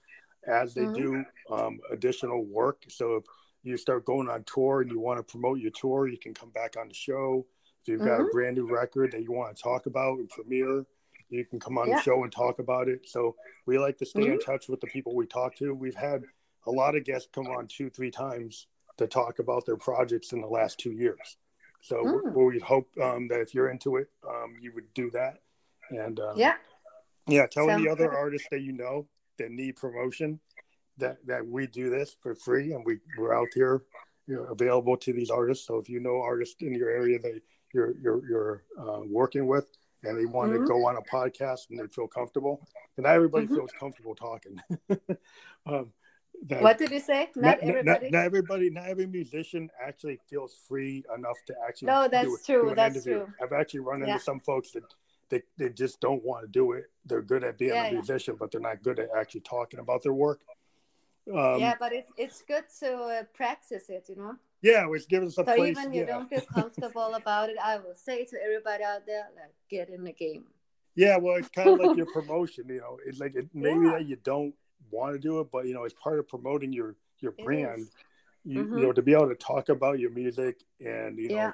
as 0.46 0.74
they 0.74 0.86
Mhm. 0.86 0.94
do 0.94 1.24
um, 1.50 1.80
additional 1.90 2.44
work. 2.44 2.84
So 2.88 3.16
if 3.16 3.24
you 3.62 3.76
start 3.76 4.04
going 4.04 4.28
on 4.28 4.44
tour 4.44 4.82
and 4.82 4.90
you 4.90 5.00
want 5.00 5.18
to 5.18 5.22
promote 5.22 5.58
your 5.60 5.70
tour, 5.70 6.08
you 6.08 6.18
can 6.18 6.34
come 6.34 6.50
back 6.50 6.76
on 6.76 6.88
the 6.88 6.94
show. 6.94 7.46
If 7.82 7.88
you've 7.88 8.04
got 8.04 8.20
a 8.20 8.24
Mhm. 8.24 8.32
brand 8.32 8.56
new 8.56 8.66
record 8.66 9.12
that 9.12 9.22
you 9.22 9.32
want 9.32 9.56
to 9.56 9.62
talk 9.62 9.86
about 9.86 10.18
and 10.18 10.28
premiere, 10.28 10.84
you 11.32 11.44
can 11.44 11.58
come 11.58 11.78
on 11.78 11.88
Yeah. 11.88 11.96
the 11.96 12.02
show 12.02 12.22
and 12.22 12.30
talk 12.30 12.58
about 12.58 12.88
it. 12.88 13.08
So 13.08 13.36
we 13.66 13.78
like 13.78 13.96
to 13.98 14.06
stay 14.06 14.26
in 14.26 14.38
Mhm. 14.38 14.44
touch 14.44 14.68
with 14.68 14.80
the 14.80 14.86
people 14.86 15.14
we 15.14 15.26
talk 15.26 15.54
to. 15.56 15.74
We've 15.74 15.94
had 15.94 16.24
a 16.66 16.70
lot 16.70 16.94
of 16.94 17.04
guests 17.04 17.28
come 17.32 17.48
on 17.48 17.66
two, 17.66 17.90
three 17.90 18.10
times 18.10 18.66
to 18.98 19.06
talk 19.06 19.38
about 19.38 19.64
their 19.64 19.76
projects 19.76 20.32
in 20.32 20.40
the 20.40 20.46
last 20.46 20.78
two 20.78 20.92
years. 20.92 21.38
So 21.80 22.04
Mm. 22.04 22.34
we 22.34 22.58
hope 22.60 22.96
um, 22.98 23.26
that 23.28 23.40
if 23.40 23.54
you're 23.54 23.70
into 23.70 23.96
it, 23.96 24.08
um, 24.28 24.56
you 24.60 24.72
would 24.74 24.92
do 24.94 25.10
that. 25.10 25.42
And 25.90 26.20
um, 26.20 26.36
yeah, 26.36 26.58
yeah, 27.26 27.46
tell 27.46 27.66
Sounds 27.66 27.80
any 27.80 27.88
other 27.88 28.08
good. 28.08 28.14
artists 28.14 28.48
that 28.50 28.60
you 28.60 28.72
know 28.72 29.08
that 29.38 29.50
need 29.50 29.76
promotion 29.76 30.38
that 30.98 31.26
that 31.26 31.44
we 31.46 31.66
do 31.66 31.88
this 31.90 32.14
for 32.20 32.34
free, 32.34 32.72
and 32.74 32.84
we 32.84 33.00
we're 33.18 33.34
out 33.34 33.48
here, 33.54 33.82
you 34.26 34.36
know, 34.36 34.44
available 34.44 34.96
to 34.98 35.12
these 35.12 35.30
artists. 35.30 35.66
So 35.66 35.78
if 35.78 35.88
you 35.88 35.98
know 36.00 36.20
artists 36.20 36.62
in 36.62 36.74
your 36.74 36.90
area 36.90 37.18
that 37.18 37.40
you're 37.72 37.96
you're 37.98 38.28
you're 38.28 38.64
uh, 38.78 39.00
working 39.06 39.46
with, 39.46 39.66
and 40.04 40.18
they 40.18 40.26
want 40.26 40.52
Mhm. 40.52 40.60
to 40.60 40.66
go 40.66 40.86
on 40.86 40.96
a 40.96 41.02
podcast 41.02 41.70
and 41.70 41.78
they 41.78 41.86
feel 41.86 42.08
comfortable, 42.08 42.66
and 42.96 43.04
not 43.04 43.14
everybody 43.14 43.46
Mhm. 43.46 43.56
feels 43.56 43.72
comfortable 43.72 44.14
talking. 44.14 44.58
um, 45.66 45.92
that- 46.44 46.62
what 46.62 46.78
did 46.78 46.90
you 46.90 47.00
say? 47.00 47.30
Not, 47.36 47.60
everybody. 47.60 48.10
not, 48.10 48.24
everybody, 48.24 48.70
not 48.70 48.88
every 48.88 49.06
musician 49.06 49.70
actually 49.80 50.18
feels 50.28 50.54
free 50.54 51.04
enough 51.14 51.38
to 51.46 51.54
actually. 51.66 51.86
No, 51.86 52.08
that's 52.08 52.28
do, 52.28 52.38
true, 52.44 52.68
do 52.70 52.74
that's 52.74 52.96
interview. 52.96 53.24
true. 53.26 53.34
I've 53.40 53.52
actually 53.52 53.80
run 53.80 53.96
into 54.02 54.08
Yeah. 54.08 54.18
some 54.18 54.40
folks 54.40 54.72
that 54.72 54.82
they, 55.28 55.42
they 55.56 55.70
just 55.70 56.00
don't 56.00 56.22
want 56.24 56.42
to 56.44 56.48
do 56.48 56.72
it. 56.72 56.90
They're 57.06 57.22
good 57.22 57.44
at 57.44 57.56
being 57.58 57.70
Yeah, 57.72 57.84
a 57.84 57.86
yeah. 57.88 57.92
musician, 57.94 58.36
but 58.36 58.50
they're 58.50 58.60
not 58.60 58.82
good 58.82 58.98
at 58.98 59.08
actually 59.16 59.42
talking 59.42 59.80
about 59.80 60.02
their 60.02 60.12
work. 60.12 60.40
Um, 61.32 61.60
yeah, 61.60 61.74
but 61.78 61.92
it's 61.92 62.10
it's 62.16 62.42
good 62.42 62.64
to 62.80 62.92
uh, 62.94 63.22
practice 63.32 63.88
it. 63.88 64.08
You 64.08 64.16
know. 64.16 64.36
Yeah, 64.62 64.86
which 64.86 65.08
gives 65.08 65.26
us 65.26 65.32
a 65.32 65.44
so 65.50 65.56
place. 65.56 65.76
even 65.76 65.92
you 65.92 66.00
yeah. 66.02 66.06
don't 66.06 66.28
feel 66.28 66.40
comfortable 66.54 67.14
about 67.14 67.50
it, 67.50 67.56
I 67.62 67.78
will 67.78 67.96
say 67.96 68.24
to 68.24 68.36
everybody 68.42 68.84
out 68.84 69.04
there, 69.06 69.28
like, 69.34 69.52
get 69.68 69.88
in 69.90 70.04
the 70.04 70.12
game. 70.12 70.44
Yeah, 70.94 71.16
well, 71.16 71.36
it's 71.36 71.48
kind 71.48 71.68
of 71.70 71.80
like 71.80 71.96
your 71.96 72.06
promotion. 72.12 72.66
You 72.68 72.78
know, 72.78 72.98
it's 73.04 73.18
like 73.18 73.34
it, 73.34 73.48
maybe 73.52 73.86
Yeah. 73.86 73.92
that 73.92 74.06
you 74.06 74.16
don't 74.16 74.54
want 74.90 75.14
to 75.14 75.18
do 75.18 75.40
it, 75.40 75.48
but 75.50 75.66
you 75.66 75.74
know, 75.74 75.84
it's 75.84 75.94
part 75.94 76.18
of 76.18 76.28
promoting 76.28 76.72
your 76.72 76.94
your 77.20 77.32
brand. 77.32 77.88
You, 78.44 78.64
Mhm. 78.64 78.78
you 78.78 78.86
know, 78.86 78.92
to 78.92 79.02
be 79.02 79.12
able 79.14 79.28
to 79.28 79.36
talk 79.36 79.68
about 79.68 79.98
your 80.00 80.10
music 80.10 80.60
and 80.80 81.16
you 81.18 81.28
know, 81.28 81.34
Yeah. 81.36 81.52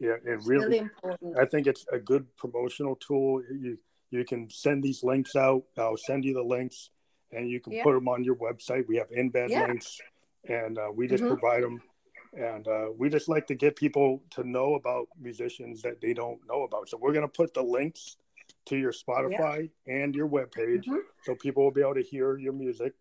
yeah, 0.00 0.16
and 0.32 0.46
really, 0.46 0.64
really 0.66 0.78
important. 0.78 1.38
I 1.38 1.44
think 1.46 1.66
it's 1.66 1.84
a 1.92 1.98
good 1.98 2.26
promotional 2.36 2.96
tool. 2.96 3.42
You 3.50 3.78
you 4.10 4.24
can 4.24 4.48
send 4.48 4.82
these 4.84 5.02
links 5.02 5.34
out. 5.34 5.64
I'll 5.76 5.96
send 5.96 6.24
you 6.24 6.34
the 6.34 6.42
links, 6.42 6.90
and 7.32 7.48
you 7.50 7.58
can 7.60 7.72
Yeah. 7.72 7.82
put 7.82 7.94
them 7.94 8.06
on 8.08 8.22
your 8.22 8.36
website. 8.36 8.86
We 8.86 8.96
have 8.96 9.10
embed 9.10 9.48
Yeah. 9.50 9.66
links, 9.66 10.00
and 10.44 10.78
uh, 10.78 10.90
we 10.94 11.08
just 11.08 11.24
Mhm. 11.24 11.28
provide 11.28 11.64
them. 11.64 11.82
And 12.36 12.66
uh, 12.66 12.86
we 12.96 13.08
just 13.08 13.28
like 13.28 13.46
to 13.46 13.54
get 13.54 13.76
people 13.76 14.22
to 14.30 14.42
know 14.42 14.74
about 14.74 15.06
musicians 15.20 15.82
that 15.82 16.00
they 16.00 16.12
don't 16.12 16.40
know 16.48 16.64
about. 16.64 16.88
So 16.88 16.98
we're 17.00 17.12
going 17.12 17.26
to 17.26 17.28
put 17.32 17.54
the 17.54 17.62
links 17.62 18.16
to 18.66 18.76
your 18.76 18.92
Spotify 18.92 19.70
and 19.86 20.14
your 20.14 20.28
webpage, 20.28 20.84
Mhm. 20.86 20.98
so 21.22 21.34
people 21.34 21.62
will 21.62 21.70
be 21.70 21.80
able 21.82 21.94
to 21.94 22.02
hear 22.02 22.36
your 22.38 22.52
music. 22.52 22.94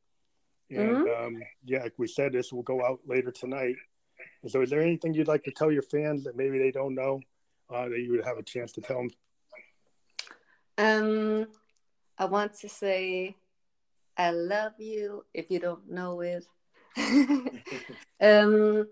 And 0.69 0.97
Mm-hmm. 0.97 1.25
um, 1.25 1.41
yeah, 1.65 1.83
like 1.83 1.93
we 1.97 2.07
said, 2.07 2.31
this 2.33 2.53
will 2.53 2.63
go 2.63 2.83
out 2.85 2.99
later 3.05 3.31
tonight. 3.31 3.75
And 4.41 4.51
so, 4.51 4.61
is 4.61 4.69
there 4.69 4.81
anything 4.81 5.13
you'd 5.13 5.27
like 5.27 5.43
to 5.43 5.51
tell 5.51 5.71
your 5.71 5.81
fans 5.83 6.23
that 6.25 6.35
maybe 6.35 6.59
they 6.59 6.71
don't 6.71 6.95
know 6.95 7.19
uh, 7.69 7.89
that 7.89 7.99
you 7.99 8.11
would 8.11 8.25
have 8.25 8.37
a 8.37 8.43
chance 8.43 8.71
to 8.73 8.81
tell 8.81 8.97
them? 8.97 9.09
Um, 10.77 11.47
I 12.17 12.25
want 12.25 12.53
to 12.59 12.69
say, 12.69 13.35
I 14.17 14.31
love 14.31 14.73
you 14.79 15.25
if 15.33 15.49
you 15.49 15.59
don't 15.59 15.89
know 15.89 16.21
it. 16.21 16.45
um, 18.21 18.87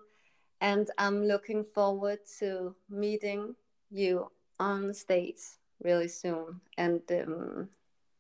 and 0.62 0.92
I'm 1.00 1.26
looking 1.26 1.64
forward 1.64 2.20
to 2.40 2.76
meeting 2.88 3.56
you 3.90 4.32
on 4.60 4.94
stage 4.94 5.42
really 5.84 6.08
soon. 6.08 6.62
And 6.78 7.02
um, 7.12 7.70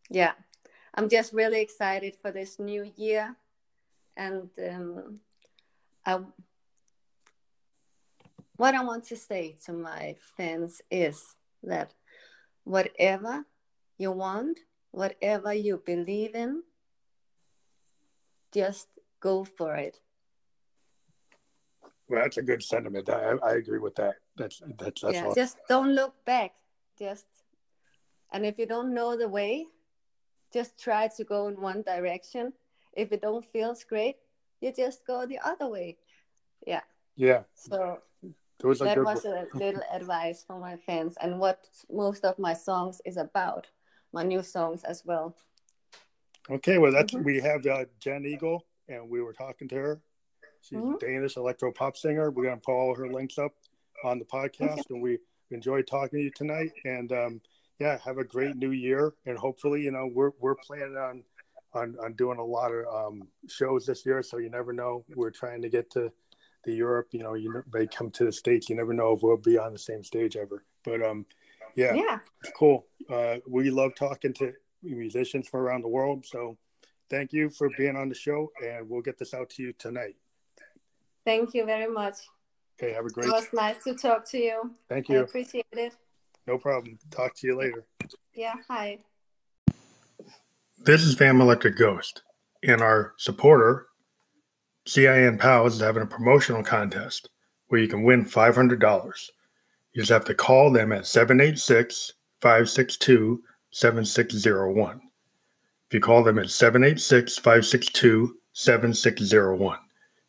yeah, 0.09 0.33
I'm 0.95 1.07
just 1.07 1.33
really 1.33 1.61
excited 1.61 2.17
for 2.19 2.31
this 2.31 2.59
new 2.59 2.91
year. 2.97 3.35
And 4.17 4.49
um, 4.67 5.19
I, 6.03 6.19
what 8.55 8.73
I 8.73 8.83
want 8.83 9.05
to 9.05 9.15
say 9.15 9.55
to 9.65 9.73
my 9.73 10.15
fans 10.35 10.81
is 10.89 11.35
that 11.63 11.93
whatever 12.63 13.45
you 13.99 14.11
want, 14.11 14.59
whatever 14.89 15.53
you 15.53 15.81
believe 15.85 16.33
in, 16.33 16.63
just 18.51 18.87
go 19.19 19.43
for 19.43 19.75
it. 19.75 19.99
Well, 22.11 22.21
that's 22.21 22.35
a 22.35 22.41
good 22.41 22.61
sentiment. 22.61 23.07
I, 23.09 23.35
I 23.41 23.53
agree 23.53 23.79
with 23.79 23.95
that. 23.95 24.15
That's 24.35 24.61
that's 24.77 24.99
that's 25.01 25.15
yeah, 25.15 25.33
just 25.33 25.57
don't 25.69 25.95
look 25.95 26.13
back. 26.25 26.51
Just 26.99 27.25
and 28.33 28.45
if 28.45 28.59
you 28.59 28.65
don't 28.65 28.93
know 28.93 29.15
the 29.15 29.29
way, 29.29 29.67
just 30.51 30.77
try 30.77 31.07
to 31.07 31.23
go 31.23 31.47
in 31.47 31.61
one 31.61 31.83
direction. 31.83 32.51
If 32.91 33.13
it 33.13 33.21
don't 33.21 33.45
feels 33.45 33.85
great, 33.85 34.17
you 34.59 34.73
just 34.73 35.07
go 35.07 35.25
the 35.25 35.39
other 35.39 35.69
way. 35.69 35.99
Yeah. 36.67 36.81
Yeah, 37.15 37.43
So 37.53 37.75
are 37.75 38.85
that 38.85 38.97
good. 38.97 39.05
was 39.05 39.23
a 39.23 39.47
little 39.53 39.83
advice 39.89 40.43
for 40.43 40.59
my 40.59 40.75
fans 40.75 41.15
and 41.21 41.39
what 41.39 41.69
most 41.89 42.25
of 42.25 42.37
my 42.37 42.53
songs 42.53 43.01
is 43.05 43.15
about. 43.15 43.67
My 44.11 44.23
new 44.23 44.43
songs 44.43 44.83
as 44.83 45.05
well. 45.05 45.33
Okay, 46.49 46.77
well, 46.77 46.91
that's 46.91 47.13
Mhm. 47.13 47.23
we 47.23 47.39
have 47.39 47.65
uh, 47.65 47.85
Jen 47.99 48.25
Eagle, 48.25 48.65
and 48.89 49.09
we 49.09 49.21
were 49.21 49.33
talking 49.33 49.69
to 49.69 49.75
her. 49.75 50.01
She's 50.61 50.77
Mhm. 50.79 50.95
a 50.95 50.99
Danish 50.99 51.37
electro 51.37 51.71
pop 51.71 51.97
singer. 51.97 52.31
We're 52.31 52.45
gonna 52.45 52.57
put 52.57 52.73
all 52.73 52.95
her 52.95 53.07
links 53.07 53.37
up 53.37 53.53
on 54.03 54.19
the 54.19 54.25
podcast, 54.25 54.89
and 54.89 55.01
we 55.01 55.19
enjoyed 55.49 55.87
talking 55.87 56.19
to 56.19 56.23
you 56.23 56.31
tonight. 56.31 56.71
And 56.85 57.11
um, 57.11 57.41
yeah, 57.79 57.97
have 57.99 58.17
a 58.19 58.23
great 58.23 58.55
new 58.55 58.71
year, 58.71 59.13
and 59.25 59.37
hopefully, 59.37 59.81
you 59.81 59.91
know, 59.91 60.07
we're 60.07 60.31
we're 60.39 60.55
planning 60.55 60.97
on 60.97 61.23
on, 61.73 61.97
on 62.03 62.13
doing 62.13 62.37
a 62.37 62.43
lot 62.43 62.71
of 62.73 62.85
um, 62.93 63.27
shows 63.47 63.85
this 63.85 64.05
year. 64.05 64.21
So 64.21 64.37
you 64.37 64.49
never 64.49 64.73
know. 64.73 65.05
We're 65.15 65.31
trying 65.31 65.61
to 65.61 65.69
get 65.69 65.89
to 65.91 66.11
the 66.65 66.73
Europe. 66.73 67.07
You 67.11 67.23
know, 67.23 67.33
you 67.33 67.63
may 67.73 67.87
come 67.87 68.11
to 68.11 68.25
the 68.25 68.31
states. 68.31 68.69
You 68.69 68.75
never 68.75 68.93
know 68.93 69.13
if 69.13 69.23
we'll 69.23 69.37
be 69.37 69.57
on 69.57 69.71
the 69.71 69.79
same 69.79 70.03
stage 70.03 70.35
ever. 70.35 70.65
But 70.83 71.01
um, 71.01 71.25
yeah, 71.75 71.93
Yeah. 71.95 72.19
cool. 72.55 72.87
Uh, 73.09 73.37
we 73.47 73.71
love 73.71 73.95
talking 73.95 74.33
to 74.33 74.53
musicians 74.83 75.47
from 75.47 75.61
around 75.61 75.81
the 75.81 75.87
world. 75.87 76.25
So 76.25 76.57
thank 77.09 77.31
you 77.31 77.49
for 77.49 77.69
being 77.77 77.95
on 77.95 78.09
the 78.09 78.15
show, 78.15 78.51
and 78.63 78.89
we'll 78.89 79.01
get 79.01 79.17
this 79.17 79.33
out 79.33 79.49
to 79.51 79.63
you 79.63 79.71
tonight. 79.73 80.17
Thank 81.25 81.53
you 81.53 81.65
very 81.65 81.91
much. 81.91 82.15
Okay, 82.81 82.93
have 82.93 83.05
a 83.05 83.09
great. 83.09 83.27
It 83.27 83.31
was 83.31 83.47
nice 83.53 83.83
to 83.83 83.93
talk 83.93 84.27
to 84.29 84.37
you. 84.37 84.71
Thank 84.89 85.09
you. 85.09 85.19
I 85.19 85.21
appreciate 85.21 85.65
it. 85.73 85.93
No 86.47 86.57
problem. 86.57 86.97
Talk 87.11 87.35
to 87.35 87.47
you 87.47 87.57
later. 87.57 87.85
Yeah, 88.33 88.55
hi. 88.67 88.99
This 90.83 91.03
is 91.03 91.13
Fam 91.15 91.41
Electric 91.41 91.77
Ghost, 91.77 92.23
and 92.63 92.81
our 92.81 93.13
supporter, 93.17 93.87
CIN 94.87 95.37
Pals, 95.37 95.75
is 95.75 95.81
having 95.81 96.01
a 96.01 96.07
promotional 96.07 96.63
contest 96.63 97.29
where 97.67 97.79
you 97.79 97.87
can 97.87 98.03
win 98.03 98.25
$500. 98.25 99.29
You 99.93 100.01
just 100.01 100.11
have 100.11 100.25
to 100.25 100.33
call 100.33 100.71
them 100.71 100.91
at 100.91 101.05
786 101.05 102.13
562 102.39 103.43
7601. 103.69 105.01
If 105.87 105.93
you 105.93 105.99
call 105.99 106.23
them 106.23 106.39
at 106.39 106.49
786 106.49 107.37
562 107.37 108.37
7601. 108.53 109.77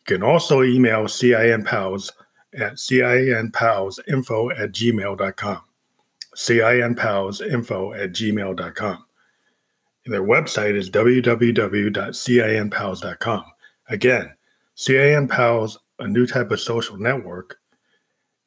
You 0.08 0.16
can 0.16 0.22
also 0.22 0.62
email 0.62 1.04
CINPals 1.04 2.10
at 2.54 2.74
cinpalsinfo 2.74 4.60
at 4.60 4.72
gmail.com. 4.72 5.60
cinpalsinfo 6.34 8.02
at 8.02 8.12
gmail.com. 8.12 9.04
Their 10.06 10.24
website 10.24 10.74
is 10.74 10.90
www.cinpals.com. 10.90 13.44
Again, 13.88 14.34
CIN 14.74 15.28
Pals, 15.28 15.78
a 16.00 16.08
new 16.08 16.26
type 16.26 16.50
of 16.50 16.60
social 16.60 16.96
network, 16.96 17.58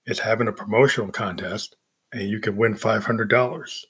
is 0.06 0.20
having 0.20 0.50
a 0.50 0.52
promotional 0.52 1.12
contest 1.12 1.78
and 2.12 2.30
you 2.30 2.40
can 2.40 2.58
win 2.58 2.76
$500. 2.76 3.86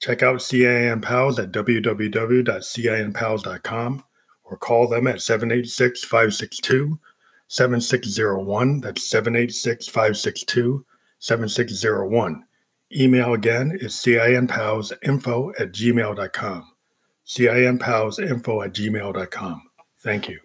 Check 0.00 0.22
out 0.22 0.42
CIN 0.42 1.00
Pals 1.00 1.38
at 1.38 1.52
www.cinpals.com 1.52 4.04
or 4.50 4.56
call 4.56 4.88
them 4.88 5.06
at 5.06 5.22
786 5.22 6.04
562 6.04 6.98
7601. 7.48 8.80
That's 8.80 9.08
786 9.08 9.88
562 9.88 10.84
7601. 11.18 12.44
Email 12.92 13.34
again 13.34 13.78
is 13.80 13.94
cinpalsinfo 13.94 15.52
at 15.60 15.72
gmail.com. 15.72 16.72
cinpalsinfo 17.26 18.64
at 18.64 18.72
gmail.com. 18.72 19.62
Thank 20.00 20.28
you. 20.28 20.40